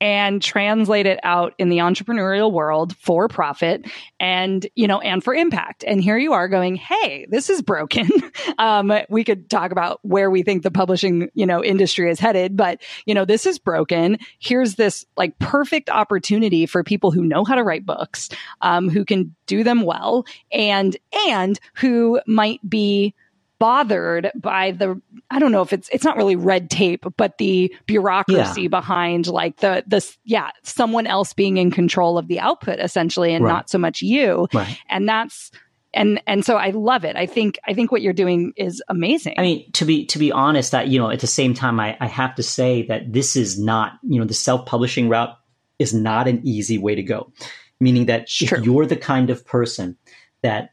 and 0.00 0.42
translate 0.42 1.06
it 1.06 1.18
out 1.22 1.54
in 1.58 1.68
the 1.68 1.78
entrepreneurial 1.78 2.52
world 2.52 2.96
for 2.98 3.28
profit 3.28 3.86
and 4.20 4.66
you 4.74 4.86
know 4.86 5.00
and 5.00 5.22
for 5.22 5.34
impact. 5.34 5.84
And 5.86 6.02
here 6.02 6.18
you 6.18 6.32
are 6.32 6.48
going 6.48 6.76
hey 6.76 7.26
this 7.28 7.50
is 7.50 7.62
broken. 7.62 8.08
Um, 8.56 8.92
we 9.08 9.24
could 9.24 9.50
talk 9.50 9.72
about 9.72 10.00
where 10.02 10.30
we 10.30 10.42
think 10.42 10.62
the 10.62 10.70
publishing 10.70 11.28
you 11.34 11.46
know 11.46 11.62
industry 11.62 12.10
is 12.10 12.18
headed 12.18 12.56
but 12.56 12.80
you 13.04 13.14
know 13.14 13.24
this 13.24 13.46
is 13.46 13.58
broken. 13.58 14.18
Here's 14.38 14.74
this 14.76 15.04
like 15.16 15.38
perfect 15.38 15.90
opportunity 15.90 16.66
for 16.66 16.82
people 16.82 17.10
who 17.10 17.24
know 17.24 17.44
how 17.44 17.54
to 17.54 17.62
write 17.62 17.86
books 17.86 18.30
um, 18.62 18.88
who 18.88 19.04
can 19.04 19.34
do 19.46 19.62
them 19.62 19.82
well 19.82 20.24
and 20.50 20.96
and 21.28 21.58
who 21.74 22.20
might 22.26 22.60
be 22.68 23.14
bothered 23.58 24.30
by 24.34 24.72
the 24.72 25.00
I 25.30 25.38
don't 25.38 25.52
know 25.52 25.62
if 25.62 25.72
it's 25.72 25.88
it's 25.90 26.04
not 26.04 26.16
really 26.16 26.36
red 26.36 26.70
tape, 26.70 27.04
but 27.16 27.38
the 27.38 27.74
bureaucracy 27.86 28.62
yeah. 28.62 28.68
behind 28.68 29.26
like 29.26 29.58
the 29.58 29.84
the 29.86 30.06
yeah 30.24 30.50
someone 30.62 31.06
else 31.06 31.32
being 31.32 31.56
in 31.56 31.70
control 31.70 32.18
of 32.18 32.28
the 32.28 32.40
output 32.40 32.78
essentially, 32.78 33.34
and 33.34 33.44
right. 33.44 33.52
not 33.52 33.70
so 33.70 33.78
much 33.78 34.02
you. 34.02 34.48
Right. 34.52 34.78
And 34.88 35.08
that's 35.08 35.50
and 35.94 36.22
and 36.26 36.44
so 36.44 36.56
I 36.56 36.70
love 36.70 37.04
it. 37.04 37.16
I 37.16 37.26
think 37.26 37.58
I 37.66 37.74
think 37.74 37.90
what 37.90 38.02
you're 38.02 38.12
doing 38.12 38.52
is 38.56 38.82
amazing. 38.88 39.34
I 39.38 39.42
mean, 39.42 39.72
to 39.72 39.84
be 39.84 40.06
to 40.06 40.18
be 40.18 40.32
honest, 40.32 40.72
that 40.72 40.88
you 40.88 40.98
know, 40.98 41.10
at 41.10 41.20
the 41.20 41.26
same 41.26 41.54
time, 41.54 41.80
I, 41.80 41.96
I 42.00 42.06
have 42.06 42.34
to 42.36 42.42
say 42.42 42.86
that 42.86 43.12
this 43.12 43.36
is 43.36 43.58
not 43.58 43.92
you 44.02 44.20
know 44.20 44.26
the 44.26 44.34
self 44.34 44.66
publishing 44.66 45.08
route 45.08 45.36
is 45.78 45.94
not 45.94 46.28
an 46.28 46.40
easy 46.44 46.78
way 46.78 46.94
to 46.94 47.02
go. 47.02 47.32
Meaning 47.80 48.06
that 48.06 48.28
if 48.40 48.50
you're 48.64 48.86
the 48.86 48.96
kind 48.96 49.30
of 49.30 49.46
person 49.46 49.96
that 50.42 50.70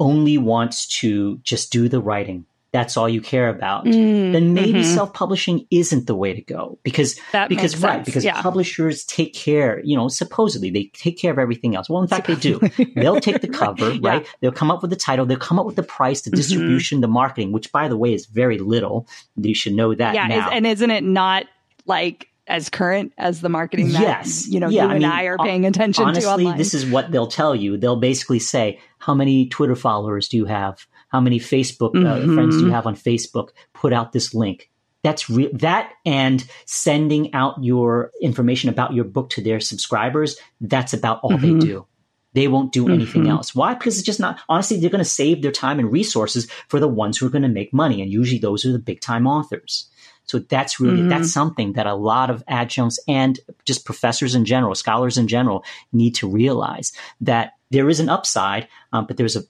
only 0.00 0.38
wants 0.38 0.86
to 1.00 1.38
just 1.38 1.70
do 1.70 1.88
the 1.88 2.00
writing, 2.00 2.46
that's 2.72 2.96
all 2.96 3.08
you 3.08 3.20
care 3.20 3.48
about, 3.48 3.84
mm, 3.84 4.32
then 4.32 4.54
maybe 4.54 4.80
mm-hmm. 4.80 4.94
self-publishing 4.94 5.66
isn't 5.70 6.06
the 6.06 6.14
way 6.14 6.32
to 6.32 6.40
go 6.40 6.78
because 6.84 7.18
that 7.32 7.48
because 7.48 7.76
right 7.82 8.04
because 8.04 8.24
yeah. 8.24 8.40
publishers 8.40 9.04
take 9.04 9.34
care, 9.34 9.80
you 9.84 9.96
know, 9.96 10.06
supposedly 10.06 10.70
they 10.70 10.84
take 10.94 11.18
care 11.18 11.32
of 11.32 11.38
everything 11.38 11.74
else. 11.74 11.90
Well, 11.90 12.00
in 12.00 12.06
fact, 12.06 12.28
they 12.28 12.36
do. 12.36 12.60
They'll 12.94 13.20
take 13.20 13.40
the 13.40 13.48
cover, 13.52 13.92
yeah. 13.92 14.08
right? 14.08 14.26
They'll 14.40 14.52
come 14.52 14.70
up 14.70 14.82
with 14.82 14.90
the 14.90 14.96
title, 14.96 15.26
they'll 15.26 15.36
come 15.36 15.58
up 15.58 15.66
with 15.66 15.76
the 15.76 15.82
price, 15.82 16.22
the 16.22 16.30
mm-hmm. 16.30 16.36
distribution, 16.36 16.96
mm-hmm. 16.96 17.02
the 17.02 17.08
marketing, 17.08 17.52
which 17.52 17.72
by 17.72 17.88
the 17.88 17.96
way 17.96 18.14
is 18.14 18.26
very 18.26 18.58
little. 18.58 19.08
You 19.36 19.54
should 19.54 19.74
know 19.74 19.94
that. 19.94 20.14
Yeah, 20.14 20.46
is, 20.46 20.52
and 20.52 20.66
isn't 20.66 20.90
it 20.90 21.02
not 21.02 21.46
like 21.86 22.29
as 22.50 22.68
current 22.68 23.12
as 23.16 23.40
the 23.40 23.48
marketing 23.48 23.92
that 23.92 24.02
yes. 24.02 24.48
you 24.48 24.60
know 24.60 24.68
yeah, 24.68 24.84
you 24.84 24.88
I 24.88 24.92
and 24.92 25.02
mean, 25.02 25.10
I 25.10 25.24
are 25.24 25.38
paying 25.38 25.64
attention 25.64 26.04
honestly, 26.04 26.22
to 26.22 26.30
online. 26.30 26.58
This 26.58 26.74
is 26.74 26.84
what 26.84 27.10
they'll 27.10 27.26
tell 27.26 27.54
you. 27.54 27.76
They'll 27.76 27.96
basically 27.96 28.40
say, 28.40 28.80
"How 28.98 29.14
many 29.14 29.48
Twitter 29.48 29.76
followers 29.76 30.28
do 30.28 30.36
you 30.36 30.44
have?" 30.44 30.86
how 31.10 31.20
many 31.20 31.38
Facebook 31.38 31.90
uh, 31.90 32.18
mm-hmm. 32.18 32.34
friends 32.34 32.56
do 32.56 32.64
you 32.64 32.70
have 32.70 32.86
on 32.86 32.96
Facebook? 32.96 33.50
Put 33.74 33.92
out 33.92 34.12
this 34.12 34.32
link. 34.32 34.70
That's 35.02 35.28
re- 35.28 35.50
that 35.54 35.92
and 36.06 36.44
sending 36.66 37.34
out 37.34 37.62
your 37.62 38.12
information 38.22 38.70
about 38.70 38.94
your 38.94 39.04
book 39.04 39.30
to 39.30 39.42
their 39.42 39.60
subscribers. 39.60 40.36
That's 40.60 40.92
about 40.92 41.20
all 41.22 41.32
mm-hmm. 41.32 41.58
they 41.58 41.66
do. 41.66 41.86
They 42.32 42.46
won't 42.46 42.72
do 42.72 42.88
anything 42.88 43.22
mm-hmm. 43.22 43.32
else. 43.32 43.56
Why? 43.56 43.74
Because 43.74 43.96
it's 43.96 44.06
just 44.06 44.20
not, 44.20 44.38
honestly, 44.48 44.78
they're 44.78 44.88
going 44.88 45.02
to 45.02 45.10
save 45.10 45.42
their 45.42 45.50
time 45.50 45.80
and 45.80 45.90
resources 45.90 46.48
for 46.68 46.78
the 46.78 46.86
ones 46.86 47.18
who 47.18 47.26
are 47.26 47.30
going 47.30 47.42
to 47.42 47.48
make 47.48 47.74
money. 47.74 48.00
And 48.00 48.12
usually 48.12 48.38
those 48.38 48.64
are 48.64 48.70
the 48.70 48.78
big 48.78 49.00
time 49.00 49.26
authors. 49.26 49.89
So 50.30 50.38
that's 50.38 50.78
really, 50.78 51.02
that's 51.08 51.22
mm-hmm. 51.22 51.24
something 51.24 51.72
that 51.72 51.86
a 51.86 51.94
lot 51.94 52.30
of 52.30 52.44
adjuncts 52.46 53.00
and 53.08 53.40
just 53.64 53.84
professors 53.84 54.36
in 54.36 54.44
general, 54.44 54.76
scholars 54.76 55.18
in 55.18 55.26
general 55.26 55.64
need 55.92 56.14
to 56.16 56.28
realize 56.28 56.92
that 57.20 57.54
there 57.72 57.88
is 57.88 57.98
an 57.98 58.08
upside, 58.08 58.68
um, 58.92 59.06
but 59.06 59.16
there's 59.16 59.34
a 59.34 59.42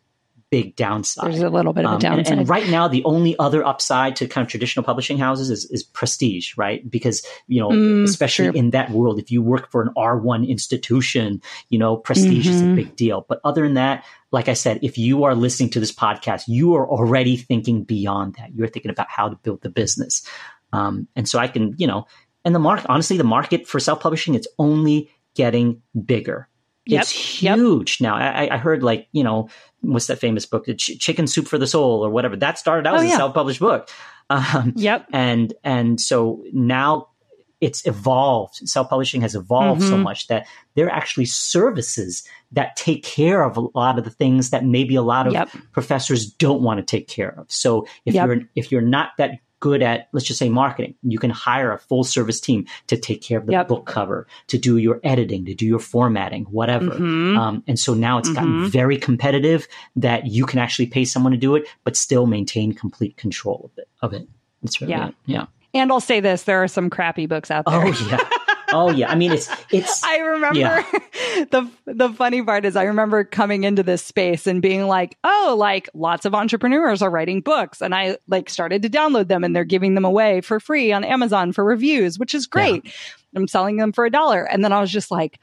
big 0.50 0.76
downside. 0.76 1.26
There's 1.26 1.42
a 1.42 1.50
little 1.50 1.74
bit 1.74 1.84
of 1.84 1.98
a 1.98 2.00
downside. 2.00 2.12
Um, 2.12 2.32
and, 2.32 2.40
and, 2.40 2.48
right 2.48 2.68
now, 2.68 2.88
the 2.88 3.04
only 3.04 3.38
other 3.38 3.64
upside 3.64 4.16
to 4.16 4.26
kind 4.26 4.44
of 4.44 4.50
traditional 4.50 4.84
publishing 4.84 5.16
houses 5.16 5.50
is, 5.50 5.66
is 5.66 5.82
prestige, 5.82 6.56
right? 6.56 6.88
Because, 6.90 7.24
you 7.46 7.60
know, 7.60 7.68
mm, 7.68 8.04
especially 8.04 8.50
true. 8.50 8.58
in 8.58 8.70
that 8.70 8.90
world, 8.90 9.18
if 9.18 9.30
you 9.30 9.42
work 9.42 9.70
for 9.70 9.82
an 9.82 9.90
R1 9.96 10.48
institution, 10.48 11.40
you 11.68 11.78
know, 11.78 11.96
prestige 11.96 12.46
mm-hmm. 12.46 12.54
is 12.54 12.60
a 12.60 12.64
mm-hmm. 12.64 12.74
big 12.74 12.96
deal. 12.96 13.24
But 13.28 13.40
other 13.44 13.62
than 13.62 13.74
that, 13.74 14.04
like 14.32 14.48
I 14.48 14.54
said, 14.54 14.80
if 14.82 14.98
you 14.98 15.24
are 15.24 15.34
listening 15.34 15.70
to 15.70 15.80
this 15.80 15.92
podcast, 15.92 16.44
you 16.48 16.74
are 16.74 16.88
already 16.88 17.36
thinking 17.36 17.84
beyond 17.84 18.34
that. 18.34 18.54
You're 18.54 18.68
thinking 18.68 18.90
about 18.90 19.08
how 19.08 19.28
to 19.28 19.36
build 19.36 19.62
the 19.62 19.70
business. 19.70 20.26
Um, 20.72 21.08
and 21.16 21.28
so 21.28 21.38
I 21.38 21.48
can, 21.48 21.74
you 21.78 21.86
know, 21.86 22.06
and 22.44 22.54
the 22.54 22.58
market, 22.58 22.86
honestly, 22.88 23.16
the 23.16 23.24
market 23.24 23.66
for 23.66 23.80
self 23.80 24.00
publishing, 24.00 24.34
it's 24.34 24.48
only 24.58 25.10
getting 25.34 25.82
bigger. 26.04 26.48
Yep. 26.86 27.02
It's 27.02 27.10
huge 27.10 28.00
yep. 28.00 28.08
now. 28.08 28.16
I, 28.16 28.54
I, 28.54 28.56
heard 28.56 28.82
like 28.82 29.06
you 29.12 29.22
know 29.22 29.48
what's 29.80 30.06
that 30.06 30.18
famous 30.18 30.46
book, 30.46 30.66
Ch- 30.76 30.98
Chicken 30.98 31.26
Soup 31.26 31.46
for 31.46 31.58
the 31.58 31.66
Soul 31.66 32.04
or 32.04 32.10
whatever. 32.10 32.36
That 32.36 32.58
started 32.58 32.86
out 32.86 32.94
oh, 32.94 32.98
as 32.98 33.08
yeah. 33.08 33.14
a 33.14 33.18
self-published 33.18 33.60
book. 33.60 33.90
Um, 34.30 34.72
yep. 34.76 35.06
And 35.12 35.52
and 35.62 36.00
so 36.00 36.42
now 36.52 37.08
it's 37.60 37.86
evolved. 37.86 38.56
Self-publishing 38.66 39.20
has 39.20 39.34
evolved 39.34 39.82
mm-hmm. 39.82 39.90
so 39.90 39.98
much 39.98 40.28
that 40.28 40.46
there 40.74 40.86
are 40.86 40.92
actually 40.92 41.26
services 41.26 42.26
that 42.52 42.74
take 42.76 43.04
care 43.04 43.42
of 43.42 43.56
a 43.56 43.68
lot 43.74 43.98
of 43.98 44.04
the 44.04 44.10
things 44.10 44.50
that 44.50 44.64
maybe 44.64 44.94
a 44.94 45.02
lot 45.02 45.26
of 45.26 45.34
yep. 45.34 45.50
professors 45.72 46.30
don't 46.30 46.62
want 46.62 46.78
to 46.78 46.84
take 46.84 47.06
care 47.06 47.38
of. 47.38 47.50
So 47.52 47.86
if 48.06 48.14
you're 48.14 48.40
if 48.56 48.72
you're 48.72 48.80
not 48.80 49.10
that 49.18 49.40
good 49.60 49.82
at, 49.82 50.08
let's 50.12 50.26
just 50.26 50.38
say 50.38 50.48
marketing. 50.48 50.94
You 51.02 51.18
can 51.18 51.30
hire 51.30 51.72
a 51.72 51.78
full 51.78 52.02
service 52.02 52.40
team 52.40 52.66
to 52.88 52.96
take 52.96 53.22
care 53.22 53.38
of 53.38 53.46
the 53.46 53.52
yep. 53.52 53.68
book 53.68 53.86
cover, 53.86 54.26
to 54.48 54.58
do 54.58 54.78
your 54.78 55.00
editing, 55.04 55.44
to 55.44 55.54
do 55.54 55.66
your 55.66 55.78
formatting, 55.78 56.44
whatever. 56.44 56.86
Mm-hmm. 56.86 57.38
Um, 57.38 57.64
and 57.68 57.78
so 57.78 57.94
now 57.94 58.18
it's 58.18 58.28
mm-hmm. 58.28 58.34
gotten 58.34 58.70
very 58.70 58.96
competitive 58.96 59.68
that 59.96 60.26
you 60.26 60.46
can 60.46 60.58
actually 60.58 60.86
pay 60.86 61.04
someone 61.04 61.32
to 61.32 61.38
do 61.38 61.54
it, 61.54 61.68
but 61.84 61.96
still 61.96 62.26
maintain 62.26 62.72
complete 62.72 63.16
control 63.16 63.70
of 63.72 63.78
it. 63.78 63.88
Of 64.02 64.12
it. 64.14 64.28
It's 64.62 64.80
really, 64.80 64.92
yeah. 64.92 65.10
yeah. 65.26 65.46
And 65.72 65.92
I'll 65.92 66.00
say 66.00 66.20
this: 66.20 66.44
there 66.44 66.62
are 66.62 66.68
some 66.68 66.90
crappy 66.90 67.26
books 67.26 67.50
out 67.50 67.64
there. 67.66 67.86
Oh 67.86 68.08
yeah. 68.10 68.28
Oh 68.72 68.90
yeah, 68.90 69.10
I 69.10 69.14
mean 69.14 69.32
it's 69.32 69.50
it's. 69.70 70.02
I 70.04 70.18
remember 70.18 70.58
yeah. 70.58 70.84
the 71.50 71.70
the 71.86 72.10
funny 72.10 72.42
part 72.42 72.64
is 72.64 72.76
I 72.76 72.84
remember 72.84 73.24
coming 73.24 73.64
into 73.64 73.82
this 73.82 74.02
space 74.02 74.46
and 74.46 74.62
being 74.62 74.86
like, 74.86 75.16
oh, 75.24 75.54
like 75.58 75.88
lots 75.94 76.24
of 76.24 76.34
entrepreneurs 76.34 77.02
are 77.02 77.10
writing 77.10 77.40
books, 77.40 77.80
and 77.80 77.94
I 77.94 78.18
like 78.28 78.50
started 78.50 78.82
to 78.82 78.90
download 78.90 79.28
them, 79.28 79.44
and 79.44 79.54
they're 79.54 79.64
giving 79.64 79.94
them 79.94 80.04
away 80.04 80.40
for 80.40 80.60
free 80.60 80.92
on 80.92 81.04
Amazon 81.04 81.52
for 81.52 81.64
reviews, 81.64 82.18
which 82.18 82.34
is 82.34 82.46
great. 82.46 82.84
Yeah. 82.84 82.92
I'm 83.36 83.48
selling 83.48 83.76
them 83.76 83.92
for 83.92 84.04
a 84.04 84.10
dollar, 84.10 84.44
and 84.44 84.64
then 84.64 84.72
I 84.72 84.80
was 84.80 84.90
just 84.90 85.10
like, 85.10 85.38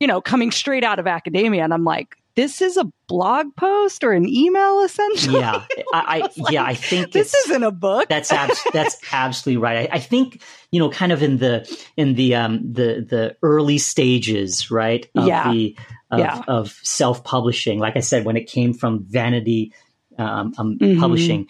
you 0.00 0.06
know, 0.06 0.20
coming 0.20 0.50
straight 0.50 0.84
out 0.84 0.98
of 0.98 1.06
academia, 1.06 1.64
and 1.64 1.74
I'm 1.74 1.84
like, 1.84 2.16
this 2.36 2.60
is 2.60 2.76
a 2.76 2.90
blog 3.06 3.54
post 3.56 4.02
or 4.02 4.12
an 4.12 4.28
email 4.28 4.82
essentially. 4.82 5.40
Yeah, 5.40 5.64
I, 5.92 6.04
I 6.04 6.18
like, 6.20 6.52
yeah, 6.52 6.64
I 6.64 6.74
think 6.74 7.12
this 7.12 7.34
isn't 7.34 7.62
a 7.62 7.70
book. 7.70 8.08
That's 8.08 8.30
that's 8.72 8.98
absolutely 9.12 9.58
right. 9.58 9.88
I, 9.90 9.96
I, 9.96 9.98
think 9.98 10.42
you 10.70 10.80
know, 10.80 10.90
kind 10.90 11.12
of 11.12 11.22
in 11.22 11.38
the 11.38 11.86
in 11.96 12.14
the 12.14 12.34
um 12.34 12.60
the 12.72 13.06
the 13.08 13.36
early 13.42 13.78
stages, 13.78 14.70
right? 14.70 15.08
Of 15.14 15.26
yeah. 15.26 15.52
The, 15.52 15.76
of, 16.10 16.18
yeah. 16.20 16.42
of 16.46 16.78
self 16.82 17.24
publishing, 17.24 17.78
like 17.78 17.96
I 17.96 18.00
said, 18.00 18.24
when 18.24 18.36
it 18.36 18.44
came 18.44 18.72
from 18.72 19.04
vanity 19.04 19.72
um, 20.18 20.54
um, 20.58 20.78
mm-hmm. 20.78 21.00
publishing. 21.00 21.46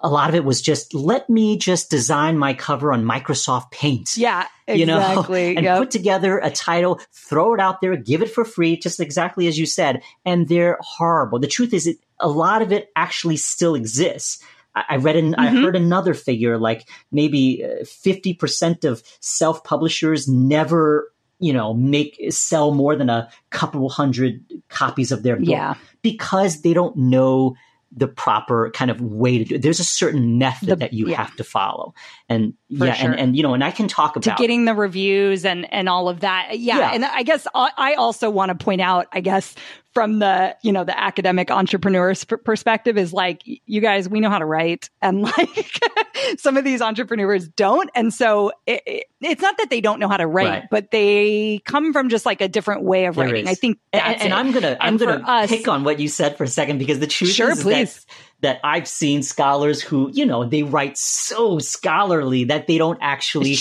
A 0.00 0.08
lot 0.08 0.28
of 0.28 0.34
it 0.34 0.44
was 0.44 0.60
just 0.60 0.94
let 0.94 1.28
me 1.28 1.56
just 1.56 1.90
design 1.90 2.38
my 2.38 2.54
cover 2.54 2.92
on 2.92 3.04
Microsoft 3.04 3.70
Paint. 3.70 4.16
Yeah, 4.16 4.46
exactly. 4.66 5.48
You 5.48 5.54
know, 5.54 5.56
and 5.56 5.64
yep. 5.64 5.78
put 5.78 5.90
together 5.90 6.38
a 6.38 6.50
title, 6.50 7.00
throw 7.12 7.54
it 7.54 7.60
out 7.60 7.80
there, 7.80 7.96
give 7.96 8.22
it 8.22 8.30
for 8.30 8.44
free, 8.44 8.76
just 8.76 9.00
exactly 9.00 9.46
as 9.46 9.58
you 9.58 9.66
said. 9.66 10.02
And 10.24 10.48
they're 10.48 10.78
horrible. 10.80 11.38
The 11.38 11.46
truth 11.46 11.72
is, 11.72 11.86
it, 11.86 11.98
a 12.20 12.28
lot 12.28 12.62
of 12.62 12.72
it 12.72 12.90
actually 12.94 13.36
still 13.36 13.74
exists. 13.74 14.42
I 14.74 14.96
read, 14.96 15.16
an, 15.16 15.32
mm-hmm. 15.32 15.40
I 15.40 15.48
heard 15.48 15.74
another 15.74 16.12
figure 16.12 16.58
like 16.58 16.86
maybe 17.10 17.64
uh, 17.64 17.84
fifty 17.84 18.34
percent 18.34 18.84
of 18.84 19.02
self 19.20 19.64
publishers 19.64 20.28
never 20.28 21.10
you 21.38 21.52
know 21.52 21.74
make 21.74 22.20
sell 22.30 22.72
more 22.72 22.96
than 22.96 23.10
a 23.10 23.28
couple 23.50 23.88
hundred 23.88 24.44
copies 24.68 25.12
of 25.12 25.22
their 25.22 25.36
book 25.36 25.48
yeah. 25.48 25.74
because 26.02 26.62
they 26.62 26.72
don't 26.72 26.96
know 26.96 27.54
the 27.92 28.08
proper 28.08 28.70
kind 28.70 28.90
of 28.90 29.00
way 29.00 29.38
to 29.38 29.44
do 29.44 29.54
it. 29.54 29.62
There's 29.62 29.80
a 29.80 29.84
certain 29.84 30.38
method 30.38 30.68
the, 30.68 30.76
that 30.76 30.92
you 30.92 31.08
yeah. 31.08 31.16
have 31.16 31.36
to 31.36 31.44
follow. 31.44 31.94
And 32.28 32.54
For 32.76 32.86
yeah, 32.86 32.94
sure. 32.94 33.10
and, 33.12 33.20
and 33.20 33.36
you 33.36 33.42
know, 33.42 33.54
and 33.54 33.64
I 33.64 33.70
can 33.70 33.88
talk 33.88 34.16
about 34.16 34.36
to 34.36 34.42
getting 34.42 34.64
the 34.64 34.74
reviews 34.74 35.44
and 35.44 35.72
and 35.72 35.88
all 35.88 36.08
of 36.08 36.20
that. 36.20 36.58
Yeah. 36.58 36.78
yeah. 36.78 36.90
And 36.92 37.04
I 37.04 37.22
guess 37.22 37.46
I 37.54 37.94
also 37.94 38.28
want 38.30 38.50
to 38.50 38.64
point 38.64 38.80
out, 38.80 39.06
I 39.12 39.20
guess, 39.20 39.54
from 39.96 40.18
the 40.18 40.54
you 40.60 40.72
know 40.72 40.84
the 40.84 40.98
academic 40.98 41.50
entrepreneurs 41.50 42.20
sp- 42.20 42.44
perspective 42.44 42.98
is 42.98 43.14
like 43.14 43.40
you 43.46 43.80
guys 43.80 44.10
we 44.10 44.20
know 44.20 44.28
how 44.28 44.38
to 44.38 44.44
write. 44.44 44.90
And 45.00 45.22
like 45.38 45.80
some 46.36 46.58
of 46.58 46.64
these 46.64 46.82
entrepreneurs 46.82 47.48
don't. 47.48 47.88
And 47.94 48.12
so 48.12 48.52
it, 48.66 48.82
it, 48.84 49.04
it's 49.22 49.40
not 49.40 49.56
that 49.56 49.70
they 49.70 49.80
don't 49.80 49.98
know 49.98 50.08
how 50.08 50.18
to 50.18 50.26
write 50.26 50.48
right. 50.48 50.64
but 50.70 50.90
they 50.90 51.62
come 51.64 51.94
from 51.94 52.10
just 52.10 52.26
like 52.26 52.42
a 52.42 52.48
different 52.48 52.82
way 52.82 53.06
of 53.06 53.16
writing. 53.16 53.48
i 53.48 53.54
think 53.54 53.78
and, 53.92 54.20
and, 54.20 54.34
i'm 54.34 54.52
gonna 54.52 54.76
i'm 54.80 54.96
gonna 54.96 55.22
us, 55.26 55.48
pick 55.48 55.68
on 55.68 55.84
what 55.84 55.98
you 55.98 56.08
said 56.08 56.36
for 56.36 56.44
a 56.44 56.48
second 56.48 56.78
because 56.78 56.98
the 56.98 57.06
truth 57.06 57.32
sure, 57.32 57.50
is 57.50 57.62
please. 57.62 57.94
that 57.94 58.04
that 58.40 58.60
I've 58.62 58.86
seen 58.86 59.22
scholars 59.22 59.80
who, 59.80 60.10
you 60.12 60.26
know, 60.26 60.44
they 60.44 60.62
write 60.62 60.98
so 60.98 61.58
scholarly 61.58 62.44
that 62.44 62.66
they 62.66 62.78
don't 62.78 62.98
actually 63.00 63.56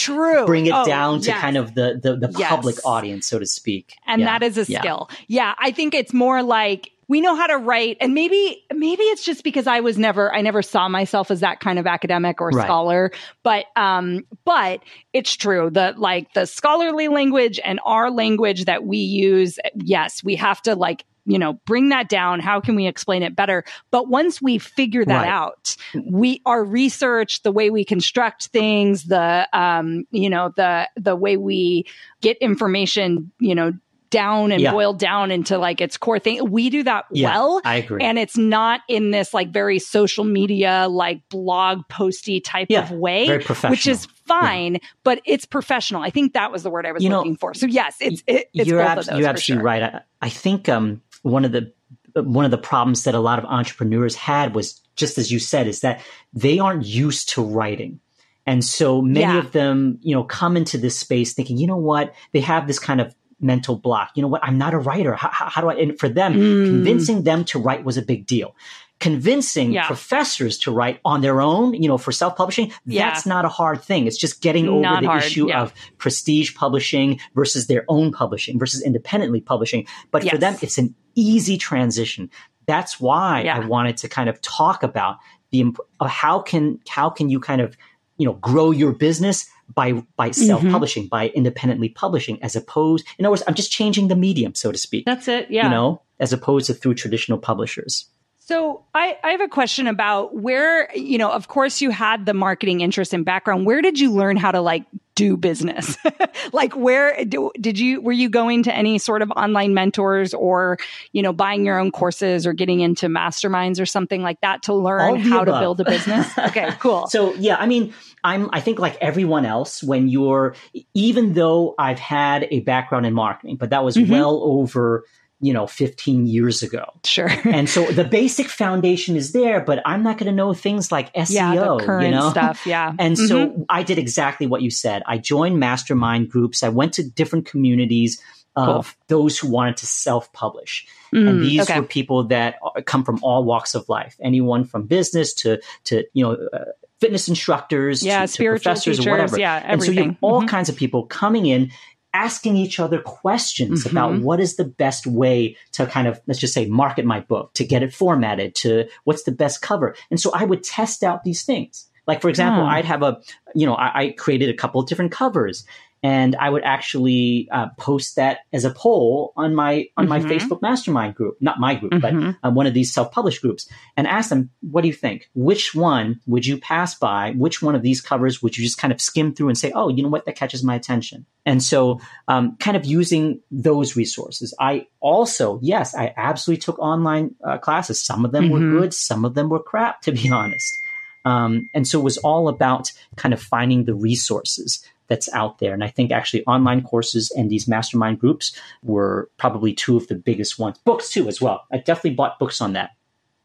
bring 0.45 0.65
it 0.65 0.73
oh, 0.73 0.85
down 0.85 1.21
to 1.21 1.27
yes. 1.27 1.41
kind 1.41 1.57
of 1.57 1.75
the 1.75 1.99
the, 2.01 2.17
the 2.27 2.35
yes. 2.37 2.49
public 2.49 2.75
audience, 2.85 3.27
so 3.27 3.39
to 3.39 3.45
speak. 3.45 3.93
And 4.05 4.21
yeah. 4.21 4.37
that 4.37 4.43
is 4.43 4.57
a 4.57 4.65
skill. 4.65 5.09
Yeah. 5.09 5.17
yeah, 5.27 5.53
I 5.59 5.71
think 5.71 5.93
it's 5.93 6.13
more 6.13 6.43
like 6.43 6.91
we 7.07 7.21
know 7.21 7.35
how 7.35 7.47
to 7.47 7.57
write 7.57 7.97
and 8.01 8.13
maybe 8.13 8.63
maybe 8.73 9.03
it's 9.03 9.23
just 9.23 9.43
because 9.43 9.67
i 9.67 9.79
was 9.79 9.97
never 9.97 10.33
i 10.33 10.41
never 10.41 10.61
saw 10.61 10.87
myself 10.87 11.29
as 11.29 11.39
that 11.41 11.59
kind 11.59 11.77
of 11.77 11.85
academic 11.85 12.41
or 12.41 12.49
right. 12.49 12.65
scholar 12.65 13.11
but 13.43 13.65
um 13.75 14.25
but 14.43 14.81
it's 15.13 15.35
true 15.35 15.69
that 15.69 15.99
like 15.99 16.33
the 16.33 16.45
scholarly 16.45 17.07
language 17.07 17.59
and 17.63 17.79
our 17.85 18.09
language 18.09 18.65
that 18.65 18.85
we 18.85 18.97
use 18.97 19.59
yes 19.75 20.23
we 20.23 20.35
have 20.35 20.61
to 20.61 20.75
like 20.75 21.05
you 21.25 21.39
know, 21.39 21.53
bring 21.65 21.89
that 21.89 22.09
down. 22.09 22.39
How 22.39 22.61
can 22.61 22.75
we 22.75 22.87
explain 22.87 23.23
it 23.23 23.35
better? 23.35 23.63
But 23.91 24.07
once 24.07 24.41
we 24.41 24.57
figure 24.57 25.03
that 25.05 25.23
right. 25.23 25.27
out, 25.27 25.75
we, 26.05 26.41
our 26.45 26.63
research, 26.63 27.41
the 27.43 27.51
way 27.51 27.69
we 27.69 27.83
construct 27.83 28.47
things, 28.47 29.05
the, 29.05 29.47
um, 29.53 30.05
you 30.11 30.29
know, 30.29 30.53
the, 30.55 30.87
the 30.95 31.15
way 31.15 31.37
we 31.37 31.85
get 32.21 32.37
information, 32.37 33.31
you 33.39 33.55
know, 33.55 33.73
down 34.11 34.51
and 34.51 34.61
yeah. 34.61 34.71
boiled 34.71 34.97
down 34.99 35.29
into 35.29 35.57
like 35.57 35.81
its 35.81 35.97
core 35.97 36.19
thing. 36.19 36.49
We 36.49 36.69
do 36.69 36.83
that 36.83 37.05
yeah, 37.11 37.31
well. 37.31 37.59
I 37.65 37.77
agree. 37.77 38.01
And 38.01 38.17
it's 38.17 38.37
not 38.37 38.81
in 38.87 39.11
this 39.11 39.33
like 39.33 39.51
very 39.51 39.79
social 39.79 40.23
media, 40.23 40.87
like 40.89 41.27
blog 41.27 41.81
posty 41.89 42.39
type 42.39 42.67
yeah, 42.69 42.83
of 42.83 42.91
way, 42.91 43.27
very 43.27 43.43
professional. 43.43 43.71
which 43.71 43.87
is 43.87 44.05
fine, 44.25 44.77
but 45.03 45.21
it's 45.25 45.43
professional. 45.43 46.01
I 46.01 46.11
think 46.11 46.33
that 46.33 46.51
was 46.51 46.63
the 46.63 46.69
word 46.69 46.85
I 46.85 46.93
was 46.93 47.03
you 47.03 47.09
looking 47.09 47.33
know, 47.33 47.37
for. 47.41 47.53
So 47.53 47.65
yes, 47.65 47.97
it's, 47.99 48.23
it, 48.25 48.49
it's 48.53 48.69
you're, 48.69 48.79
abs- 48.79 49.07
you're 49.07 49.27
absolutely 49.27 49.41
sure. 49.41 49.63
right. 49.63 49.83
I, 49.83 50.01
I 50.21 50.29
think 50.29 50.69
um, 50.69 51.01
one 51.25 51.43
of 51.43 51.51
the 51.51 51.73
one 52.15 52.45
of 52.45 52.51
the 52.51 52.57
problems 52.57 53.03
that 53.03 53.15
a 53.15 53.19
lot 53.19 53.39
of 53.39 53.45
entrepreneurs 53.45 54.15
had 54.15 54.55
was 54.55 54.79
just 54.95 55.17
as 55.17 55.31
you 55.31 55.39
said 55.39 55.67
is 55.67 55.81
that 55.81 56.01
they 56.33 56.59
aren't 56.59 56.85
used 56.85 57.29
to 57.29 57.43
writing 57.43 57.99
and 58.45 58.63
so 58.63 59.01
many 59.01 59.21
yeah. 59.21 59.39
of 59.39 59.51
them, 59.51 59.97
you 60.01 60.15
know, 60.15 60.23
come 60.23 60.55
into 60.55 60.77
this 60.77 60.97
space 60.97 61.33
thinking, 61.33 61.57
you 61.57 61.67
know 61.67 61.77
what, 61.77 62.13
they 62.31 62.41
have 62.41 62.67
this 62.67 62.77
kind 62.77 63.01
of 63.01 63.15
mental 63.41 63.75
block. 63.75 64.11
You 64.15 64.21
know 64.21 64.27
what, 64.27 64.43
I'm 64.43 64.57
not 64.57 64.73
a 64.73 64.77
writer. 64.77 65.15
How, 65.15 65.29
how, 65.29 65.49
how 65.49 65.61
do 65.61 65.69
I? 65.69 65.75
And 65.75 65.99
for 65.99 66.07
them, 66.07 66.35
mm. 66.35 66.65
convincing 66.65 67.23
them 67.23 67.43
to 67.45 67.59
write 67.59 67.83
was 67.83 67.97
a 67.97 68.03
big 68.03 68.27
deal. 68.27 68.55
Convincing 68.99 69.73
yeah. 69.73 69.87
professors 69.87 70.57
to 70.59 70.71
write 70.71 70.99
on 71.03 71.21
their 71.21 71.41
own, 71.41 71.73
you 71.73 71.87
know, 71.87 71.97
for 71.97 72.11
self 72.11 72.35
publishing, 72.35 72.71
yeah. 72.85 73.09
that's 73.09 73.25
not 73.25 73.45
a 73.45 73.49
hard 73.49 73.81
thing. 73.81 74.07
It's 74.07 74.17
just 74.17 74.41
getting 74.41 74.67
over 74.67 74.81
not 74.81 75.01
the 75.01 75.07
hard. 75.07 75.23
issue 75.23 75.51
of 75.51 75.73
prestige 75.97 76.55
publishing 76.55 77.19
versus 77.35 77.67
their 77.67 77.83
own 77.87 78.11
publishing 78.11 78.57
versus 78.57 78.81
independently 78.81 79.41
publishing. 79.41 79.85
But 80.11 80.23
yes. 80.23 80.31
for 80.31 80.37
them, 80.37 80.55
it's 80.61 80.77
an 80.77 80.95
easy 81.15 81.57
transition. 81.57 82.29
That's 82.67 82.99
why 82.99 83.43
I 83.43 83.59
wanted 83.59 83.97
to 83.97 84.07
kind 84.07 84.29
of 84.29 84.41
talk 84.41 84.81
about 84.81 85.17
the 85.51 85.75
uh, 85.99 86.07
how 86.07 86.39
can 86.39 86.79
how 86.87 87.09
can 87.09 87.29
you 87.29 87.39
kind 87.39 87.61
of 87.61 87.77
you 88.17 88.25
know 88.25 88.33
grow 88.33 88.71
your 88.71 88.93
business 88.93 89.47
by 89.73 89.93
by 90.15 90.31
self-publishing 90.31 91.03
mm-hmm. 91.03 91.09
by 91.09 91.29
independently 91.29 91.89
publishing 91.89 92.41
as 92.43 92.55
opposed 92.55 93.05
in 93.17 93.25
other 93.25 93.31
words 93.31 93.43
i'm 93.47 93.55
just 93.55 93.71
changing 93.71 94.07
the 94.07 94.15
medium 94.15 94.53
so 94.53 94.71
to 94.71 94.77
speak 94.77 95.05
that's 95.05 95.27
it 95.27 95.49
yeah 95.49 95.63
you 95.63 95.69
know 95.69 96.01
as 96.19 96.31
opposed 96.31 96.67
to 96.67 96.73
through 96.73 96.93
traditional 96.93 97.37
publishers 97.37 98.05
so 98.47 98.83
I, 98.93 99.17
I 99.23 99.31
have 99.31 99.41
a 99.41 99.47
question 99.47 99.87
about 99.87 100.35
where, 100.35 100.95
you 100.95 101.17
know, 101.17 101.31
of 101.31 101.47
course 101.47 101.81
you 101.81 101.89
had 101.89 102.27
the 102.27 102.33
marketing 102.35 102.81
interest 102.81 103.11
and 103.11 103.25
background. 103.25 103.65
Where 103.65 103.81
did 103.81 103.99
you 103.99 104.11
learn 104.11 104.37
how 104.37 104.51
to 104.51 104.61
like 104.61 104.83
do 105.15 105.35
business? 105.35 105.97
like 106.53 106.75
where 106.75 107.25
do, 107.25 107.49
did 107.59 107.79
you, 107.79 108.01
were 108.01 108.11
you 108.11 108.29
going 108.29 108.61
to 108.61 108.71
any 108.71 108.99
sort 108.99 109.23
of 109.23 109.31
online 109.31 109.73
mentors 109.73 110.35
or, 110.35 110.77
you 111.11 111.23
know, 111.23 111.33
buying 111.33 111.65
your 111.65 111.79
own 111.79 111.89
courses 111.89 112.45
or 112.45 112.53
getting 112.53 112.81
into 112.81 113.07
masterminds 113.07 113.81
or 113.81 113.87
something 113.87 114.21
like 114.21 114.39
that 114.41 114.61
to 114.61 114.75
learn 114.75 115.21
how 115.21 115.41
above. 115.41 115.55
to 115.55 115.59
build 115.59 115.81
a 115.81 115.85
business? 115.85 116.27
okay, 116.37 116.69
cool. 116.79 117.07
So 117.07 117.33
yeah, 117.33 117.55
I 117.55 117.65
mean, 117.65 117.95
I'm, 118.23 118.51
I 118.53 118.61
think 118.61 118.77
like 118.77 118.95
everyone 119.01 119.47
else, 119.47 119.81
when 119.81 120.07
you're, 120.07 120.53
even 120.93 121.33
though 121.33 121.73
I've 121.79 121.97
had 121.97 122.47
a 122.51 122.59
background 122.59 123.07
in 123.07 123.13
marketing, 123.15 123.55
but 123.55 123.71
that 123.71 123.83
was 123.83 123.97
mm-hmm. 123.97 124.11
well 124.11 124.39
over, 124.43 125.03
you 125.45 125.53
know 125.53 125.67
15 125.67 126.25
years 126.25 126.63
ago 126.63 126.91
sure 127.03 127.29
and 127.45 127.69
so 127.69 127.85
the 127.85 128.03
basic 128.03 128.47
foundation 128.47 129.15
is 129.15 129.31
there 129.31 129.61
but 129.61 129.79
i'm 129.85 130.01
not 130.01 130.17
going 130.17 130.25
to 130.25 130.35
know 130.35 130.53
things 130.53 130.91
like 130.91 131.13
seo 131.13 131.79
yeah, 131.79 131.85
current 131.85 132.05
you 132.05 132.11
know 132.11 132.31
stuff 132.31 132.65
yeah 132.65 132.91
and 132.99 133.15
mm-hmm. 133.15 133.27
so 133.27 133.65
i 133.69 133.83
did 133.83 133.99
exactly 133.99 134.47
what 134.47 134.63
you 134.63 134.71
said 134.71 135.03
i 135.05 135.19
joined 135.19 135.59
mastermind 135.59 136.29
groups 136.29 136.63
i 136.63 136.69
went 136.69 136.93
to 136.93 137.07
different 137.07 137.45
communities 137.45 138.19
of 138.55 138.95
cool. 139.09 139.19
those 139.19 139.37
who 139.37 139.51
wanted 139.51 139.77
to 139.77 139.85
self-publish 139.85 140.87
mm, 141.13 141.27
and 141.27 141.43
these 141.43 141.61
okay. 141.61 141.79
were 141.79 141.85
people 141.85 142.23
that 142.23 142.55
come 142.85 143.03
from 143.03 143.19
all 143.21 143.43
walks 143.43 143.75
of 143.75 143.87
life 143.87 144.15
anyone 144.21 144.63
from 144.63 144.87
business 144.87 145.33
to 145.33 145.61
to 145.83 146.03
you 146.13 146.23
know 146.23 146.37
uh, 146.53 146.65
fitness 146.99 147.27
instructors 147.27 148.01
yeah 148.01 148.21
to, 148.21 148.27
spiritual 148.27 148.59
to 148.59 148.63
professors 148.63 148.97
teachers, 148.97 149.07
or 149.07 149.11
whatever 149.11 149.37
yeah 149.37 149.57
everything. 149.57 149.73
and 149.73 149.83
so 149.83 149.91
you 149.91 150.03
have 150.03 150.17
all 150.21 150.39
mm-hmm. 150.39 150.47
kinds 150.47 150.69
of 150.69 150.75
people 150.75 151.05
coming 151.05 151.45
in 151.45 151.69
asking 152.15 152.55
each 152.55 152.79
other 152.79 152.99
questions 153.01 153.81
mm-hmm. 153.81 153.97
about 153.97 154.21
what 154.21 154.39
is 154.39 154.55
the 154.55 154.63
best 154.63 155.05
way 155.05 155.57
to 155.73 155.85
kind 155.85 156.07
of 156.07 156.21
let's 156.27 156.39
just 156.39 156.53
say 156.53 156.65
market 156.65 157.03
my 157.03 157.19
book 157.19 157.53
to 157.53 157.65
get 157.65 157.83
it 157.83 157.93
formatted 157.93 158.55
to 158.55 158.87
what's 159.03 159.23
the 159.23 159.33
best 159.33 159.61
cover 159.61 159.93
and 160.09 160.19
so 160.19 160.31
i 160.33 160.45
would 160.45 160.63
test 160.63 161.03
out 161.03 161.25
these 161.25 161.43
things 161.43 161.89
like 162.07 162.21
for 162.21 162.29
example 162.29 162.63
hmm. 162.63 162.69
i'd 162.69 162.85
have 162.85 163.03
a 163.03 163.19
you 163.53 163.65
know 163.65 163.75
I, 163.75 163.99
I, 163.99 164.09
created 164.11 164.49
a 164.49 164.53
couple 164.53 164.79
of 164.79 164.87
different 164.87 165.11
covers 165.11 165.65
and 166.05 166.35
I 166.35 166.51
would 166.51 166.63
actually 166.63 167.49
uh, 167.51 167.69
post 167.79 168.17
that 168.17 168.41
as 168.53 168.63
a 168.63 168.69
poll 168.69 169.33
on 169.35 169.55
my 169.55 169.87
on 169.97 170.05
mm-hmm. 170.05 170.09
my 170.09 170.19
Facebook 170.19 170.61
Mastermind 170.61 171.15
group, 171.15 171.35
not 171.41 171.59
my 171.59 171.73
group, 171.73 171.93
mm-hmm. 171.93 172.31
but 172.41 172.47
uh, 172.47 172.51
one 172.51 172.67
of 172.67 172.75
these 172.75 172.93
self 172.93 173.11
published 173.11 173.41
groups, 173.41 173.67
and 173.97 174.05
ask 174.05 174.29
them, 174.29 174.51
"What 174.61 174.81
do 174.81 174.87
you 174.87 174.93
think? 174.93 175.31
Which 175.33 175.73
one 175.73 176.21
would 176.27 176.45
you 176.45 176.59
pass 176.59 176.93
by? 176.93 177.31
Which 177.31 177.63
one 177.63 177.73
of 177.73 177.81
these 177.81 178.01
covers 178.01 178.43
would 178.43 178.55
you 178.55 178.63
just 178.63 178.77
kind 178.77 178.93
of 178.93 179.01
skim 179.01 179.33
through 179.33 179.47
and 179.47 179.57
say, 179.57 179.71
oh, 179.73 179.89
you 179.89 180.03
know 180.03 180.09
what, 180.09 180.25
that 180.25 180.35
catches 180.35 180.63
my 180.63 180.75
attention?" 180.75 181.25
And 181.43 181.63
so, 181.63 181.99
um, 182.27 182.55
kind 182.57 182.77
of 182.77 182.85
using 182.85 183.41
those 183.49 183.95
resources. 183.95 184.53
I 184.59 184.85
also, 184.99 185.57
yes, 185.63 185.95
I 185.95 186.13
absolutely 186.15 186.61
took 186.61 186.77
online 186.77 187.33
uh, 187.43 187.57
classes. 187.57 187.99
Some 187.99 188.25
of 188.25 188.31
them 188.31 188.49
mm-hmm. 188.49 188.75
were 188.75 188.81
good, 188.81 188.93
some 188.93 189.25
of 189.25 189.33
them 189.33 189.49
were 189.49 189.63
crap, 189.63 190.01
to 190.01 190.11
be 190.11 190.29
honest. 190.29 190.77
Um, 191.25 191.67
and 191.73 191.87
so 191.87 191.99
it 191.99 192.03
was 192.03 192.19
all 192.19 192.47
about 192.47 192.91
kind 193.15 193.33
of 193.33 193.41
finding 193.41 193.85
the 193.85 193.95
resources 193.95 194.85
that's 195.07 195.31
out 195.33 195.59
there. 195.59 195.73
And 195.73 195.83
I 195.83 195.87
think 195.87 196.11
actually 196.11 196.43
online 196.45 196.81
courses 196.81 197.31
and 197.35 197.49
these 197.49 197.67
mastermind 197.67 198.19
groups 198.19 198.55
were 198.83 199.29
probably 199.37 199.73
two 199.73 199.97
of 199.97 200.07
the 200.07 200.15
biggest 200.15 200.59
ones. 200.59 200.77
Books 200.79 201.09
too, 201.09 201.27
as 201.27 201.41
well. 201.41 201.65
I 201.71 201.77
definitely 201.77 202.15
bought 202.15 202.39
books 202.39 202.61
on 202.61 202.73
that. 202.73 202.91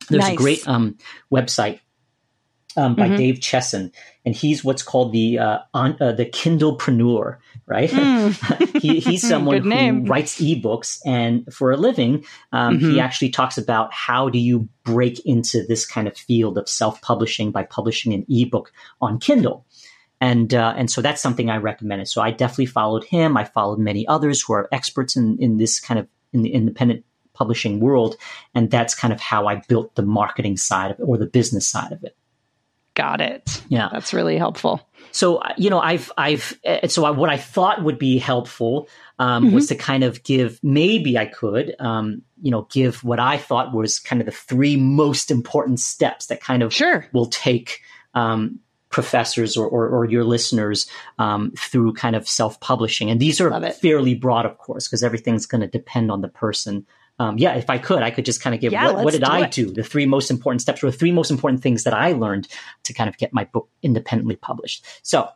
There's 0.09 0.25
nice. 0.25 0.33
a 0.33 0.37
great 0.37 0.67
um, 0.67 0.99
website 1.33 1.81
um, 2.77 2.95
by 2.95 3.09
mm-hmm. 3.09 3.17
Dave 3.17 3.41
Chesson, 3.41 3.93
and 4.25 4.35
he's 4.35 4.63
what's 4.63 4.83
called 4.83 5.13
the 5.13 5.39
uh, 5.39 5.59
on, 5.75 5.97
uh, 6.01 6.13
the 6.13 6.27
Kindlepreneur, 6.27 7.39
right? 7.67 7.91
Mm. 7.91 8.81
he, 8.81 9.01
he's 9.01 9.23
someone 9.29 9.63
who 9.63 10.05
writes 10.05 10.41
ebooks, 10.41 11.01
and 11.05 11.53
for 11.53 11.73
a 11.73 11.77
living, 11.77 12.25
um, 12.53 12.79
mm-hmm. 12.79 12.91
he 12.93 13.01
actually 13.01 13.31
talks 13.31 13.59
about 13.59 13.93
how 13.93 14.29
do 14.29 14.39
you 14.39 14.69
break 14.85 15.25
into 15.27 15.65
this 15.67 15.87
kind 15.87 16.07
of 16.07 16.17
field 16.17 16.59
of 16.59 16.69
self 16.69 17.01
publishing 17.03 17.51
by 17.51 17.65
publishing 17.65 18.13
an 18.15 18.25
ebook 18.29 18.73
on 19.01 19.19
Kindle 19.19 19.67
and 20.21 20.53
uh, 20.53 20.75
and 20.77 20.91
so 20.91 21.01
that's 21.01 21.23
something 21.23 21.51
I 21.51 21.57
recommended. 21.57 22.09
So 22.09 22.21
I 22.21 22.31
definitely 22.31 22.67
followed 22.67 23.05
him. 23.05 23.37
I 23.37 23.45
followed 23.45 23.79
many 23.79 24.07
others 24.07 24.43
who 24.43 24.53
are 24.53 24.69
experts 24.73 25.17
in 25.17 25.39
in 25.39 25.57
this 25.57 25.81
kind 25.81 25.99
of 25.99 26.07
in 26.33 26.43
the 26.43 26.53
independent 26.53 27.05
publishing 27.33 27.81
world, 27.81 28.17
and 28.55 28.71
that's 28.71 28.95
kind 28.95 29.13
of 29.13 29.21
how 29.21 29.47
I 29.47 29.63
built 29.67 29.95
the 29.95 30.03
marketing 30.03 30.57
side 30.57 30.91
of 30.91 31.01
it 31.01 31.05
or 31.05 31.17
the 31.17 31.27
business 31.27 31.67
side 31.67 31.93
of 31.93 32.05
it. 32.05 32.17
Got 32.95 33.21
it. 33.21 33.63
Yeah, 33.69 33.89
that's 33.91 34.13
really 34.13 34.37
helpful. 34.37 34.87
So 35.13 35.41
you 35.57 35.71
know, 35.71 35.81
I've 35.81 36.13
I've 36.19 36.59
uh, 36.67 36.89
so 36.89 37.05
I, 37.05 37.11
what 37.11 37.31
I 37.31 37.39
thought 37.39 37.83
would 37.83 37.99
be 37.99 38.19
helpful 38.19 38.89
um, 39.19 39.47
mm-hmm. 39.47 39.55
was 39.55 39.69
to 39.69 39.75
kind 39.75 40.05
of 40.05 40.23
give 40.23 40.61
maybe 40.63 41.17
I 41.17 41.25
could 41.25 41.75
um, 41.79 42.23
you 42.43 42.51
know 42.51 42.67
give 42.71 43.03
what 43.03 43.21
I 43.21 43.39
thought 43.39 43.73
was 43.73 43.99
kind 43.99 44.21
of 44.21 44.27
the 44.27 44.33
three 44.33 44.77
most 44.77 45.31
important 45.31 45.81
steps 45.81 46.27
that 46.27 46.43
kind 46.43 46.63
of 46.63 46.75
sure. 46.75 47.07
will 47.13 47.27
take 47.27 47.81
um, 48.13 48.59
professors 48.91 49.57
or, 49.57 49.67
or, 49.67 49.89
or 49.89 50.05
your 50.05 50.25
listeners 50.25 50.87
um, 51.19 51.53
through 51.57 51.95
kind 51.95 52.17
of 52.17 52.29
self-publishing. 52.29 53.09
And 53.09 53.21
these 53.21 53.41
are 53.41 53.71
fairly 53.73 54.15
broad 54.15 54.45
of 54.45 54.59
course 54.59 54.87
because 54.87 55.03
everything's 55.03 55.47
going 55.47 55.63
to 55.63 55.69
depend 55.69 56.11
on 56.11 56.21
the 56.21 56.29
person. 56.29 56.87
Um, 57.19 57.37
yeah 57.37 57.55
if 57.55 57.69
i 57.69 57.77
could 57.77 58.03
i 58.03 58.11
could 58.11 58.25
just 58.25 58.41
kind 58.41 58.55
of 58.55 58.63
give 58.63 58.73
yeah, 58.73 58.93
what, 58.93 59.05
what, 59.05 59.13
did 59.13 59.25
do 59.25 59.31
i 59.31 59.41
it. 59.41 59.51
do? 59.51 59.71
The 59.71 59.83
three 59.83 60.07
most 60.07 60.31
important 60.31 60.63
steps 60.63 60.83
or 60.83 60.91
the 60.91 60.97
three 60.97 61.13
most 61.13 61.31
important 61.31 61.63
things 61.63 61.85
that 61.85 61.93
i 61.93 62.13
learned 62.13 62.49
to 62.85 62.95
kind 62.95 63.11
of 63.11 63.19
get 63.19 63.35
my 63.35 63.45
book 63.45 63.69
independently 63.83 64.37
published. 64.37 64.87
So 65.03 65.29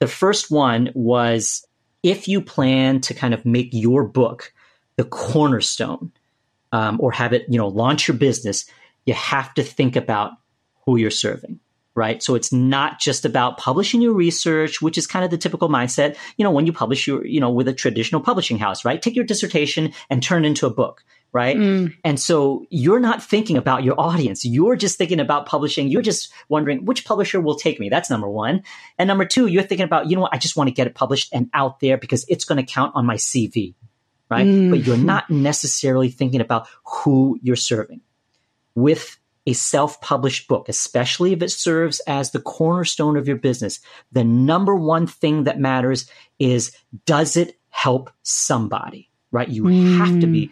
the 0.00 0.08
first 0.08 0.50
one 0.50 0.90
was 0.94 1.64
if 2.02 2.26
you 2.26 2.40
plan 2.40 3.00
to 3.02 3.14
kind 3.14 3.34
of 3.34 3.46
make 3.46 3.68
your 3.72 4.02
book 4.02 4.52
the 4.96 5.04
cornerstone 5.04 6.10
um, 6.72 6.98
or 7.00 7.12
have 7.12 7.32
it 7.32 7.46
you 7.48 7.56
know 7.56 7.68
launch 7.68 8.08
your 8.08 8.16
business 8.16 8.64
you 9.06 9.14
have 9.14 9.54
to 9.54 9.62
think 9.62 9.94
about 9.94 10.32
who 10.84 10.96
you're 10.96 11.10
serving 11.10 11.60
right? 11.98 12.22
So 12.22 12.36
it's 12.36 12.52
not 12.52 13.00
just 13.00 13.24
about 13.24 13.58
publishing 13.58 14.00
your 14.00 14.14
research, 14.14 14.80
which 14.80 14.96
is 14.96 15.06
kind 15.06 15.24
of 15.24 15.30
the 15.30 15.36
typical 15.36 15.68
mindset, 15.68 16.16
you 16.36 16.44
know, 16.44 16.50
when 16.50 16.64
you 16.64 16.72
publish 16.72 17.06
your, 17.06 17.26
you 17.26 17.40
know, 17.40 17.50
with 17.50 17.66
a 17.66 17.74
traditional 17.74 18.22
publishing 18.22 18.56
house, 18.56 18.84
right? 18.84 19.02
Take 19.02 19.16
your 19.16 19.24
dissertation 19.24 19.92
and 20.08 20.22
turn 20.22 20.44
it 20.44 20.48
into 20.48 20.66
a 20.66 20.70
book, 20.70 21.04
right? 21.32 21.56
Mm. 21.56 21.94
And 22.04 22.20
so 22.20 22.64
you're 22.70 23.00
not 23.00 23.22
thinking 23.22 23.56
about 23.56 23.82
your 23.82 24.00
audience. 24.00 24.44
You're 24.44 24.76
just 24.76 24.96
thinking 24.96 25.18
about 25.18 25.46
publishing. 25.46 25.88
You're 25.88 26.00
just 26.00 26.32
wondering 26.48 26.84
which 26.84 27.04
publisher 27.04 27.40
will 27.40 27.56
take 27.56 27.80
me. 27.80 27.88
That's 27.88 28.10
number 28.10 28.28
one. 28.28 28.62
And 28.96 29.08
number 29.08 29.24
two, 29.24 29.48
you're 29.48 29.64
thinking 29.64 29.84
about, 29.84 30.08
you 30.08 30.14
know 30.14 30.22
what? 30.22 30.34
I 30.34 30.38
just 30.38 30.56
want 30.56 30.68
to 30.68 30.74
get 30.74 30.86
it 30.86 30.94
published 30.94 31.30
and 31.32 31.50
out 31.52 31.80
there 31.80 31.98
because 31.98 32.24
it's 32.28 32.44
going 32.44 32.64
to 32.64 32.72
count 32.72 32.92
on 32.94 33.06
my 33.06 33.16
CV, 33.16 33.74
right? 34.30 34.46
Mm. 34.46 34.70
But 34.70 34.86
you're 34.86 34.96
not 34.96 35.28
necessarily 35.28 36.10
thinking 36.10 36.40
about 36.40 36.68
who 36.84 37.38
you're 37.42 37.56
serving. 37.56 38.02
With 38.76 39.18
a 39.48 39.52
self 39.54 40.00
published 40.00 40.48
book, 40.48 40.68
especially 40.68 41.32
if 41.32 41.42
it 41.42 41.50
serves 41.50 42.00
as 42.00 42.30
the 42.30 42.40
cornerstone 42.40 43.16
of 43.16 43.26
your 43.26 43.36
business, 43.36 43.80
the 44.12 44.24
number 44.24 44.74
one 44.74 45.06
thing 45.06 45.44
that 45.44 45.58
matters 45.58 46.10
is 46.38 46.76
does 47.06 47.36
it 47.36 47.58
help 47.70 48.10
somebody, 48.22 49.10
right? 49.30 49.48
You 49.48 49.64
mm. 49.64 49.96
have 49.98 50.20
to 50.20 50.26
be 50.26 50.50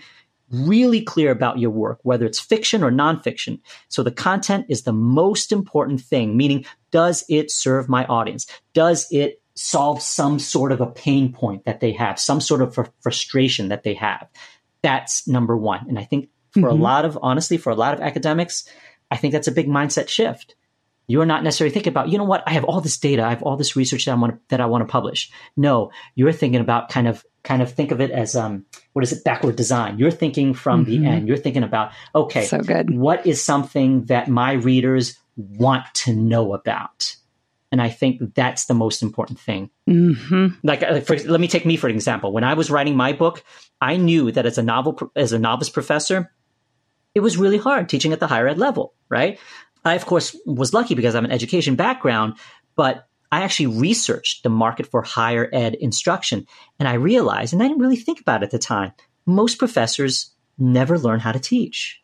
really 0.50 1.02
clear 1.02 1.30
about 1.30 1.58
your 1.58 1.70
work, 1.70 1.98
whether 2.02 2.24
it's 2.24 2.40
fiction 2.40 2.84
or 2.84 2.90
nonfiction. 2.90 3.60
So 3.88 4.02
the 4.02 4.12
content 4.12 4.66
is 4.68 4.82
the 4.82 4.92
most 4.92 5.50
important 5.52 6.00
thing, 6.00 6.36
meaning 6.36 6.64
does 6.92 7.24
it 7.28 7.50
serve 7.50 7.88
my 7.88 8.06
audience? 8.06 8.46
Does 8.72 9.08
it 9.10 9.42
solve 9.56 10.02
some 10.02 10.38
sort 10.38 10.70
of 10.70 10.80
a 10.80 10.86
pain 10.86 11.32
point 11.32 11.64
that 11.64 11.80
they 11.80 11.92
have, 11.92 12.20
some 12.20 12.40
sort 12.40 12.62
of 12.62 12.74
fr- 12.74 12.82
frustration 13.00 13.68
that 13.68 13.82
they 13.82 13.94
have. 13.94 14.28
That's 14.82 15.26
number 15.26 15.56
one. 15.56 15.86
And 15.88 15.98
I 15.98 16.04
think 16.04 16.28
for 16.52 16.60
mm-hmm. 16.60 16.80
a 16.80 16.84
lot 16.84 17.04
of, 17.04 17.18
honestly, 17.22 17.56
for 17.56 17.70
a 17.70 17.74
lot 17.74 17.94
of 17.94 18.00
academics, 18.00 18.68
I 19.10 19.16
think 19.16 19.32
that's 19.32 19.48
a 19.48 19.52
big 19.52 19.68
mindset 19.68 20.08
shift. 20.08 20.54
You're 21.08 21.26
not 21.26 21.44
necessarily 21.44 21.72
thinking 21.72 21.92
about, 21.92 22.08
you 22.08 22.18
know 22.18 22.24
what, 22.24 22.42
I 22.46 22.52
have 22.52 22.64
all 22.64 22.80
this 22.80 22.98
data, 22.98 23.22
I 23.22 23.30
have 23.30 23.42
all 23.42 23.56
this 23.56 23.76
research 23.76 24.06
that 24.06 24.12
I 24.12 24.14
want 24.16 24.34
to, 24.34 24.40
that 24.48 24.60
I 24.60 24.66
want 24.66 24.82
to 24.82 24.90
publish. 24.90 25.30
No, 25.56 25.92
you're 26.16 26.32
thinking 26.32 26.60
about 26.60 26.88
kind 26.88 27.06
of 27.06 27.24
kind 27.46 27.62
of 27.62 27.72
think 27.72 27.92
of 27.92 28.00
it 28.00 28.10
as 28.10 28.34
um, 28.34 28.66
what 28.92 29.04
is 29.04 29.12
it 29.12 29.22
backward 29.22 29.54
design 29.56 29.98
you're 29.98 30.10
thinking 30.10 30.52
from 30.52 30.84
mm-hmm. 30.84 31.02
the 31.02 31.08
end 31.08 31.28
you're 31.28 31.36
thinking 31.36 31.62
about 31.62 31.92
okay 32.14 32.44
so 32.44 32.58
good 32.58 32.90
what 32.90 33.24
is 33.24 33.42
something 33.42 34.04
that 34.06 34.28
my 34.28 34.52
readers 34.52 35.16
want 35.36 35.84
to 35.94 36.12
know 36.12 36.54
about 36.54 37.14
and 37.70 37.80
i 37.80 37.88
think 37.88 38.34
that's 38.34 38.66
the 38.66 38.74
most 38.74 39.00
important 39.00 39.38
thing 39.38 39.70
mm-hmm. 39.88 40.48
like 40.64 40.82
uh, 40.82 41.00
for, 41.00 41.16
let 41.20 41.40
me 41.40 41.46
take 41.46 41.64
me 41.64 41.76
for 41.76 41.86
an 41.86 41.94
example 41.94 42.32
when 42.32 42.42
i 42.42 42.54
was 42.54 42.68
writing 42.68 42.96
my 42.96 43.12
book 43.12 43.44
i 43.80 43.96
knew 43.96 44.32
that 44.32 44.44
as 44.44 44.58
a 44.58 44.62
novel 44.62 45.12
as 45.14 45.32
a 45.32 45.38
novice 45.38 45.70
professor 45.70 46.32
it 47.16 47.20
was 47.20 47.36
really 47.36 47.58
hard 47.58 47.88
teaching 47.88 48.12
at 48.12 48.20
the 48.20 48.28
higher 48.28 48.46
ed 48.46 48.58
level 48.58 48.94
right 49.08 49.40
i 49.84 49.94
of 49.94 50.06
course 50.06 50.36
was 50.46 50.72
lucky 50.72 50.94
because 50.94 51.14
i'm 51.14 51.24
an 51.24 51.32
education 51.32 51.74
background 51.74 52.34
but 52.76 53.08
I 53.32 53.42
actually 53.42 53.78
researched 53.78 54.42
the 54.42 54.48
market 54.50 54.86
for 54.86 55.02
higher 55.02 55.48
ed 55.52 55.74
instruction. 55.74 56.46
And 56.78 56.88
I 56.88 56.94
realized, 56.94 57.52
and 57.52 57.62
I 57.62 57.66
didn't 57.66 57.82
really 57.82 57.96
think 57.96 58.20
about 58.20 58.42
it 58.42 58.46
at 58.46 58.50
the 58.50 58.58
time, 58.58 58.92
most 59.26 59.58
professors 59.58 60.32
never 60.58 60.98
learn 60.98 61.20
how 61.20 61.32
to 61.32 61.40
teach. 61.40 62.02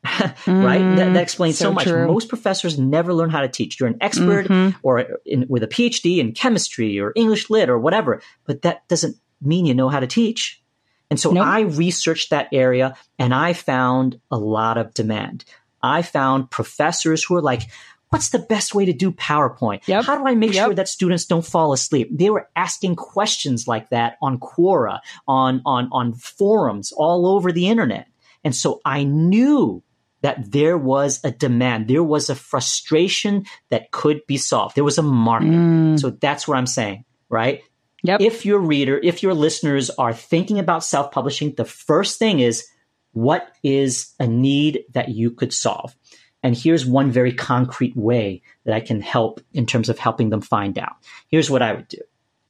right? 0.04 0.36
Mm, 0.46 0.96
that, 0.96 1.12
that, 1.14 1.22
explains 1.22 1.58
so, 1.58 1.66
so 1.66 1.72
much. 1.72 1.84
True. 1.84 2.06
Most 2.06 2.28
professors 2.28 2.78
never 2.78 3.12
learn 3.12 3.30
how 3.30 3.40
to 3.40 3.48
teach. 3.48 3.78
You're 3.78 3.88
an 3.88 3.98
expert 4.00 4.46
mm-hmm. 4.46 4.76
or 4.82 5.06
in, 5.26 5.46
with 5.48 5.62
a 5.62 5.68
PhD 5.68 6.18
in 6.18 6.32
chemistry 6.32 7.00
or 7.00 7.12
English 7.16 7.50
lit 7.50 7.68
or 7.68 7.78
whatever, 7.78 8.22
but 8.44 8.62
that 8.62 8.86
doesn't 8.88 9.16
mean 9.40 9.66
you 9.66 9.74
know 9.74 9.88
how 9.88 10.00
to 10.00 10.06
teach. 10.06 10.62
And 11.10 11.18
so 11.18 11.30
nope. 11.30 11.46
I 11.46 11.60
researched 11.60 12.30
that 12.30 12.48
area 12.52 12.94
and 13.18 13.34
I 13.34 13.52
found 13.52 14.20
a 14.30 14.38
lot 14.38 14.78
of 14.78 14.94
demand. 14.94 15.44
I 15.82 16.02
found 16.02 16.50
professors 16.50 17.24
who 17.24 17.36
are 17.36 17.42
like, 17.42 17.62
what's 18.10 18.30
the 18.30 18.38
best 18.38 18.74
way 18.74 18.84
to 18.84 18.92
do 18.92 19.12
PowerPoint? 19.12 19.86
Yep. 19.86 20.04
How 20.04 20.18
do 20.18 20.26
I 20.26 20.34
make 20.34 20.54
yep. 20.54 20.66
sure 20.66 20.74
that 20.74 20.88
students 20.88 21.26
don't 21.26 21.44
fall 21.44 21.72
asleep? 21.72 22.08
They 22.10 22.30
were 22.30 22.48
asking 22.56 22.96
questions 22.96 23.68
like 23.68 23.90
that 23.90 24.16
on 24.22 24.38
Quora, 24.38 25.00
on, 25.26 25.62
on, 25.64 25.88
on 25.92 26.14
forums 26.14 26.92
all 26.92 27.26
over 27.26 27.52
the 27.52 27.68
internet. 27.68 28.08
And 28.44 28.54
so 28.54 28.80
I 28.84 29.04
knew 29.04 29.82
that 30.22 30.50
there 30.50 30.76
was 30.76 31.20
a 31.22 31.30
demand. 31.30 31.86
There 31.86 32.02
was 32.02 32.28
a 32.28 32.34
frustration 32.34 33.46
that 33.70 33.90
could 33.92 34.26
be 34.26 34.36
solved. 34.36 34.74
There 34.74 34.84
was 34.84 34.98
a 34.98 35.02
market. 35.02 35.48
Mm. 35.48 36.00
So 36.00 36.10
that's 36.10 36.48
what 36.48 36.56
I'm 36.56 36.66
saying, 36.66 37.04
right? 37.28 37.62
Yep. 38.04 38.20
If 38.20 38.46
your 38.46 38.60
reader, 38.60 39.00
if 39.02 39.22
your 39.22 39.34
listeners 39.34 39.90
are 39.90 40.12
thinking 40.12 40.58
about 40.58 40.84
self 40.84 41.10
publishing, 41.10 41.54
the 41.54 41.64
first 41.64 42.18
thing 42.18 42.40
is 42.40 42.68
what 43.12 43.52
is 43.62 44.14
a 44.20 44.26
need 44.26 44.84
that 44.92 45.08
you 45.08 45.30
could 45.30 45.52
solve? 45.52 45.96
And 46.42 46.56
here's 46.56 46.86
one 46.86 47.10
very 47.10 47.32
concrete 47.32 47.96
way 47.96 48.42
that 48.64 48.74
I 48.74 48.80
can 48.80 49.00
help 49.00 49.40
in 49.52 49.66
terms 49.66 49.88
of 49.88 49.98
helping 49.98 50.30
them 50.30 50.40
find 50.40 50.78
out. 50.78 50.94
Here's 51.28 51.50
what 51.50 51.62
I 51.62 51.72
would 51.72 51.88
do. 51.88 51.98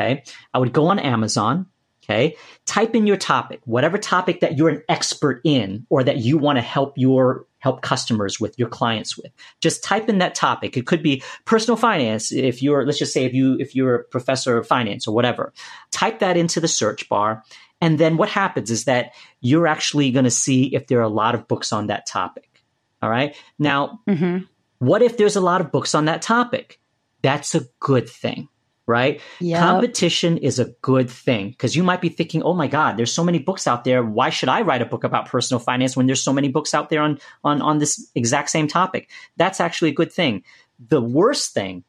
Okay. 0.01 0.23
I 0.53 0.59
would 0.59 0.73
go 0.73 0.89
on 0.89 0.99
Amazon. 0.99 1.67
Okay. 2.05 2.37
Type 2.65 2.95
in 2.95 3.07
your 3.07 3.17
topic, 3.17 3.61
whatever 3.65 3.99
topic 3.99 4.41
that 4.41 4.57
you're 4.57 4.69
an 4.69 4.83
expert 4.89 5.41
in 5.45 5.87
or 5.91 6.05
that 6.05 6.19
you 6.19 6.39
want 6.39 6.57
to 6.57 6.63
help 6.63 6.95
your 6.97 7.47
help 7.59 7.83
customers 7.83 8.41
with 8.41 8.59
your 8.59 8.69
clients 8.69 9.17
with. 9.17 9.33
Just 9.61 9.83
type 9.83 10.09
in 10.09 10.19
that 10.19 10.35
topic. 10.35 10.77
It 10.77 10.87
could 10.87 11.03
be 11.03 11.23
personal 11.45 11.77
finance. 11.77 12.33
If 12.33 12.63
you're, 12.63 12.87
let's 12.87 12.99
just 12.99 13.13
say 13.13 13.25
if 13.25 13.35
you, 13.35 13.57
if 13.59 13.75
you're 13.75 13.95
a 13.97 14.05
professor 14.05 14.57
of 14.57 14.67
finance 14.67 15.09
or 15.09 15.15
whatever, 15.15 15.53
type 15.91 16.21
that 16.21 16.37
into 16.37 16.61
the 16.61 16.69
search 16.69 17.09
bar. 17.09 17.43
And 17.81 17.99
then 17.99 18.17
what 18.17 18.29
happens 18.29 18.71
is 18.71 18.85
that 18.85 19.13
you're 19.41 19.67
actually 19.67 20.11
going 20.11 20.25
to 20.25 20.31
see 20.31 20.75
if 20.75 20.87
there 20.87 20.99
are 20.99 21.03
a 21.03 21.09
lot 21.09 21.35
of 21.35 21.47
books 21.49 21.73
on 21.73 21.89
that 21.89 22.07
topic. 22.07 22.63
All 23.01 23.11
right. 23.11 23.37
Now, 23.59 24.01
mm-hmm. 24.09 24.45
what 24.79 25.03
if 25.03 25.17
there's 25.17 25.37
a 25.37 25.41
lot 25.41 25.61
of 25.61 25.71
books 25.71 25.95
on 25.95 26.07
that 26.07 26.23
topic? 26.23 26.81
That's 27.23 27.55
a 27.55 27.67
good 27.81 28.09
thing, 28.09 28.49
right? 28.89 29.21
Yep. 29.41 29.61
Competition 29.61 30.39
is 30.39 30.59
a 30.59 30.67
good 30.83 31.09
thing 31.09 31.51
because 31.51 31.77
you 31.77 31.85
might 31.85 32.01
be 32.01 32.09
thinking, 32.09 32.43
oh 32.43 32.55
my 32.55 32.67
God, 32.67 32.97
there's 32.97 33.13
so 33.13 33.23
many 33.23 33.39
books 33.39 33.69
out 33.69 33.85
there. 33.85 34.03
Why 34.03 34.31
should 34.31 34.49
I 34.49 34.63
write 34.63 34.83
a 34.83 34.87
book 34.87 35.05
about 35.05 35.27
personal 35.27 35.61
finance 35.61 35.97
when 35.97 36.07
there's 36.07 36.23
so 36.23 36.33
many 36.33 36.49
books 36.49 36.75
out 36.75 36.89
there 36.89 37.03
on, 37.03 37.21
on, 37.45 37.63
on 37.63 37.79
this 37.79 38.11
exact 38.17 38.51
same 38.51 38.67
topic? 38.67 39.11
That's 39.37 39.61
actually 39.61 39.91
a 39.91 39.95
good 39.95 40.13
thing. 40.13 40.43
The 40.89 41.01
worst 41.01 41.55
thing 41.55 41.85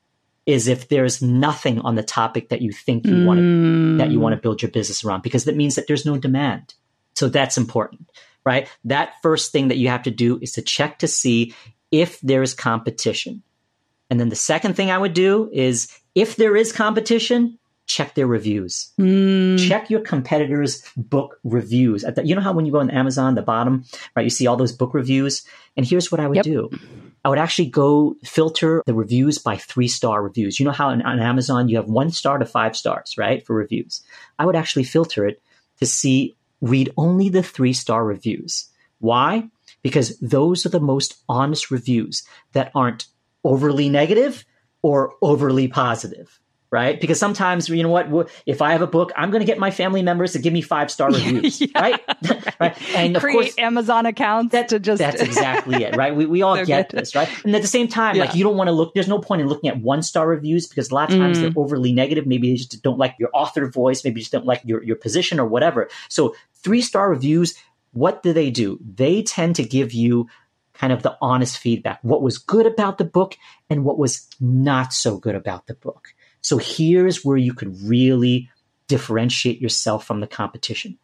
is 0.46 0.68
if 0.68 0.90
there's 0.90 1.22
nothing 1.22 1.80
on 1.80 1.96
the 1.96 2.04
topic 2.04 2.50
that 2.50 2.62
you 2.62 2.72
think 2.72 3.06
you 3.06 3.14
mm. 3.14 3.26
want 3.26 3.40
to 3.40 3.98
that 3.98 4.12
you 4.12 4.20
want 4.20 4.34
to 4.34 4.42
build 4.42 4.62
your 4.62 4.72
business 4.72 5.04
around 5.04 5.22
because 5.22 5.46
that 5.46 5.56
means 5.56 5.76
that 5.76 5.88
there's 5.88 6.06
no 6.06 6.18
demand. 6.18 6.74
So 7.16 7.30
that's 7.30 7.58
important 7.58 8.10
right? 8.46 8.68
That 8.86 9.14
first 9.22 9.52
thing 9.52 9.68
that 9.68 9.78
you 9.78 9.90
have 9.90 10.04
to 10.04 10.12
do 10.12 10.40
is 10.42 10.54
to 10.54 10.62
check 10.62 11.00
to 11.00 11.08
see 11.08 11.54
if 11.92 12.20
there 12.22 12.42
is 12.42 12.54
competition. 12.54 13.44
And 14.10 14.20
then 14.20 14.30
the 14.30 14.36
second 14.36 14.76
thing 14.76 14.90
I 14.90 14.98
would 14.98 15.14
do 15.14 15.50
is 15.54 15.96
if 16.16 16.36
there 16.36 16.56
is 16.56 16.72
competition, 16.72 17.60
check 17.90 18.14
their 18.14 18.28
reviews. 18.28 18.92
Mm. 19.00 19.68
Check 19.68 19.90
your 19.90 20.02
competitors' 20.02 20.84
book 20.96 21.40
reviews. 21.44 22.04
The, 22.04 22.26
you 22.26 22.36
know 22.36 22.42
how 22.42 22.54
when 22.54 22.66
you 22.66 22.72
go 22.72 22.80
on 22.80 22.92
Amazon, 22.92 23.36
the 23.36 23.42
bottom, 23.42 23.84
right, 24.16 24.24
you 24.24 24.30
see 24.30 24.48
all 24.48 24.56
those 24.56 24.72
book 24.72 24.94
reviews? 24.94 25.44
And 25.76 25.86
here's 25.86 26.12
what 26.12 26.22
I 26.22 26.28
would 26.28 26.38
yep. 26.38 26.46
do. 26.46 26.70
I 27.26 27.30
would 27.30 27.40
actually 27.40 27.70
go 27.70 28.16
filter 28.24 28.84
the 28.86 28.94
reviews 28.94 29.40
by 29.40 29.58
three 29.58 29.88
star 29.88 30.22
reviews. 30.22 30.60
You 30.60 30.66
know 30.66 30.72
how 30.72 30.90
on, 30.90 31.02
on 31.02 31.20
Amazon 31.20 31.68
you 31.68 31.78
have 31.78 31.90
one 31.90 32.12
star 32.12 32.38
to 32.38 32.46
five 32.46 32.78
stars, 32.78 33.18
right, 33.18 33.46
for 33.46 33.56
reviews. 33.56 34.02
I 34.38 34.46
would 34.46 34.56
actually 34.56 34.84
filter 34.84 35.26
it 35.28 35.42
to 35.80 35.86
see 35.86 36.36
read 36.62 36.94
only 36.96 37.30
the 37.30 37.44
three 37.44 37.74
star 37.74 38.06
reviews. 38.06 38.70
Why? 39.00 39.50
Because 39.82 40.18
those 40.20 40.66
are 40.66 40.70
the 40.70 40.80
most 40.80 41.18
honest 41.28 41.72
reviews 41.72 42.24
that 42.54 42.72
aren't 42.76 43.08
overly 43.44 43.90
negative 43.90 44.46
or 44.82 45.14
overly 45.22 45.68
positive 45.68 46.40
right? 46.72 47.00
Because 47.02 47.20
sometimes, 47.20 47.68
you 47.70 47.82
know 47.82 47.90
what? 47.90 48.30
If 48.46 48.62
I 48.62 48.74
have 48.74 48.82
a 48.82 48.88
book, 48.88 49.12
I'm 49.16 49.32
going 49.32 49.42
to 49.42 49.46
get 49.46 49.58
my 49.58 49.72
family 49.72 50.04
members 50.04 50.34
to 50.34 50.40
give 50.40 50.54
me 50.54 50.62
five 50.62 50.92
star 50.92 51.10
reviews, 51.12 51.62
yeah. 51.62 51.68
right? 51.76 52.02
right? 52.60 52.96
And 52.96 53.16
of 53.16 53.22
Create 53.22 53.34
course, 53.34 53.58
Amazon 53.58 54.06
accounts 54.06 54.52
that, 54.52 54.70
to 54.70 54.80
just 54.80 55.00
that's 55.00 55.22
exactly 55.22 55.84
it, 55.84 55.96
right? 55.96 56.16
We, 56.16 56.26
we 56.26 56.42
all 56.42 56.64
get 56.64 56.90
good. 56.90 57.00
this, 57.00 57.16
right? 57.16 57.30
And 57.44 57.56
at 57.56 57.62
the 57.62 57.68
same 57.68 57.88
time, 57.88 58.16
yeah. 58.16 58.26
like 58.26 58.36
you 58.36 58.44
don't 58.44 58.58
want 58.58 58.68
to 58.68 58.72
look. 58.72 58.94
There's 58.94 59.08
no 59.08 59.20
point 59.20 59.42
in 59.42 59.48
looking 59.48 59.70
at 59.70 59.80
one 59.80 60.04
star 60.04 60.28
reviews 60.28 60.68
because 60.68 60.92
a 60.92 60.96
lot 60.96 61.12
of 61.12 61.18
times 61.18 61.38
mm. 61.38 61.42
they're 61.42 61.54
overly 61.56 61.92
negative. 61.92 62.28
Maybe 62.28 62.52
they 62.52 62.58
just 62.58 62.82
don't 62.84 62.98
like 63.00 63.16
your 63.20 63.30
author 63.34 63.68
voice. 63.68 64.04
Maybe 64.04 64.20
just 64.20 64.32
don't 64.32 64.46
like 64.46 64.62
your 64.64 64.84
your 64.84 64.96
position 64.96 65.40
or 65.40 65.46
whatever. 65.46 65.90
So 66.08 66.36
three 66.56 66.82
star 66.82 67.10
reviews. 67.10 67.56
What 67.92 68.22
do 68.22 68.34
they 68.34 68.52
do? 68.52 68.78
They 68.82 69.24
tend 69.24 69.56
to 69.56 69.64
give 69.64 69.94
you 69.94 70.28
kind 70.80 70.94
of 70.94 71.04
the 71.04 71.18
honest 71.22 71.58
feedback. 71.58 72.00
What 72.04 72.22
was 72.22 72.38
good 72.38 72.66
about 72.66 72.98
the 72.98 73.06
book 73.06 73.38
and 73.70 73.84
what 73.84 74.00
was 74.00 74.28
not 74.40 74.94
so 74.94 75.18
good 75.18 75.36
about 75.36 75.68
the 75.68 75.74
book. 75.74 76.14
So 76.42 76.58
here's 76.58 77.26
where 77.26 77.38
you 77.38 77.54
could 77.54 77.82
really 77.84 78.50
differentiate 78.88 79.60
yourself 79.60 80.06
from 80.06 80.22
the 80.22 80.28
competition. 80.28 80.98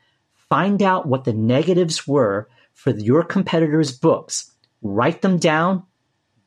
Find 0.49 0.81
out 0.81 1.07
what 1.07 1.25
the 1.25 1.33
negatives 1.33 2.07
were 2.07 2.47
for 2.73 2.91
your 2.91 3.23
competitors' 3.23 3.91
books, 3.91 4.51
write 4.81 5.21
them 5.21 5.37
down. 5.37 5.83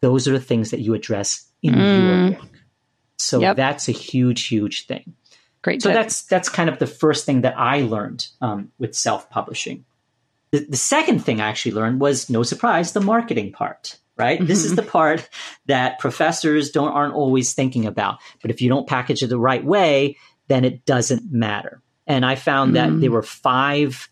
Those 0.01 0.27
are 0.27 0.33
the 0.33 0.41
things 0.41 0.71
that 0.71 0.81
you 0.81 0.95
address 0.95 1.47
in 1.63 1.75
mm. 1.75 2.31
your 2.31 2.41
book. 2.41 2.51
So 3.17 3.41
yep. 3.41 3.57
that's 3.57 3.89
a 3.89 3.93
huge, 3.93 4.47
huge 4.47 4.87
thing. 4.87 5.15
Great. 5.61 5.83
So 5.83 5.91
tip. 5.91 5.97
that's 5.97 6.23
that's 6.23 6.49
kind 6.49 6.71
of 6.71 6.79
the 6.79 6.87
first 6.87 7.27
thing 7.27 7.43
that 7.43 7.59
I 7.59 7.83
learned 7.83 8.29
um, 8.41 8.71
with 8.79 8.95
self-publishing. 8.95 9.85
The, 10.51 10.67
the 10.69 10.77
second 10.77 11.21
thing 11.21 11.41
I 11.41 11.49
actually 11.49 11.73
learned 11.73 12.01
was, 12.01 12.31
no 12.31 12.43
surprise, 12.43 12.93
the 12.93 13.01
marketing 13.01 13.53
part 13.53 13.99
right? 14.19 14.39
Mm-hmm. 14.39 14.49
This 14.49 14.65
is 14.65 14.73
mm-hmm. 14.73 14.85
the 14.85 14.91
part 14.91 15.29
that 15.67 15.99
professors 16.01 16.71
don't 16.71 16.93
aren't 16.93 17.15
always 17.15 17.55
thinking 17.55 17.87
about. 17.87 18.19
But 18.43 18.51
if 18.51 18.61
you 18.61 18.69
don't 18.69 18.87
package 18.87 19.23
it 19.23 19.29
the 19.29 19.39
right 19.39 19.65
way, 19.65 20.17
then 20.49 20.65
it 20.65 20.85
doesn't 20.85 21.33
matter. 21.33 21.81
And 22.07 22.27
I 22.27 22.35
found 22.35 22.75
mm-hmm. 22.75 22.75
that 22.75 22.91
mm. 22.91 23.01
there 23.01 23.13
were 23.13 23.23
five 23.23 24.11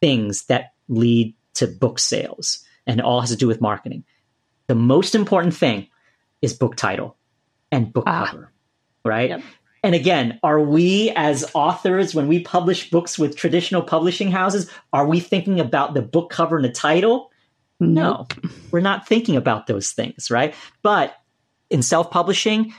things 0.00 0.46
that 0.46 0.72
lead 0.88 1.34
to 1.54 1.66
book 1.66 1.98
sales, 1.98 2.64
and 2.86 2.98
it 2.98 3.04
all 3.04 3.20
has 3.20 3.30
to 3.30 3.36
do 3.36 3.46
with 3.46 3.60
marketing. 3.60 4.04
The 4.66 4.74
most 4.74 5.14
important 5.14 5.54
thing 5.54 5.88
is 6.40 6.54
book 6.54 6.74
title 6.74 7.16
and 7.70 7.92
book 7.92 8.04
ah. 8.06 8.26
cover, 8.26 8.52
right? 9.04 9.30
Yep. 9.30 9.42
And 9.84 9.94
again, 9.94 10.40
are 10.42 10.60
we 10.60 11.10
as 11.10 11.44
authors, 11.52 12.14
when 12.14 12.26
we 12.26 12.40
publish 12.40 12.88
books 12.88 13.18
with 13.18 13.36
traditional 13.36 13.82
publishing 13.82 14.30
houses, 14.30 14.70
are 14.94 15.06
we 15.06 15.20
thinking 15.20 15.60
about 15.60 15.92
the 15.92 16.00
book 16.00 16.30
cover 16.30 16.56
and 16.56 16.64
the 16.64 16.72
title? 16.72 17.30
No, 17.78 18.26
we're 18.70 18.80
not 18.80 19.06
thinking 19.06 19.36
about 19.36 19.66
those 19.66 19.90
things, 19.90 20.30
right? 20.30 20.54
But 20.82 21.14
in 21.68 21.82
self 21.82 22.10
publishing, 22.10 22.72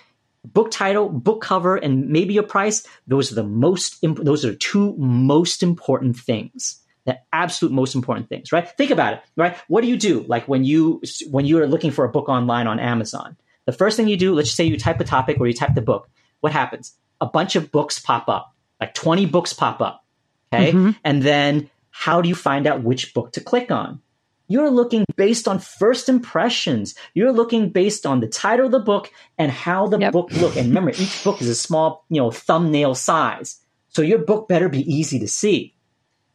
book 0.43 0.71
title, 0.71 1.07
book 1.07 1.41
cover, 1.41 1.75
and 1.75 2.09
maybe 2.09 2.37
a 2.37 2.43
price, 2.43 2.87
those 3.05 3.31
are 3.31 3.35
the 3.35 3.43
most, 3.43 4.03
imp- 4.03 4.23
those 4.23 4.43
are 4.43 4.55
two 4.55 4.95
most 4.97 5.61
important 5.61 6.17
things. 6.17 6.81
The 7.05 7.19
absolute 7.31 7.71
most 7.71 7.93
important 7.93 8.29
things, 8.29 8.51
right? 8.51 8.67
Think 8.67 8.89
about 8.89 9.13
it, 9.13 9.21
right? 9.35 9.55
What 9.67 9.81
do 9.81 9.87
you 9.87 9.97
do? 9.97 10.25
Like 10.27 10.47
when 10.47 10.63
you, 10.63 11.03
when 11.29 11.45
you 11.45 11.59
are 11.59 11.67
looking 11.67 11.91
for 11.91 12.03
a 12.03 12.09
book 12.09 12.29
online 12.29 12.65
on 12.65 12.79
Amazon, 12.79 13.37
the 13.67 13.73
first 13.73 13.95
thing 13.95 14.07
you 14.07 14.17
do, 14.17 14.33
let's 14.33 14.51
say 14.51 14.63
you 14.63 14.79
type 14.79 14.99
a 14.99 15.03
topic 15.03 15.39
or 15.39 15.45
you 15.45 15.53
type 15.53 15.75
the 15.75 15.81
book. 15.81 16.09
What 16.45 16.53
happens? 16.53 16.93
a 17.21 17.25
bunch 17.25 17.55
of 17.55 17.71
books 17.71 17.99
pop 17.99 18.27
up, 18.29 18.53
like 18.79 18.93
20 18.93 19.25
books 19.25 19.53
pop 19.53 19.81
up. 19.81 20.05
Okay. 20.53 20.71
Mm-hmm. 20.71 20.91
And 21.03 21.21
then 21.21 21.69
how 21.91 22.21
do 22.21 22.29
you 22.29 22.35
find 22.35 22.67
out 22.67 22.83
which 22.83 23.13
book 23.13 23.33
to 23.33 23.41
click 23.41 23.71
on? 23.71 24.01
You're 24.47 24.69
looking 24.69 25.05
based 25.15 25.47
on 25.47 25.57
first 25.57 26.07
impressions. 26.07 26.93
You're 27.15 27.31
looking 27.31 27.69
based 27.69 28.05
on 28.05 28.19
the 28.19 28.27
title 28.27 28.67
of 28.67 28.71
the 28.71 28.79
book 28.79 29.11
and 29.39 29.51
how 29.51 29.87
the 29.87 29.97
yep. 29.97 30.13
book 30.13 30.31
look. 30.33 30.55
And 30.55 30.67
remember, 30.67 30.91
each 30.91 31.23
book 31.23 31.41
is 31.41 31.49
a 31.49 31.55
small, 31.55 32.05
you 32.09 32.21
know, 32.21 32.29
thumbnail 32.29 32.93
size. 32.93 33.59
So 33.89 34.03
your 34.03 34.19
book 34.19 34.47
better 34.47 34.69
be 34.69 34.81
easy 34.81 35.17
to 35.19 35.27
see. 35.27 35.73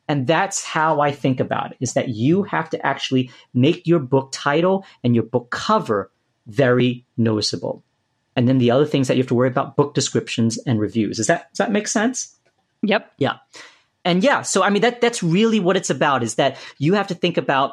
And 0.09 0.27
that's 0.27 0.65
how 0.65 1.01
I 1.01 1.13
think 1.13 1.39
about 1.39 1.71
it 1.71 1.77
is 1.79 1.93
that 1.93 2.09
you 2.09 2.43
have 2.43 2.69
to 2.71 2.85
actually 2.85 3.31
make 3.55 3.87
your 3.87 4.01
book 4.01 4.31
title 4.33 4.85
and 5.05 5.15
your 5.15 5.23
book 5.23 5.51
cover 5.51 6.11
very 6.49 7.07
noticeable. 7.17 7.85
And 8.41 8.49
then 8.49 8.57
the 8.57 8.71
other 8.71 8.87
things 8.87 9.07
that 9.09 9.19
you 9.19 9.23
have 9.23 9.29
to 9.29 9.35
worry 9.35 9.49
about 9.49 9.77
book 9.77 9.93
descriptions 9.93 10.57
and 10.57 10.81
reviews. 10.81 11.19
Does 11.19 11.27
that 11.27 11.53
does 11.53 11.59
that 11.59 11.71
make 11.71 11.87
sense? 11.87 12.35
Yep. 12.81 13.13
Yeah. 13.19 13.37
And 14.03 14.25
yeah, 14.25 14.41
so 14.41 14.63
I 14.63 14.71
mean 14.71 14.81
that 14.81 15.03
that's 15.03 15.23
really 15.23 15.61
what 15.61 15.77
it's 15.77 15.91
about 15.91 16.23
is 16.23 16.37
that 16.37 16.57
you 16.79 16.95
have 16.95 17.09
to 17.09 17.15
think 17.15 17.37
about 17.37 17.73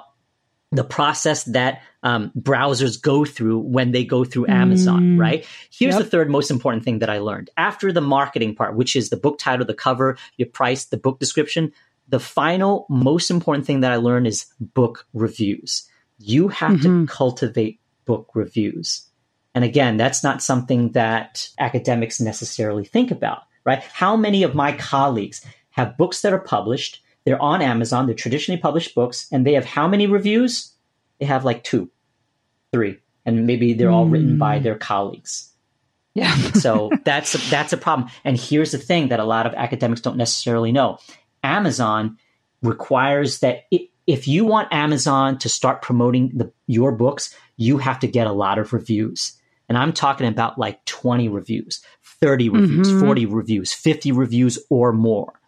the 0.74 0.84
process 0.84 1.45
that 1.45 1.84
um, 2.03 2.34
browsers 2.38 3.01
go 3.01 3.24
through 3.24 3.59
when 3.59 3.93
they 3.93 4.03
go 4.03 4.26
through 4.26 4.47
Amazon, 4.49 5.15
mm. 5.15 5.18
right? 5.18 5.47
Here's 5.72 5.95
yep. 5.95 6.03
the 6.03 6.09
third 6.09 6.30
most 6.30 6.51
important 6.51 6.84
thing 6.84 6.99
that 6.99 7.09
I 7.09 7.20
learned. 7.20 7.49
After 7.55 7.93
the 7.93 8.01
marketing 8.01 8.53
part, 8.53 8.76
which 8.76 8.97
is 8.97 9.09
the 9.09 9.15
book 9.15 9.39
title, 9.39 9.65
the 9.65 9.74
cover, 9.74 10.18
your 10.36 10.49
price, 10.49 10.84
the 10.84 10.97
book 10.97 11.18
description, 11.18 11.72
the 12.09 12.20
final 12.20 12.88
most 12.89 13.32
important 13.32 13.65
thing 13.65 13.80
that 13.80 13.93
I 13.93 13.95
learned 13.95 14.28
is 14.28 14.47
book 14.59 15.07
reviews. 15.13 15.88
You 16.20 16.49
have 16.49 16.72
mm-hmm. 16.72 17.05
to 17.05 17.07
cultivate 17.07 17.80
book 18.03 18.32
reviews. 18.34 19.06
And 19.57 19.65
again, 19.65 19.97
that's 19.97 20.23
not 20.23 20.43
something 20.43 20.91
that 20.91 21.49
academics 21.57 22.21
necessarily 22.21 22.85
think 22.85 23.09
about, 23.09 23.41
right? 23.65 23.81
How 23.81 24.15
many 24.15 24.43
of 24.43 24.53
my 24.53 24.71
colleagues 24.71 25.43
have 25.71 25.97
books 25.97 26.21
that 26.21 26.31
are 26.31 26.37
published? 26.37 27.01
They're 27.25 27.41
on 27.41 27.63
Amazon, 27.63 28.05
they're 28.05 28.13
traditionally 28.13 28.61
published 28.61 28.93
books, 28.93 29.25
and 29.31 29.47
they 29.47 29.53
have 29.53 29.65
how 29.65 29.87
many 29.87 30.05
reviews? 30.05 30.75
They 31.19 31.25
have 31.25 31.43
like 31.43 31.63
two, 31.63 31.89
three, 32.71 32.99
and 33.25 33.47
maybe 33.47 33.73
they're 33.73 33.89
all 33.89 34.05
mm. 34.05 34.11
written 34.11 34.37
by 34.37 34.57
hmm. 34.59 34.63
their 34.63 34.77
colleagues. 34.77 35.51
Yeah. 36.13 36.35
so 36.53 36.91
that's 37.03 37.33
a, 37.33 37.39
that's 37.49 37.73
a 37.73 37.77
problem. 37.77 38.11
And 38.23 38.39
here's 38.39 38.73
the 38.73 38.77
thing 38.77 39.07
that 39.07 39.19
a 39.19 39.25
lot 39.25 39.47
of 39.47 39.55
academics 39.55 40.01
don't 40.01 40.17
necessarily 40.17 40.71
know. 40.71 40.99
Amazon 41.41 42.19
requires 42.61 43.39
that 43.39 43.63
it, 43.71 43.89
if 44.05 44.27
you 44.27 44.45
want 44.45 44.71
Amazon 44.71 45.39
to 45.39 45.49
start 45.49 45.81
promoting 45.81 46.29
the, 46.37 46.53
your 46.67 46.91
books, 46.91 47.33
you 47.55 47.79
have 47.79 47.97
to 48.01 48.07
get 48.07 48.27
a 48.27 48.31
lot 48.31 48.59
of 48.59 48.71
reviews. 48.71 49.33
And 49.70 49.78
I'm 49.78 49.93
talking 49.93 50.28
about 50.28 50.57
like 50.57 50.84
20 50.86 51.30
reviews, 51.30 51.82
30 52.22 52.49
reviews, 52.49 52.88
mm-hmm. 52.89 53.05
40 53.05 53.26
reviews, 53.26 53.74
50 53.74 54.11
reviews 54.11 54.59
or 54.70 54.93
more. 54.93 55.39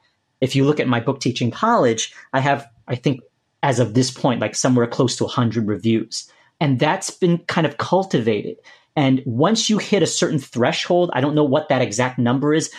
If 0.42 0.56
you 0.56 0.66
look 0.66 0.80
at 0.80 0.88
my 0.88 1.00
book 1.00 1.20
teaching 1.20 1.52
college, 1.52 2.14
I 2.34 2.40
have, 2.40 2.68
I 2.88 2.96
think, 2.96 3.22
as 3.62 3.80
of 3.80 3.94
this 3.94 4.12
point, 4.12 4.40
like 4.40 4.56
somewhere 4.56 4.88
close 4.88 5.18
to 5.18 5.26
100 5.26 5.68
reviews. 5.68 6.32
And 6.62 6.80
that's 6.80 7.10
been 7.10 7.40
kind 7.40 7.68
of 7.68 7.78
cultivated. 7.78 8.58
And 8.96 9.22
once 9.26 9.70
you 9.70 9.78
hit 9.78 10.04
a 10.04 10.08
certain 10.08 10.40
threshold, 10.40 11.12
I 11.14 11.22
don't 11.22 11.36
know 11.36 11.44
what 11.44 11.70
that 11.70 11.82
exact 11.82 12.20
number 12.20 12.54
is 12.54 12.72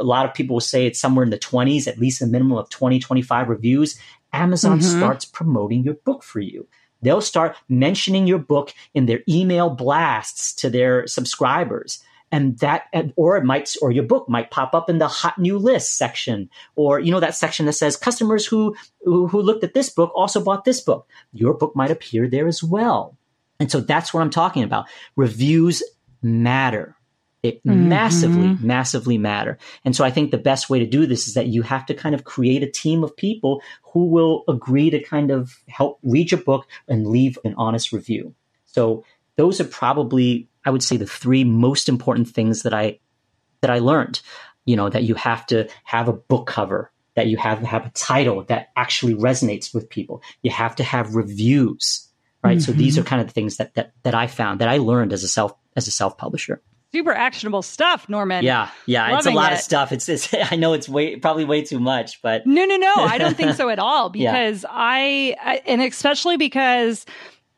a 0.00 0.04
lot 0.04 0.26
of 0.26 0.34
people 0.34 0.54
will 0.54 0.60
say 0.60 0.86
it's 0.86 1.00
somewhere 1.00 1.24
in 1.24 1.30
the 1.30 1.38
20s, 1.38 1.86
at 1.86 1.98
least 1.98 2.22
a 2.22 2.26
minimum 2.26 2.58
of 2.58 2.70
20, 2.70 2.98
25 2.98 3.48
reviews. 3.48 3.98
Amazon 4.32 4.78
mm-hmm. 4.78 4.98
starts 4.98 5.24
promoting 5.24 5.84
your 5.84 5.94
book 5.94 6.22
for 6.22 6.40
you. 6.40 6.66
They'll 7.02 7.20
start 7.20 7.56
mentioning 7.68 8.26
your 8.26 8.38
book 8.38 8.74
in 8.94 9.06
their 9.06 9.20
email 9.28 9.70
blasts 9.70 10.52
to 10.54 10.70
their 10.70 11.06
subscribers. 11.06 12.02
And 12.32 12.58
that, 12.58 12.84
or 13.16 13.36
it 13.36 13.44
might, 13.44 13.74
or 13.82 13.90
your 13.90 14.04
book 14.04 14.28
might 14.28 14.52
pop 14.52 14.72
up 14.72 14.88
in 14.88 14.98
the 14.98 15.08
hot 15.08 15.36
new 15.36 15.58
list 15.58 15.98
section, 15.98 16.48
or, 16.76 17.00
you 17.00 17.10
know, 17.10 17.18
that 17.18 17.34
section 17.34 17.66
that 17.66 17.72
says 17.72 17.96
customers 17.96 18.46
who, 18.46 18.76
who, 19.00 19.26
who 19.26 19.42
looked 19.42 19.64
at 19.64 19.74
this 19.74 19.90
book 19.90 20.12
also 20.14 20.40
bought 20.42 20.64
this 20.64 20.80
book. 20.80 21.08
Your 21.32 21.54
book 21.54 21.74
might 21.74 21.90
appear 21.90 22.28
there 22.28 22.46
as 22.46 22.62
well. 22.62 23.16
And 23.58 23.70
so 23.70 23.80
that's 23.80 24.14
what 24.14 24.20
I'm 24.20 24.30
talking 24.30 24.62
about. 24.62 24.86
Reviews 25.16 25.82
matter. 26.22 26.94
It 27.42 27.64
mm-hmm. 27.64 27.88
massively, 27.88 28.58
massively 28.60 29.16
matter. 29.16 29.56
And 29.84 29.96
so 29.96 30.04
I 30.04 30.10
think 30.10 30.30
the 30.30 30.38
best 30.38 30.68
way 30.68 30.78
to 30.78 30.86
do 30.86 31.06
this 31.06 31.26
is 31.26 31.34
that 31.34 31.46
you 31.46 31.62
have 31.62 31.86
to 31.86 31.94
kind 31.94 32.14
of 32.14 32.24
create 32.24 32.62
a 32.62 32.70
team 32.70 33.02
of 33.02 33.16
people 33.16 33.62
who 33.82 34.06
will 34.06 34.44
agree 34.46 34.90
to 34.90 35.02
kind 35.02 35.30
of 35.30 35.58
help 35.68 35.98
read 36.02 36.30
your 36.30 36.42
book 36.42 36.66
and 36.86 37.06
leave 37.06 37.38
an 37.44 37.54
honest 37.56 37.92
review. 37.92 38.34
So 38.66 39.04
those 39.36 39.58
are 39.58 39.64
probably, 39.64 40.48
I 40.66 40.70
would 40.70 40.82
say, 40.82 40.98
the 40.98 41.06
three 41.06 41.44
most 41.44 41.88
important 41.88 42.28
things 42.28 42.62
that 42.62 42.74
I 42.74 42.98
that 43.62 43.70
I 43.70 43.78
learned. 43.78 44.20
You 44.66 44.76
know, 44.76 44.90
that 44.90 45.04
you 45.04 45.14
have 45.14 45.46
to 45.46 45.68
have 45.84 46.06
a 46.08 46.12
book 46.12 46.46
cover, 46.46 46.92
that 47.14 47.26
you 47.26 47.38
have 47.38 47.60
to 47.60 47.66
have 47.66 47.86
a 47.86 47.90
title 47.90 48.44
that 48.44 48.68
actually 48.76 49.14
resonates 49.14 49.74
with 49.74 49.88
people. 49.88 50.22
You 50.42 50.50
have 50.50 50.76
to 50.76 50.84
have 50.84 51.14
reviews, 51.14 52.06
right? 52.44 52.58
Mm-hmm. 52.58 52.64
So 52.64 52.72
these 52.72 52.94
mm-hmm. 52.94 53.00
are 53.00 53.08
kind 53.08 53.22
of 53.22 53.28
the 53.28 53.32
things 53.32 53.56
that 53.56 53.74
that 53.74 53.92
that 54.02 54.14
I 54.14 54.26
found 54.26 54.60
that 54.60 54.68
I 54.68 54.76
learned 54.76 55.14
as 55.14 55.24
a 55.24 55.28
self 55.28 55.54
as 55.74 55.88
a 55.88 55.90
self 55.90 56.18
publisher 56.18 56.60
super 56.92 57.12
actionable 57.12 57.62
stuff, 57.62 58.08
Norman. 58.08 58.44
Yeah, 58.44 58.70
yeah, 58.86 59.02
Loving 59.02 59.16
it's 59.18 59.26
a 59.26 59.30
lot 59.30 59.52
it. 59.52 59.56
of 59.56 59.60
stuff. 59.60 59.92
It's, 59.92 60.08
it's 60.08 60.32
I 60.52 60.56
know 60.56 60.72
it's 60.72 60.88
way 60.88 61.16
probably 61.16 61.44
way 61.44 61.62
too 61.62 61.80
much, 61.80 62.20
but 62.22 62.46
no, 62.46 62.64
no, 62.64 62.76
no, 62.76 62.94
I 62.96 63.18
don't 63.18 63.36
think 63.36 63.54
so 63.56 63.68
at 63.68 63.78
all. 63.78 64.10
Because 64.10 64.62
yeah. 64.62 64.68
I, 64.70 65.36
I, 65.42 65.62
and 65.66 65.82
especially 65.82 66.36
because 66.36 67.06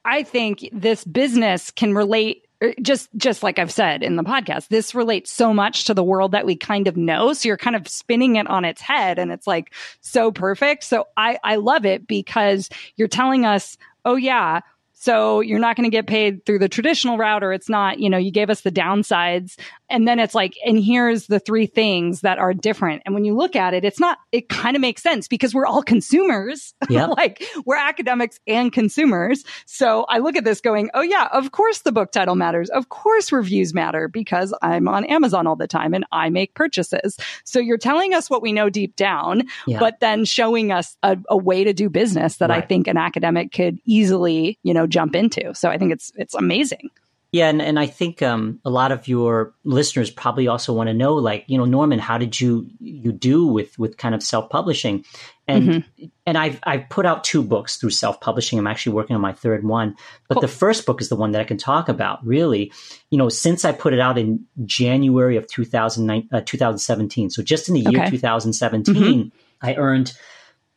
I 0.05 0.23
think 0.23 0.69
this 0.73 1.05
business 1.05 1.71
can 1.71 1.95
relate. 1.95 2.47
Er, 2.63 2.75
just, 2.81 3.09
just 3.17 3.43
like 3.43 3.59
I've 3.59 3.73
said 3.73 4.05
in 4.05 4.15
the 4.15 4.23
podcast, 4.23 4.69
this 4.69 4.95
relates 4.95 5.33
so 5.33 5.53
much 5.53 5.85
to 5.87 5.95
the 5.95 6.05
world 6.05 6.31
that 6.31 6.47
we 6.47 6.55
kind 6.55 6.87
of 6.87 6.97
know. 6.97 7.33
So 7.33 7.49
you're 7.49 7.57
kind 7.57 7.75
of 7.75 7.89
spinning 7.89 8.37
it 8.37 8.47
on 8.47 8.65
its 8.65 8.81
head, 8.81 9.19
and 9.19 9.33
it's 9.33 9.49
like 9.49 9.73
so 10.01 10.31
perfect. 10.31 10.85
So 10.85 11.09
I, 11.17 11.39
I 11.43 11.57
love 11.57 11.85
it 11.85 12.07
because 12.07 12.69
you're 12.97 13.09
telling 13.09 13.45
us, 13.45 13.77
oh 14.05 14.15
yeah, 14.15 14.61
so 15.03 15.41
you're 15.41 15.59
not 15.59 15.75
going 15.75 15.91
to 15.91 15.91
get 15.91 16.07
paid 16.07 16.47
through 16.47 16.61
the 16.61 16.69
traditional 16.69 17.19
route, 17.19 17.43
or 17.43 17.53
it's 17.53 17.69
not, 17.69 17.99
you 17.99 18.09
know, 18.09 18.19
you 18.19 18.31
gave 18.31 18.51
us 18.51 18.61
the 18.61 18.71
downsides. 18.71 19.59
And 19.91 20.07
then 20.07 20.21
it's 20.21 20.33
like, 20.33 20.55
and 20.65 20.79
here's 20.79 21.27
the 21.27 21.41
three 21.41 21.67
things 21.67 22.21
that 22.21 22.39
are 22.39 22.55
different. 22.55 23.03
And 23.05 23.13
when 23.13 23.25
you 23.25 23.37
look 23.37 23.57
at 23.57 23.75
it, 23.75 23.85
it's 23.85 23.99
not, 23.99 24.19
it 24.31 24.49
kind 24.49 24.77
of 24.77 24.81
makes 24.81 25.03
sense 25.03 25.27
because 25.27 25.53
we're 25.53 25.67
all 25.67 25.83
consumers. 25.83 26.73
Yeah. 26.93 27.07
like 27.07 27.43
we're 27.65 27.79
academics 27.79 28.39
and 28.47 28.71
consumers. 28.71 29.45
So 29.65 30.05
I 30.11 30.19
look 30.19 30.37
at 30.37 30.45
this 30.45 30.61
going, 30.61 30.91
oh 30.93 31.01
yeah, 31.01 31.27
of 31.33 31.51
course 31.51 31.79
the 31.83 31.93
book 31.93 32.13
title 32.13 32.35
matters. 32.35 32.69
Of 32.69 32.91
course 32.91 33.33
reviews 33.33 33.73
matter 33.73 34.09
because 34.09 34.53
I'm 34.61 34.89
on 34.89 35.07
Amazon 35.07 35.47
all 35.47 35.57
the 35.57 35.67
time 35.67 35.95
and 35.95 36.05
I 36.13 36.29
make 36.29 36.55
purchases. 36.55 37.17
So 37.45 37.61
you're 37.61 37.79
telling 37.79 38.13
us 38.13 38.29
what 38.29 38.43
we 38.43 38.53
know 38.53 38.69
deep 38.69 38.95
down, 38.95 39.45
yeah. 39.67 39.79
but 39.79 40.01
then 40.01 40.27
showing 40.27 40.71
us 40.71 40.99
a, 41.03 41.17
a, 41.31 41.37
way 41.37 41.65
to 41.65 41.73
do 41.73 41.89
business 41.89 42.37
that 42.39 42.51
right. 42.51 42.63
I 42.63 42.67
think 42.67 42.89
an 42.89 42.99
academic 42.99 43.53
could 43.53 43.79
easily, 43.87 44.59
you 44.63 44.75
know, 44.75 44.87
jump 44.93 45.15
into. 45.15 45.55
So 45.55 45.69
I 45.71 45.79
think 45.79 45.93
it's 45.93 46.13
it's 46.17 46.35
amazing. 46.35 46.91
Yeah, 47.33 47.49
and, 47.49 47.63
and 47.63 47.79
I 47.79 47.87
think 47.87 48.21
um, 48.21 48.61
a 48.63 48.69
lot 48.69 48.93
of 48.93 49.09
your 49.09 49.55
listeners 49.65 50.11
probably 50.11 50.49
also 50.49 50.75
want 50.75 50.89
to 50.89 50.95
know, 50.95 51.15
like, 51.15 51.45
you 51.47 51.57
know, 51.57 51.65
Norman, 51.65 51.99
how 51.99 52.19
did 52.19 52.39
you 52.39 52.69
you 52.79 53.11
do 53.11 53.47
with 53.47 53.79
with 53.79 53.97
kind 53.97 54.15
of 54.15 54.23
self 54.23 54.51
publishing? 54.51 55.07
And 55.49 55.69
mm-hmm. 55.69 56.05
and 56.27 56.37
I've 56.37 56.61
I've 56.65 56.91
put 56.91 57.07
out 57.07 57.25
two 57.25 57.43
books 57.43 57.79
through 57.79 57.91
self 57.91 58.21
publishing. 58.21 58.59
I'm 58.59 58.67
actually 58.67 58.93
working 58.93 59.17
on 59.17 59.23
my 59.23 59.33
third 59.33 59.65
one, 59.65 59.97
but 60.29 60.35
cool. 60.35 60.43
the 60.43 60.49
first 60.49 60.85
book 60.85 61.01
is 61.01 61.09
the 61.09 61.17
one 61.17 61.33
that 61.33 61.41
I 61.41 61.45
can 61.45 61.57
talk 61.57 61.89
about. 61.89 62.25
Really, 62.25 62.71
you 63.09 63.17
know, 63.17 63.31
since 63.31 63.65
I 63.65 63.73
put 63.73 63.95
it 63.95 64.01
out 64.01 64.19
in 64.19 64.45
January 64.67 65.39
of 65.39 65.47
2009, 65.47 66.29
uh, 66.33 66.43
2017, 66.45 67.31
so 67.31 67.43
just 67.43 67.67
in 67.67 67.75
the 67.75 67.81
year 67.81 68.03
okay. 68.03 68.11
2017, 68.11 68.95
mm-hmm. 68.95 69.29
I 69.67 69.75
earned 69.77 70.13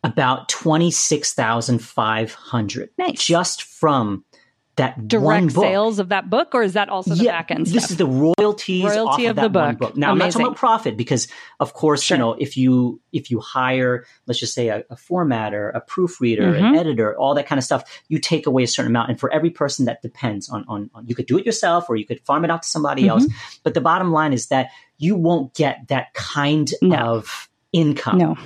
about 0.05 0.49
26,500 0.49 2.89
nice. 2.97 3.25
just 3.25 3.63
from 3.63 4.25
that 4.75 5.07
direct 5.07 5.51
sales 5.51 5.99
of 5.99 6.09
that 6.09 6.29
book, 6.29 6.49
or 6.53 6.61
is 6.61 6.73
that 6.73 6.89
also 6.89 7.15
the 7.15 7.23
yeah, 7.23 7.31
back 7.31 7.51
end? 7.51 7.65
This 7.65 7.89
is 7.89 7.97
the 7.97 8.05
royalties 8.05 8.83
royalty 8.83 9.27
of, 9.27 9.37
of, 9.37 9.43
the 9.43 9.49
book. 9.49 9.77
book. 9.77 9.95
Now, 9.95 10.11
Amazing. 10.11 10.11
I'm 10.11 10.17
not 10.17 10.31
talking 10.31 10.45
about 10.47 10.57
profit 10.57 10.97
because, 10.97 11.27
of 11.59 11.73
course, 11.73 12.03
sure. 12.03 12.17
you 12.17 12.19
know, 12.19 12.33
if 12.33 12.57
you 12.57 12.99
if 13.13 13.31
you 13.31 13.39
hire, 13.39 14.05
let's 14.27 14.39
just 14.39 14.53
say, 14.53 14.67
a, 14.67 14.83
a 14.89 14.95
formatter, 14.95 15.73
a 15.73 15.79
proofreader, 15.79 16.53
mm-hmm. 16.53 16.65
an 16.65 16.75
editor, 16.75 17.17
all 17.17 17.33
that 17.35 17.47
kind 17.47 17.57
of 17.57 17.63
stuff, 17.63 18.01
you 18.09 18.19
take 18.19 18.47
away 18.47 18.63
a 18.63 18.67
certain 18.67 18.91
amount, 18.91 19.09
and 19.09 19.19
for 19.19 19.31
every 19.31 19.49
person 19.49 19.85
that 19.85 20.01
depends 20.01 20.49
on 20.49 20.65
on, 20.67 20.89
on 20.93 21.07
you 21.07 21.15
could 21.15 21.25
do 21.25 21.37
it 21.37 21.45
yourself 21.45 21.89
or 21.89 21.95
you 21.95 22.05
could 22.05 22.19
farm 22.25 22.43
it 22.43 22.51
out 22.51 22.63
to 22.63 22.67
somebody 22.67 23.03
mm-hmm. 23.03 23.11
else. 23.11 23.27
But 23.63 23.75
the 23.75 23.81
bottom 23.81 24.11
line 24.11 24.33
is 24.33 24.47
that 24.47 24.71
you 24.97 25.15
won't 25.15 25.53
get 25.53 25.87
that 25.87 26.13
kind 26.13 26.69
no. 26.81 26.97
of 26.97 27.49
income. 27.71 28.17
No 28.17 28.37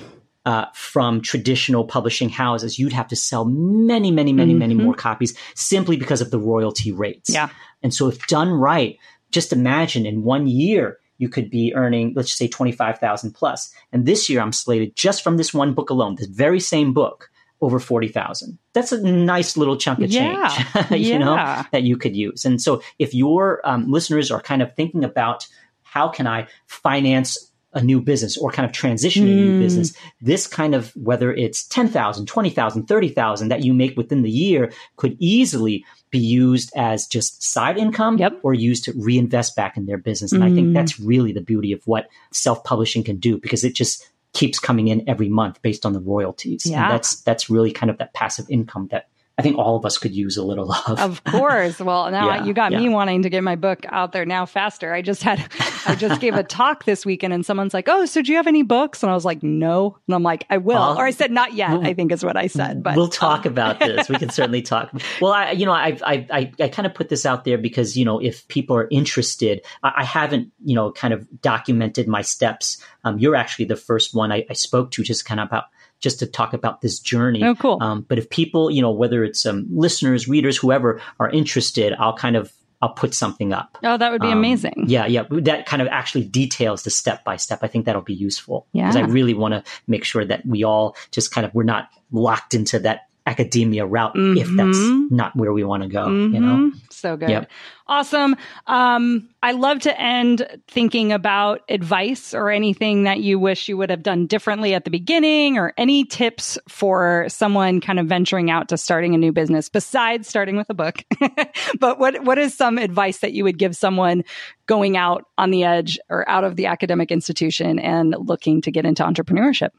uh, 0.50 0.66
from 0.74 1.22
traditional 1.22 1.86
publishing 1.86 2.28
houses, 2.28 2.80
you'd 2.80 2.92
have 2.92 3.08
to 3.08 3.16
sell 3.16 3.46
many, 3.46 4.10
many, 4.10 4.34
many, 4.34 4.54
mm-hmm. 4.54 4.60
many 4.60 4.74
more 4.74 4.96
copies 4.96 5.38
simply 5.54 5.96
because 5.96 6.22
of 6.22 6.32
the 6.32 6.40
royalty 6.40 6.92
rates. 6.92 7.32
Yeah. 7.32 7.50
And 7.84 7.94
so, 7.94 8.08
if 8.08 8.26
done 8.26 8.50
right, 8.50 8.98
just 9.30 9.54
imagine 9.54 10.08
in 10.08 10.24
one 10.24 10.48
year 10.48 10.98
you 11.20 11.30
could 11.30 11.52
be 11.52 11.72
earning, 11.76 12.14
let's 12.16 12.36
say, 12.36 12.48
twenty 12.48 12.72
five 12.72 12.98
thousand 12.98 13.34
plus. 13.34 13.72
And 13.92 14.08
this 14.08 14.28
year, 14.28 14.42
I'm 14.42 14.52
slated 14.52 14.96
just 14.96 15.24
from 15.24 15.38
this 15.38 15.54
one 15.54 15.76
book 15.76 15.92
alone, 15.92 16.16
this 16.16 16.26
very 16.26 16.60
same 16.60 16.94
book, 16.94 17.30
over 17.62 17.80
forty 17.80 18.08
thousand. 18.08 18.58
That's 18.74 18.92
a 18.92 19.04
nice 19.04 19.56
little 19.56 19.78
chunk 19.78 20.00
of 20.00 20.10
yeah. 20.10 20.48
change, 20.48 20.92
you 20.92 21.12
yeah. 21.12 21.18
know, 21.20 21.64
that 21.72 21.84
you 21.84 21.96
could 21.96 22.16
use. 22.16 22.44
And 22.44 22.60
so, 22.60 22.82
if 22.98 23.14
your 23.14 23.62
um, 23.66 23.92
listeners 23.92 24.32
are 24.32 24.42
kind 24.42 24.64
of 24.64 24.76
thinking 24.76 25.04
about 25.04 25.46
how 25.84 26.08
can 26.08 26.26
I 26.26 26.48
finance 26.66 27.49
a 27.74 27.82
new 27.82 28.02
business 28.02 28.38
or 28.38 28.52
kind 28.52 28.66
of 28.66 28.72
transition 28.72 29.26
mm. 29.26 29.32
a 29.32 29.36
new 29.36 29.60
business, 29.60 29.94
this 30.22 30.48
kind 30.48 30.74
of, 30.74 30.92
whether 30.96 31.32
it's 31.32 31.68
10,000, 31.68 32.26
20,000, 32.26 32.88
30,000 32.88 33.50
that 33.50 33.64
you 33.64 33.74
make 33.74 33.96
within 33.96 34.24
the 34.24 34.32
year 34.32 34.72
could 34.96 35.16
easily 35.20 35.86
be 36.10 36.20
used 36.20 36.72
as 36.76 37.06
just 37.06 37.44
side 37.44 37.78
income 37.78 38.18
yep. 38.18 38.40
or 38.42 38.54
used 38.54 38.84
to 38.86 38.94
reinvest 38.98 39.56
back 39.56 39.78
in 39.78 39.86
their 39.86 40.00
business. 40.00 40.32
And 40.32 40.42
mm. 40.42 40.52
I 40.52 40.56
think 40.56 40.70
mm. 40.70 40.74
that's 40.74 41.00
really 41.00 41.32
the 41.32 41.42
beauty 41.42 41.72
of 41.72 41.86
what 41.86 42.10
self-publishing 42.32 43.04
can 43.04 43.18
do 43.18 43.38
because 43.38 43.64
it 43.64 43.76
just 43.76 44.10
keeps 44.34 44.58
coming 44.60 44.88
in 44.88 45.08
every 45.08 45.30
month 45.30 45.62
based 45.62 45.86
on 45.86 45.94
the 45.94 46.00
royalties. 46.00 46.66
Yeah. 46.66 46.84
And 46.84 46.94
that's, 46.94 47.22
that's 47.22 47.50
really 47.50 47.72
kind 47.72 47.92
of 47.92 48.00
that 48.00 48.14
passive 48.14 48.48
income 48.50 48.88
that 48.92 49.10
I 49.40 49.42
think 49.42 49.58
all 49.58 49.78
of 49.78 49.86
us 49.86 49.98
could 49.98 50.14
use 50.14 50.36
a 50.36 50.44
little 50.44 50.70
of. 50.88 51.00
Of 51.00 51.24
course. 51.24 51.80
Well, 51.80 52.12
now 52.12 52.28
yeah, 52.28 52.44
you 52.44 52.54
got 52.54 52.74
yeah. 52.74 52.80
me 52.80 52.90
wanting 52.90 53.22
to 53.22 53.30
get 53.30 53.42
my 53.42 53.56
book 53.56 53.86
out 53.88 54.12
there 54.12 54.26
now 54.26 54.46
faster. 54.46 54.94
I 54.94 55.02
just 55.02 55.24
had, 55.24 55.48
I 55.86 55.96
just 55.96 56.20
gave 56.20 56.36
a 56.36 56.44
talk 56.44 56.84
this 56.84 57.06
weekend 57.06 57.32
and 57.32 57.46
someone's 57.46 57.74
like, 57.74 57.88
Oh, 57.88 58.06
so 58.06 58.22
do 58.22 58.32
you 58.32 58.38
have 58.38 58.48
any 58.48 58.64
books? 58.64 59.02
And 59.02 59.10
I 59.10 59.16
was 59.16 59.24
like, 59.24 59.42
No. 59.42 59.98
And 60.08 60.16
I'm 60.16 60.24
like, 60.24 60.46
I 60.50 60.58
will. 60.58 60.76
Uh, 60.76 60.96
or 60.98 61.06
I 61.06 61.12
said, 61.12 61.32
Not 61.32 61.54
yet, 61.54 61.72
I 61.72 61.94
think 61.94 62.12
is 62.12 62.22
what 62.22 62.36
I 62.36 62.48
said. 62.48 62.84
But 62.84 62.98
we'll 62.98 63.08
talk 63.08 63.46
um. 63.46 63.54
about 63.54 63.80
this. 63.80 64.10
We 64.10 64.18
can 64.18 64.30
certainly 64.30 64.62
talk. 64.62 64.92
Well, 65.22 65.32
I, 65.32 65.52
you 65.52 65.66
know, 65.66 65.72
I, 65.72 65.98
I, 66.06 66.28
I, 66.30 66.52
I 66.60 66.68
kind 66.68 66.86
of 66.86 66.94
put 66.94 67.08
this 67.08 67.26
out 67.26 67.46
there 67.46 67.58
because, 67.58 67.96
you 67.96 68.04
know, 68.04 68.20
if 68.20 68.46
people 68.50 68.76
are 68.76 68.90
interested, 68.92 69.66
I, 69.84 69.94
I 70.00 70.04
haven't, 70.04 70.52
you 70.66 70.76
know, 70.76 70.92
kind 70.92 71.14
of 71.14 71.26
documented 71.42 72.10
my 72.10 72.24
steps. 72.24 72.84
Um, 73.06 73.20
you're 73.20 73.36
actually 73.36 73.66
the 73.66 73.78
first 73.78 74.14
one 74.14 74.34
I, 74.34 74.46
I 74.50 74.54
spoke 74.54 74.92
to 74.92 75.04
just 75.04 75.24
kind 75.24 75.40
of 75.40 75.48
about 75.48 75.66
just 76.00 76.20
to 76.20 76.26
talk 76.26 76.54
about 76.54 76.82
this 76.82 77.00
journey. 77.00 77.44
Oh, 77.44 77.56
cool. 77.56 77.78
Um, 77.82 78.06
but 78.08 78.18
if 78.18 78.30
people, 78.30 78.72
you 78.72 78.82
know, 78.82 78.92
whether 78.92 79.24
it's 79.24 79.46
um, 79.46 79.68
listeners, 79.70 80.28
readers, 80.28 80.58
whoever 80.58 81.02
are 81.20 81.30
interested, 81.30 81.94
I'll 82.00 82.16
kind 82.16 82.36
of 82.36 82.54
I'll 82.82 82.94
put 82.94 83.14
something 83.14 83.52
up. 83.52 83.78
Oh, 83.84 83.98
that 83.98 84.10
would 84.10 84.22
be 84.22 84.28
um, 84.28 84.38
amazing. 84.38 84.86
Yeah, 84.88 85.06
yeah. 85.06 85.24
That 85.30 85.66
kind 85.66 85.82
of 85.82 85.90
actually 85.90 86.24
details 86.24 86.84
the 86.84 86.90
step 86.90 87.26
by 87.26 87.36
step. 87.36 87.60
I 87.62 87.68
think 87.68 87.86
that'll 87.86 88.02
be 88.02 88.14
useful. 88.14 88.68
Yeah. 88.72 88.88
Because 88.88 88.96
I 88.96 89.02
really 89.12 89.34
want 89.34 89.54
to 89.54 89.64
make 89.88 90.06
sure 90.06 90.24
that 90.24 90.46
we 90.46 90.64
all 90.64 90.96
just 91.12 91.34
kind 91.34 91.46
of, 91.46 91.54
we're 91.54 91.64
not 91.64 91.90
locked 92.12 92.54
into 92.54 92.80
that 92.80 93.09
academia 93.30 93.86
route 93.86 94.16
mm-hmm. 94.16 94.38
if 94.38 94.48
that's 94.48 94.78
mm-hmm. 94.78 95.16
not 95.16 95.36
where 95.36 95.54
we 95.54 95.64
want 95.64 95.84
to 95.84 95.90
go 95.90 96.08
mm-hmm. 96.08 96.34
you 96.34 96.40
know 96.40 96.72
so 96.90 97.16
good 97.16 97.30
yep. 97.30 97.52
awesome 97.88 98.36
um 98.66 99.30
i 99.44 99.52
love 99.52 99.80
to 99.80 100.02
end 100.02 100.48
thinking 100.68 101.12
about 101.12 101.62
advice 101.70 102.34
or 102.34 102.50
anything 102.50 103.04
that 103.04 103.20
you 103.20 103.38
wish 103.38 103.70
you 103.70 103.78
would 103.78 103.92
have 103.92 104.02
done 104.02 104.26
differently 104.26 104.74
at 104.74 104.84
the 104.84 104.90
beginning 104.90 105.60
or 105.60 105.74
any 105.78 106.04
tips 106.04 106.58
for 106.68 107.26
someone 107.30 107.80
kind 107.80 108.00
of 108.00 108.08
venturing 108.08 108.50
out 108.50 108.68
to 108.68 108.78
starting 108.78 109.14
a 109.14 109.18
new 109.18 109.32
business 109.32 109.70
besides 109.70 110.28
starting 110.28 110.58
with 110.58 110.70
a 110.72 110.74
book 110.74 111.04
but 111.80 112.00
what 112.00 112.24
what 112.24 112.40
is 112.40 112.56
some 112.56 112.80
advice 112.80 113.20
that 113.20 113.34
you 113.34 113.44
would 113.44 113.60
give 113.60 113.76
someone 113.76 114.24
going 114.66 114.98
out 114.98 115.26
on 115.38 115.52
the 115.52 115.64
edge 115.64 116.00
or 116.10 116.28
out 116.28 116.44
of 116.44 116.56
the 116.56 116.66
academic 116.66 117.12
institution 117.12 117.78
and 117.78 118.16
looking 118.18 118.60
to 118.60 118.72
get 118.72 118.88
into 118.88 119.04
entrepreneurship 119.04 119.70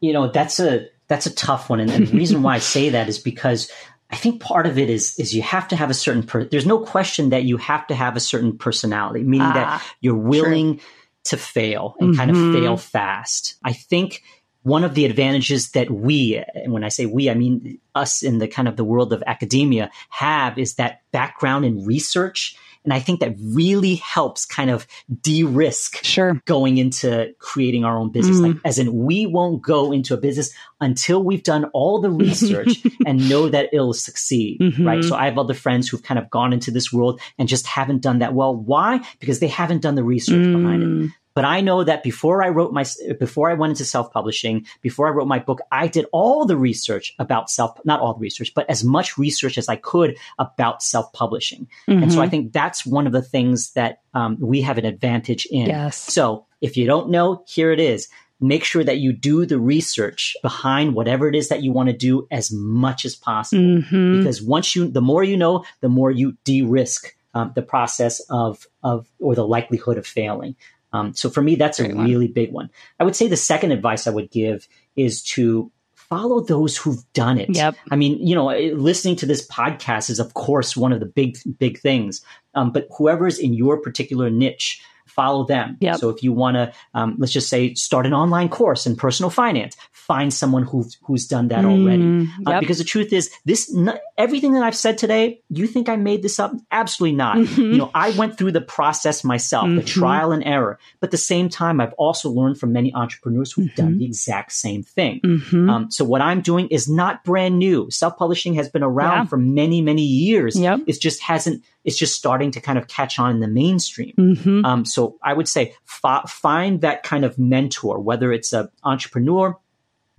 you 0.00 0.14
know 0.14 0.30
that's 0.30 0.58
a 0.58 0.86
that's 1.10 1.26
a 1.26 1.34
tough 1.34 1.68
one. 1.68 1.80
And, 1.80 1.90
and 1.90 2.06
the 2.06 2.16
reason 2.16 2.42
why 2.42 2.54
I 2.54 2.58
say 2.60 2.90
that 2.90 3.08
is 3.08 3.18
because 3.18 3.70
I 4.10 4.16
think 4.16 4.40
part 4.40 4.64
of 4.64 4.78
it 4.78 4.88
is 4.88 5.18
is 5.18 5.34
you 5.34 5.42
have 5.42 5.66
to 5.68 5.76
have 5.76 5.90
a 5.90 5.94
certain 5.94 6.22
per- 6.22 6.44
there's 6.44 6.66
no 6.66 6.78
question 6.78 7.30
that 7.30 7.42
you 7.42 7.56
have 7.56 7.86
to 7.88 7.96
have 7.96 8.16
a 8.16 8.20
certain 8.20 8.56
personality, 8.56 9.24
meaning 9.24 9.48
ah, 9.48 9.54
that 9.54 9.82
you're 10.00 10.14
willing 10.14 10.78
true. 10.78 10.86
to 11.24 11.36
fail 11.36 11.96
and 11.98 12.10
mm-hmm. 12.10 12.18
kind 12.18 12.30
of 12.30 12.36
mm-hmm. 12.36 12.62
fail 12.62 12.76
fast. 12.76 13.56
I 13.64 13.72
think 13.72 14.22
one 14.62 14.84
of 14.84 14.94
the 14.94 15.04
advantages 15.04 15.70
that 15.72 15.90
we, 15.90 16.40
and 16.54 16.72
when 16.72 16.84
I 16.84 16.90
say 16.90 17.06
we, 17.06 17.28
I 17.28 17.34
mean 17.34 17.80
us 17.96 18.22
in 18.22 18.38
the 18.38 18.46
kind 18.46 18.68
of 18.68 18.76
the 18.76 18.84
world 18.84 19.12
of 19.12 19.24
academia 19.26 19.90
have 20.10 20.58
is 20.58 20.76
that 20.76 21.00
background 21.10 21.64
in 21.64 21.84
research 21.84 22.56
and 22.84 22.94
I 22.94 23.00
think 23.00 23.20
that 23.20 23.34
really 23.38 23.96
helps 23.96 24.46
kind 24.46 24.70
of 24.70 24.86
de-risk 25.20 26.02
sure. 26.02 26.40
going 26.46 26.78
into 26.78 27.34
creating 27.38 27.84
our 27.84 27.98
own 27.98 28.10
business. 28.10 28.38
Mm. 28.38 28.54
Like, 28.54 28.56
as 28.64 28.78
in, 28.78 29.04
we 29.04 29.26
won't 29.26 29.62
go 29.62 29.92
into 29.92 30.14
a 30.14 30.16
business 30.16 30.50
until 30.80 31.22
we've 31.22 31.42
done 31.42 31.64
all 31.74 32.00
the 32.00 32.10
research 32.10 32.82
and 33.06 33.28
know 33.28 33.48
that 33.50 33.68
it'll 33.72 33.92
succeed. 33.92 34.60
Mm-hmm. 34.60 34.86
Right. 34.86 35.04
So 35.04 35.14
I 35.14 35.26
have 35.26 35.36
other 35.36 35.54
friends 35.54 35.88
who've 35.88 36.02
kind 36.02 36.18
of 36.18 36.30
gone 36.30 36.52
into 36.52 36.70
this 36.70 36.90
world 36.90 37.20
and 37.38 37.48
just 37.48 37.66
haven't 37.66 38.00
done 38.00 38.20
that 38.20 38.32
well. 38.32 38.56
Why? 38.56 39.00
Because 39.18 39.40
they 39.40 39.48
haven't 39.48 39.82
done 39.82 39.94
the 39.94 40.04
research 40.04 40.46
mm. 40.46 40.56
behind 40.56 40.82
it. 40.82 41.10
But 41.34 41.44
I 41.44 41.60
know 41.60 41.84
that 41.84 42.02
before 42.02 42.42
I 42.42 42.48
wrote 42.48 42.72
my, 42.72 42.84
before 43.18 43.50
I 43.50 43.54
went 43.54 43.70
into 43.70 43.84
self 43.84 44.12
publishing, 44.12 44.66
before 44.80 45.06
I 45.06 45.10
wrote 45.10 45.28
my 45.28 45.38
book, 45.38 45.60
I 45.70 45.86
did 45.86 46.06
all 46.12 46.44
the 46.44 46.56
research 46.56 47.14
about 47.18 47.50
self, 47.50 47.78
not 47.84 48.00
all 48.00 48.14
the 48.14 48.20
research, 48.20 48.52
but 48.54 48.68
as 48.68 48.82
much 48.82 49.16
research 49.16 49.56
as 49.56 49.68
I 49.68 49.76
could 49.76 50.16
about 50.38 50.82
self 50.82 51.12
publishing. 51.12 51.68
Mm-hmm. 51.88 52.02
And 52.02 52.12
so 52.12 52.20
I 52.20 52.24
mm-hmm. 52.24 52.30
think 52.30 52.52
that's 52.52 52.84
one 52.84 53.06
of 53.06 53.12
the 53.12 53.22
things 53.22 53.72
that 53.72 54.00
um, 54.14 54.38
we 54.40 54.62
have 54.62 54.78
an 54.78 54.84
advantage 54.84 55.46
in. 55.46 55.66
Yes. 55.66 55.96
So 55.96 56.46
if 56.60 56.76
you 56.76 56.86
don't 56.86 57.10
know, 57.10 57.44
here 57.46 57.72
it 57.72 57.80
is. 57.80 58.08
Make 58.42 58.64
sure 58.64 58.82
that 58.82 58.98
you 58.98 59.12
do 59.12 59.44
the 59.44 59.58
research 59.58 60.34
behind 60.40 60.94
whatever 60.94 61.28
it 61.28 61.34
is 61.34 61.50
that 61.50 61.62
you 61.62 61.72
want 61.72 61.90
to 61.90 61.96
do 61.96 62.26
as 62.30 62.50
much 62.50 63.04
as 63.04 63.14
possible. 63.14 63.62
Mm-hmm. 63.62 64.18
Because 64.18 64.40
once 64.40 64.74
you, 64.74 64.88
the 64.88 65.02
more 65.02 65.22
you 65.22 65.36
know, 65.36 65.64
the 65.82 65.90
more 65.90 66.10
you 66.10 66.38
de-risk 66.44 67.14
um, 67.34 67.52
the 67.54 67.62
process 67.62 68.20
of, 68.30 68.66
of, 68.82 69.06
or 69.18 69.34
the 69.34 69.46
likelihood 69.46 69.98
of 69.98 70.06
failing. 70.06 70.56
Um, 70.92 71.14
so 71.14 71.30
for 71.30 71.42
me, 71.42 71.54
that's 71.54 71.78
Great 71.78 71.92
a 71.92 71.94
one. 71.94 72.06
really 72.06 72.28
big 72.28 72.52
one. 72.52 72.70
I 72.98 73.04
would 73.04 73.16
say 73.16 73.28
the 73.28 73.36
second 73.36 73.72
advice 73.72 74.06
I 74.06 74.10
would 74.10 74.30
give 74.30 74.66
is 74.96 75.22
to 75.22 75.70
follow 75.94 76.40
those 76.40 76.76
who've 76.76 77.04
done 77.12 77.38
it. 77.38 77.54
Yep. 77.54 77.76
I 77.90 77.96
mean, 77.96 78.26
you 78.26 78.34
know, 78.34 78.48
listening 78.48 79.16
to 79.16 79.26
this 79.26 79.46
podcast 79.46 80.10
is 80.10 80.18
of 80.18 80.34
course 80.34 80.76
one 80.76 80.92
of 80.92 80.98
the 81.00 81.06
big, 81.06 81.38
big 81.58 81.78
things. 81.78 82.22
Um, 82.54 82.72
but 82.72 82.88
whoever's 82.96 83.38
in 83.38 83.54
your 83.54 83.80
particular 83.80 84.28
niche, 84.28 84.82
follow 85.06 85.44
them. 85.44 85.76
Yep. 85.80 85.96
So 85.98 86.08
if 86.08 86.22
you 86.22 86.32
want 86.32 86.56
to, 86.56 86.72
um, 86.94 87.16
let's 87.18 87.32
just 87.32 87.48
say, 87.48 87.74
start 87.74 88.06
an 88.06 88.14
online 88.14 88.48
course 88.48 88.86
in 88.86 88.96
personal 88.96 89.30
finance, 89.30 89.76
find 89.92 90.32
someone 90.32 90.64
who, 90.64 90.84
who's 91.02 91.26
done 91.26 91.48
that 91.48 91.64
mm, 91.64 91.70
already. 91.70 92.28
Uh, 92.46 92.60
because 92.60 92.78
the 92.78 92.84
truth 92.84 93.12
is, 93.12 93.30
this 93.44 93.72
everything 94.20 94.52
that 94.52 94.62
I've 94.62 94.76
said 94.76 94.98
today, 94.98 95.40
you 95.48 95.66
think 95.66 95.88
I 95.88 95.96
made 95.96 96.22
this 96.22 96.38
up? 96.38 96.52
Absolutely 96.70 97.16
not. 97.16 97.38
Mm-hmm. 97.38 97.60
You 97.60 97.78
know, 97.78 97.90
I 97.94 98.10
went 98.10 98.36
through 98.36 98.52
the 98.52 98.60
process 98.60 99.24
myself, 99.24 99.66
mm-hmm. 99.66 99.76
the 99.76 99.82
trial 99.82 100.30
and 100.30 100.44
error. 100.44 100.78
But 101.00 101.08
at 101.08 101.10
the 101.12 101.16
same 101.16 101.48
time, 101.48 101.80
I've 101.80 101.94
also 101.94 102.30
learned 102.30 102.60
from 102.60 102.72
many 102.72 102.92
entrepreneurs 102.94 103.50
who've 103.50 103.68
mm-hmm. 103.68 103.82
done 103.82 103.98
the 103.98 104.04
exact 104.04 104.52
same 104.52 104.82
thing. 104.82 105.20
Mm-hmm. 105.24 105.70
Um, 105.70 105.90
so 105.90 106.04
what 106.04 106.20
I'm 106.20 106.42
doing 106.42 106.68
is 106.68 106.86
not 106.88 107.24
brand 107.24 107.58
new. 107.58 107.90
Self 107.90 108.18
publishing 108.18 108.54
has 108.54 108.68
been 108.68 108.82
around 108.82 109.24
yeah. 109.24 109.24
for 109.24 109.38
many, 109.38 109.80
many 109.80 110.02
years. 110.02 110.54
Yep. 110.58 110.80
It 110.86 111.00
just 111.00 111.22
hasn't 111.22 111.64
it's 111.82 111.96
just 111.96 112.14
starting 112.14 112.50
to 112.50 112.60
kind 112.60 112.78
of 112.78 112.88
catch 112.88 113.18
on 113.18 113.30
in 113.30 113.40
the 113.40 113.48
mainstream. 113.48 114.12
Mm-hmm. 114.18 114.66
Um, 114.66 114.84
so 114.84 115.16
I 115.22 115.32
would 115.32 115.48
say 115.48 115.74
f- 116.04 116.30
find 116.30 116.82
that 116.82 117.04
kind 117.04 117.24
of 117.24 117.38
mentor, 117.38 117.98
whether 117.98 118.32
it's 118.32 118.52
an 118.52 118.68
entrepreneur 118.84 119.56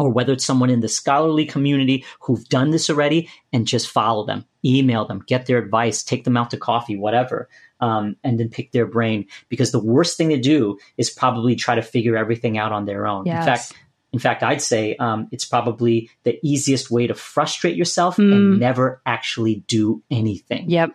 or 0.01 0.09
whether 0.09 0.33
it's 0.33 0.45
someone 0.45 0.69
in 0.69 0.81
the 0.81 0.87
scholarly 0.87 1.45
community 1.45 2.05
who've 2.21 2.47
done 2.49 2.71
this 2.71 2.89
already, 2.89 3.29
and 3.53 3.67
just 3.67 3.89
follow 3.89 4.25
them, 4.25 4.45
email 4.65 5.05
them, 5.05 5.23
get 5.27 5.45
their 5.45 5.57
advice, 5.57 6.03
take 6.03 6.23
them 6.23 6.37
out 6.37 6.51
to 6.51 6.57
coffee, 6.57 6.97
whatever. 6.97 7.49
Um, 7.79 8.15
and 8.23 8.39
then 8.39 8.49
pick 8.49 8.73
their 8.73 8.85
brain 8.85 9.25
because 9.49 9.71
the 9.71 9.83
worst 9.83 10.15
thing 10.15 10.29
to 10.29 10.39
do 10.39 10.77
is 10.97 11.09
probably 11.09 11.55
try 11.55 11.73
to 11.73 11.81
figure 11.81 12.15
everything 12.15 12.59
out 12.59 12.71
on 12.71 12.85
their 12.85 13.07
own. 13.07 13.25
Yes. 13.25 13.39
In 13.39 13.45
fact, 13.53 13.73
in 14.13 14.19
fact, 14.19 14.43
I'd 14.43 14.61
say 14.61 14.95
um, 14.97 15.27
it's 15.31 15.45
probably 15.45 16.11
the 16.21 16.37
easiest 16.43 16.91
way 16.91 17.07
to 17.07 17.15
frustrate 17.15 17.75
yourself 17.75 18.17
mm. 18.17 18.31
and 18.31 18.59
never 18.59 19.01
actually 19.07 19.63
do 19.67 20.03
anything. 20.11 20.69
Yep 20.69 20.91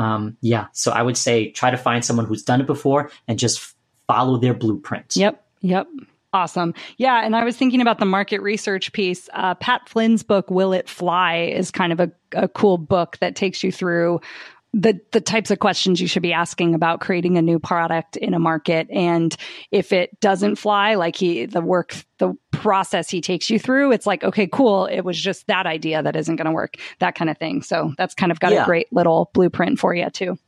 um, 0.00 0.38
yeah, 0.40 0.68
so 0.72 0.92
I 0.92 1.02
would 1.02 1.18
say 1.18 1.50
try 1.50 1.70
to 1.70 1.76
find 1.76 2.02
someone 2.02 2.24
who's 2.24 2.42
done 2.42 2.62
it 2.62 2.66
before 2.66 3.10
and 3.28 3.38
just 3.38 3.74
follow 4.06 4.38
their 4.38 4.54
blueprint. 4.54 5.14
Yep. 5.14 5.44
Yep. 5.60 5.88
Awesome. 6.32 6.74
Yeah. 6.96 7.24
And 7.24 7.34
I 7.34 7.44
was 7.44 7.56
thinking 7.56 7.80
about 7.80 7.98
the 7.98 8.04
market 8.04 8.40
research 8.40 8.92
piece. 8.92 9.28
Uh, 9.32 9.54
Pat 9.54 9.88
Flynn's 9.88 10.22
book, 10.22 10.48
Will 10.50 10.72
It 10.72 10.88
Fly, 10.88 11.52
is 11.54 11.70
kind 11.70 11.92
of 11.92 11.98
a, 11.98 12.10
a 12.32 12.48
cool 12.48 12.78
book 12.78 13.18
that 13.18 13.34
takes 13.34 13.64
you 13.64 13.72
through 13.72 14.20
the 14.72 15.00
the 15.10 15.20
types 15.20 15.50
of 15.50 15.58
questions 15.58 16.00
you 16.00 16.06
should 16.06 16.22
be 16.22 16.32
asking 16.32 16.74
about 16.74 17.00
creating 17.00 17.36
a 17.36 17.42
new 17.42 17.58
product 17.58 18.16
in 18.16 18.34
a 18.34 18.38
market 18.38 18.88
and 18.90 19.36
if 19.72 19.92
it 19.92 20.18
doesn't 20.20 20.56
fly 20.56 20.94
like 20.94 21.16
he 21.16 21.44
the 21.46 21.60
work 21.60 21.96
the 22.18 22.34
process 22.52 23.10
he 23.10 23.20
takes 23.20 23.50
you 23.50 23.58
through 23.58 23.90
it's 23.90 24.06
like 24.06 24.22
okay 24.22 24.46
cool 24.46 24.86
it 24.86 25.00
was 25.00 25.20
just 25.20 25.46
that 25.48 25.66
idea 25.66 26.02
that 26.02 26.14
isn't 26.14 26.36
going 26.36 26.46
to 26.46 26.52
work 26.52 26.76
that 27.00 27.16
kind 27.16 27.28
of 27.28 27.36
thing 27.36 27.62
so 27.62 27.92
that's 27.98 28.14
kind 28.14 28.30
of 28.30 28.38
got 28.38 28.52
yeah. 28.52 28.62
a 28.62 28.64
great 28.64 28.86
little 28.92 29.30
blueprint 29.34 29.78
for 29.78 29.92
you 29.92 30.08
too 30.10 30.38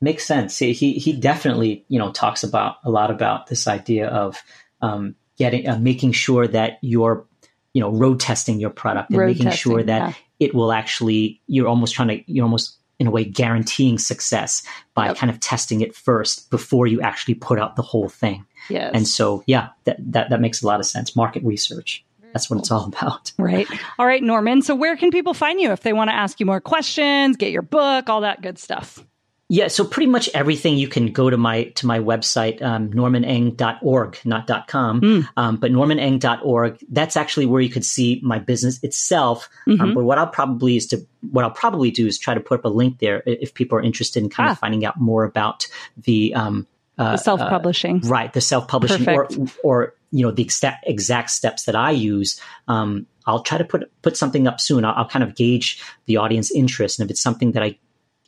makes 0.00 0.26
sense 0.26 0.58
he 0.58 0.72
he 0.72 1.12
definitely 1.12 1.84
you 1.86 2.00
know 2.00 2.10
talks 2.10 2.42
about 2.42 2.76
a 2.84 2.90
lot 2.90 3.12
about 3.12 3.46
this 3.46 3.68
idea 3.68 4.08
of 4.08 4.42
um, 4.80 5.14
getting 5.38 5.68
uh, 5.68 5.78
making 5.78 6.12
sure 6.12 6.46
that 6.46 6.78
you're 6.82 7.26
you 7.72 7.80
know 7.80 7.90
road 7.90 8.20
testing 8.20 8.60
your 8.60 8.70
product 8.70 9.10
and 9.10 9.18
road 9.18 9.26
making 9.28 9.44
testing, 9.44 9.72
sure 9.72 9.82
that 9.82 10.08
yeah. 10.08 10.14
it 10.40 10.54
will 10.54 10.72
actually 10.72 11.40
you're 11.46 11.68
almost 11.68 11.94
trying 11.94 12.08
to 12.08 12.32
you're 12.32 12.44
almost 12.44 12.78
in 12.98 13.06
a 13.06 13.10
way 13.10 13.24
guaranteeing 13.24 13.98
success 13.98 14.62
by 14.94 15.06
yep. 15.06 15.16
kind 15.16 15.30
of 15.30 15.38
testing 15.40 15.80
it 15.80 15.94
first 15.94 16.50
before 16.50 16.86
you 16.86 17.00
actually 17.00 17.34
put 17.34 17.58
out 17.58 17.76
the 17.76 17.82
whole 17.82 18.08
thing. 18.08 18.44
Yes. 18.68 18.90
And 18.94 19.06
so, 19.06 19.44
yeah, 19.46 19.68
that, 19.84 19.96
that, 20.12 20.30
that 20.30 20.40
makes 20.40 20.62
a 20.62 20.66
lot 20.66 20.80
of 20.80 20.86
sense. 20.86 21.14
Market 21.14 21.44
research. 21.44 22.04
That's 22.32 22.50
what 22.50 22.58
it's 22.58 22.70
all 22.70 22.86
about. 22.86 23.32
Right. 23.38 23.68
All 23.98 24.06
right, 24.06 24.22
Norman. 24.22 24.62
So 24.62 24.74
where 24.74 24.96
can 24.96 25.10
people 25.10 25.32
find 25.32 25.60
you 25.60 25.70
if 25.70 25.80
they 25.80 25.92
want 25.92 26.10
to 26.10 26.14
ask 26.14 26.40
you 26.40 26.46
more 26.46 26.60
questions, 26.60 27.36
get 27.36 27.52
your 27.52 27.62
book, 27.62 28.08
all 28.10 28.22
that 28.22 28.42
good 28.42 28.58
stuff? 28.58 29.04
Yeah, 29.50 29.68
so 29.68 29.84
pretty 29.84 30.10
much 30.10 30.28
everything 30.34 30.76
you 30.76 30.88
can 30.88 31.10
go 31.10 31.30
to 31.30 31.38
my 31.38 31.64
to 31.76 31.86
my 31.86 32.00
website, 32.00 32.60
um, 32.60 32.90
normaneng.org, 32.90 34.18
not 34.26 34.66
.com, 34.66 35.00
mm. 35.00 35.28
um, 35.38 35.56
but 35.56 35.72
normaneng.org. 35.72 36.84
That's 36.90 37.16
actually 37.16 37.46
where 37.46 37.62
you 37.62 37.70
could 37.70 37.84
see 37.84 38.20
my 38.22 38.38
business 38.38 38.78
itself. 38.82 39.48
Um, 39.66 39.72
mm-hmm. 39.72 39.82
Um, 39.82 39.94
but 39.94 40.04
what 40.04 40.18
I'll 40.18 40.26
probably 40.26 40.76
is 40.76 40.86
to 40.88 41.06
what 41.30 41.46
I'll 41.46 41.50
probably 41.50 41.90
do 41.90 42.06
is 42.06 42.18
try 42.18 42.34
to 42.34 42.40
put 42.40 42.58
up 42.58 42.66
a 42.66 42.68
link 42.68 42.98
there 42.98 43.22
if 43.24 43.54
people 43.54 43.78
are 43.78 43.82
interested 43.82 44.22
in 44.22 44.28
kind 44.28 44.50
ah. 44.50 44.52
of 44.52 44.58
finding 44.58 44.84
out 44.84 45.00
more 45.00 45.24
about 45.24 45.66
the 45.96 46.34
um, 46.34 46.66
uh, 46.98 47.16
self 47.16 47.40
publishing, 47.40 48.04
uh, 48.04 48.08
right? 48.08 48.32
The 48.32 48.42
self 48.42 48.68
publishing, 48.68 49.08
or 49.08 49.28
or 49.64 49.94
you 50.10 50.26
know 50.26 50.30
the 50.30 50.42
exact 50.42 50.86
exact 50.86 51.30
steps 51.30 51.64
that 51.64 51.74
I 51.74 51.92
use. 51.92 52.38
Um, 52.66 53.06
I'll 53.24 53.42
try 53.42 53.56
to 53.56 53.64
put 53.64 53.90
put 54.02 54.14
something 54.14 54.46
up 54.46 54.60
soon. 54.60 54.84
I'll, 54.84 54.94
I'll, 54.94 55.08
kind 55.08 55.22
of 55.22 55.34
gauge 55.34 55.82
the 56.04 56.18
audience 56.18 56.50
interest, 56.50 56.98
and 56.98 57.06
if 57.06 57.12
it's 57.12 57.22
something 57.22 57.52
that 57.52 57.62
I 57.62 57.78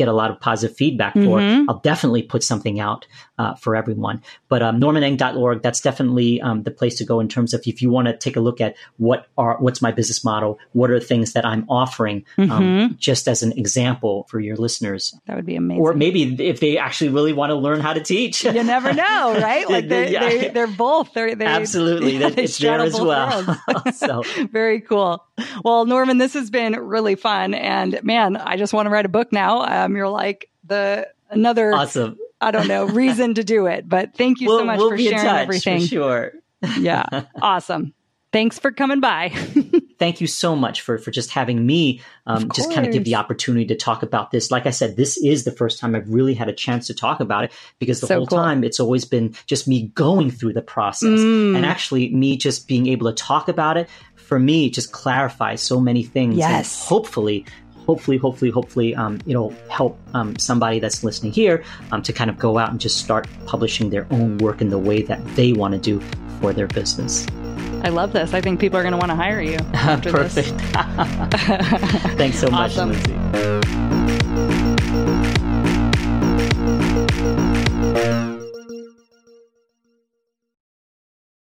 get 0.01 0.09
a 0.09 0.14
lot 0.14 0.30
of 0.30 0.40
positive 0.40 0.74
feedback 0.74 1.12
for, 1.12 1.40
mm-hmm. 1.40 1.68
I'll 1.68 1.80
definitely 1.80 2.22
put 2.22 2.42
something 2.42 2.80
out 2.80 3.07
uh, 3.41 3.55
for 3.55 3.74
everyone. 3.74 4.22
But 4.51 4.62
um, 4.62 4.78
normaneng.org, 4.78 5.62
that's 5.62 5.80
definitely 5.80 6.43
um, 6.43 6.62
the 6.62 6.70
place 6.70 6.97
to 6.97 7.07
go 7.07 7.20
in 7.20 7.28
terms 7.28 7.55
of 7.55 7.62
if 7.64 7.80
you 7.80 7.88
want 7.88 8.07
to 8.07 8.16
take 8.16 8.36
a 8.36 8.41
look 8.41 8.61
at 8.61 8.76
what 8.99 9.28
are 9.38 9.57
what's 9.59 9.80
my 9.80 9.93
business 9.93 10.22
model, 10.22 10.59
what 10.72 10.91
are 10.91 11.01
the 11.01 11.07
things 11.07 11.32
that 11.32 11.47
I'm 11.47 11.64
offering, 11.70 12.26
um, 12.36 12.49
mm-hmm. 12.49 12.53
um, 12.53 12.97
just 12.99 13.28
as 13.28 13.43
an 13.43 13.53
example 13.59 14.26
for 14.28 14.41
your 14.41 14.57
listeners. 14.57 15.18
That 15.26 15.36
would 15.36 15.47
be 15.47 15.57
amazing. 15.57 15.80
Or 15.82 15.95
maybe 15.95 16.22
if 16.45 16.61
they 16.61 16.76
actually 16.76 17.09
really 17.09 17.32
want 17.32 17.49
to 17.49 17.55
learn 17.55 17.80
how 17.80 17.95
to 17.95 18.01
teach, 18.01 18.45
you 18.45 18.62
never 18.62 18.93
know, 18.93 19.38
right? 19.41 19.61
Like 19.70 19.88
they're, 19.88 20.09
yeah. 20.09 20.28
they're, 20.28 20.51
they're, 20.51 20.66
both. 20.66 21.12
They're, 21.14 21.36
they're 21.36 21.47
absolutely 21.47 22.16
yeah, 22.18 22.30
it's 22.36 22.59
there 22.59 22.80
as 22.80 23.01
well. 23.01 23.57
so 23.95 24.22
very 24.51 24.80
cool. 24.80 25.24
Well, 25.64 25.86
Norman, 25.86 26.18
this 26.18 26.34
has 26.34 26.51
been 26.51 26.74
really 26.74 27.14
fun, 27.14 27.55
and 27.55 28.03
man, 28.03 28.36
I 28.36 28.57
just 28.57 28.72
want 28.72 28.86
to 28.86 28.91
write 28.91 29.07
a 29.07 29.09
book 29.09 29.32
now. 29.32 29.62
Um, 29.62 29.95
you're 29.95 30.09
like 30.09 30.51
the 30.64 31.09
another 31.30 31.72
awesome. 31.72 32.18
I 32.41 32.51
don't 32.51 32.68
know 32.68 32.84
reason 32.86 33.34
to 33.34 33.45
do 33.45 33.66
it, 33.66 33.88
but 33.88 34.14
thank 34.14 34.41
you 34.41 34.49
we'll, 34.49 34.61
so 34.61 34.64
much 34.64 34.78
we'll 34.78 34.91
for 34.91 34.99
sharing 34.99 35.26
everything. 35.26 35.80
For 35.80 35.86
sure. 35.86 36.32
yeah, 36.78 37.05
awesome. 37.43 37.95
Thanks 38.32 38.61
for 38.61 38.70
coming 38.70 39.01
by. 39.01 39.30
Thank 39.99 40.20
you 40.20 40.28
so 40.28 40.55
much 40.55 40.82
for 40.82 40.99
for 40.99 41.11
just 41.11 41.32
having 41.32 41.66
me 41.66 42.01
um, 42.26 42.49
just 42.55 42.72
kind 42.72 42.86
of 42.86 42.93
give 42.93 43.03
the 43.05 43.16
opportunity 43.16 43.66
to 43.66 43.74
talk 43.74 44.05
about 44.05 44.30
this. 44.30 44.53
Like 44.53 44.66
I 44.66 44.70
said, 44.70 44.97
this 44.97 45.18
is 45.18 45.43
the 45.43 45.51
first 45.51 45.80
time 45.80 45.97
I've 45.97 46.09
really 46.09 46.34
had 46.34 46.49
a 46.49 46.53
chance 46.53 46.86
to 46.86 46.95
talk 46.95 47.18
about 47.18 47.45
it 47.45 47.53
because 47.80 48.01
the 48.01 48.07
so 48.07 48.14
whole 48.16 48.26
cool. 48.26 48.38
time 48.38 48.62
it's 48.62 48.78
always 48.78 49.05
been 49.05 49.34
just 49.47 49.66
me 49.66 49.88
going 49.88 50.30
through 50.30 50.53
the 50.53 50.62
process 50.62 51.18
mm. 51.18 51.57
and 51.57 51.66
actually 51.66 52.14
me 52.14 52.36
just 52.36 52.68
being 52.68 52.86
able 52.86 53.09
to 53.11 53.14
talk 53.14 53.49
about 53.49 53.76
it 53.76 53.88
for 54.14 54.38
me 54.38 54.70
just 54.70 54.93
clarifies 54.93 55.61
so 55.61 55.80
many 55.80 56.05
things. 56.05 56.36
Yes. 56.36 56.80
And 56.80 56.88
hopefully 56.88 57.45
hopefully, 57.91 58.18
hopefully, 58.18 58.53
hopefully, 58.53 58.95
um, 58.95 59.18
it'll 59.26 59.53
help 59.68 59.99
um, 60.14 60.36
somebody 60.38 60.78
that's 60.78 61.03
listening 61.03 61.32
here 61.32 61.64
um, 61.91 62.01
to 62.01 62.12
kind 62.12 62.30
of 62.30 62.38
go 62.38 62.57
out 62.57 62.70
and 62.70 62.80
just 62.80 62.99
start 62.99 63.26
publishing 63.47 63.91
their 63.91 64.07
own 64.12 64.38
work 64.38 64.61
in 64.61 64.70
the 64.70 64.78
way 64.78 65.03
that 65.03 65.20
they 65.34 65.53
want 65.53 65.74
to 65.74 65.80
do 65.80 65.99
for 66.41 66.53
their 66.53 66.68
business. 66.68 67.26
I 67.82 67.88
love 67.88 68.12
this. 68.12 68.32
I 68.32 68.41
think 68.41 68.61
people 68.61 68.78
are 68.78 68.82
going 68.82 68.93
to 68.93 68.99
want 68.99 69.11
to 69.11 69.16
hire 69.16 69.41
you. 69.41 69.59
After 69.74 70.12
Perfect. 70.12 70.51
Thanks 72.16 72.38
so 72.38 72.49
much, 72.49 72.76
Lindsay. 72.76 74.60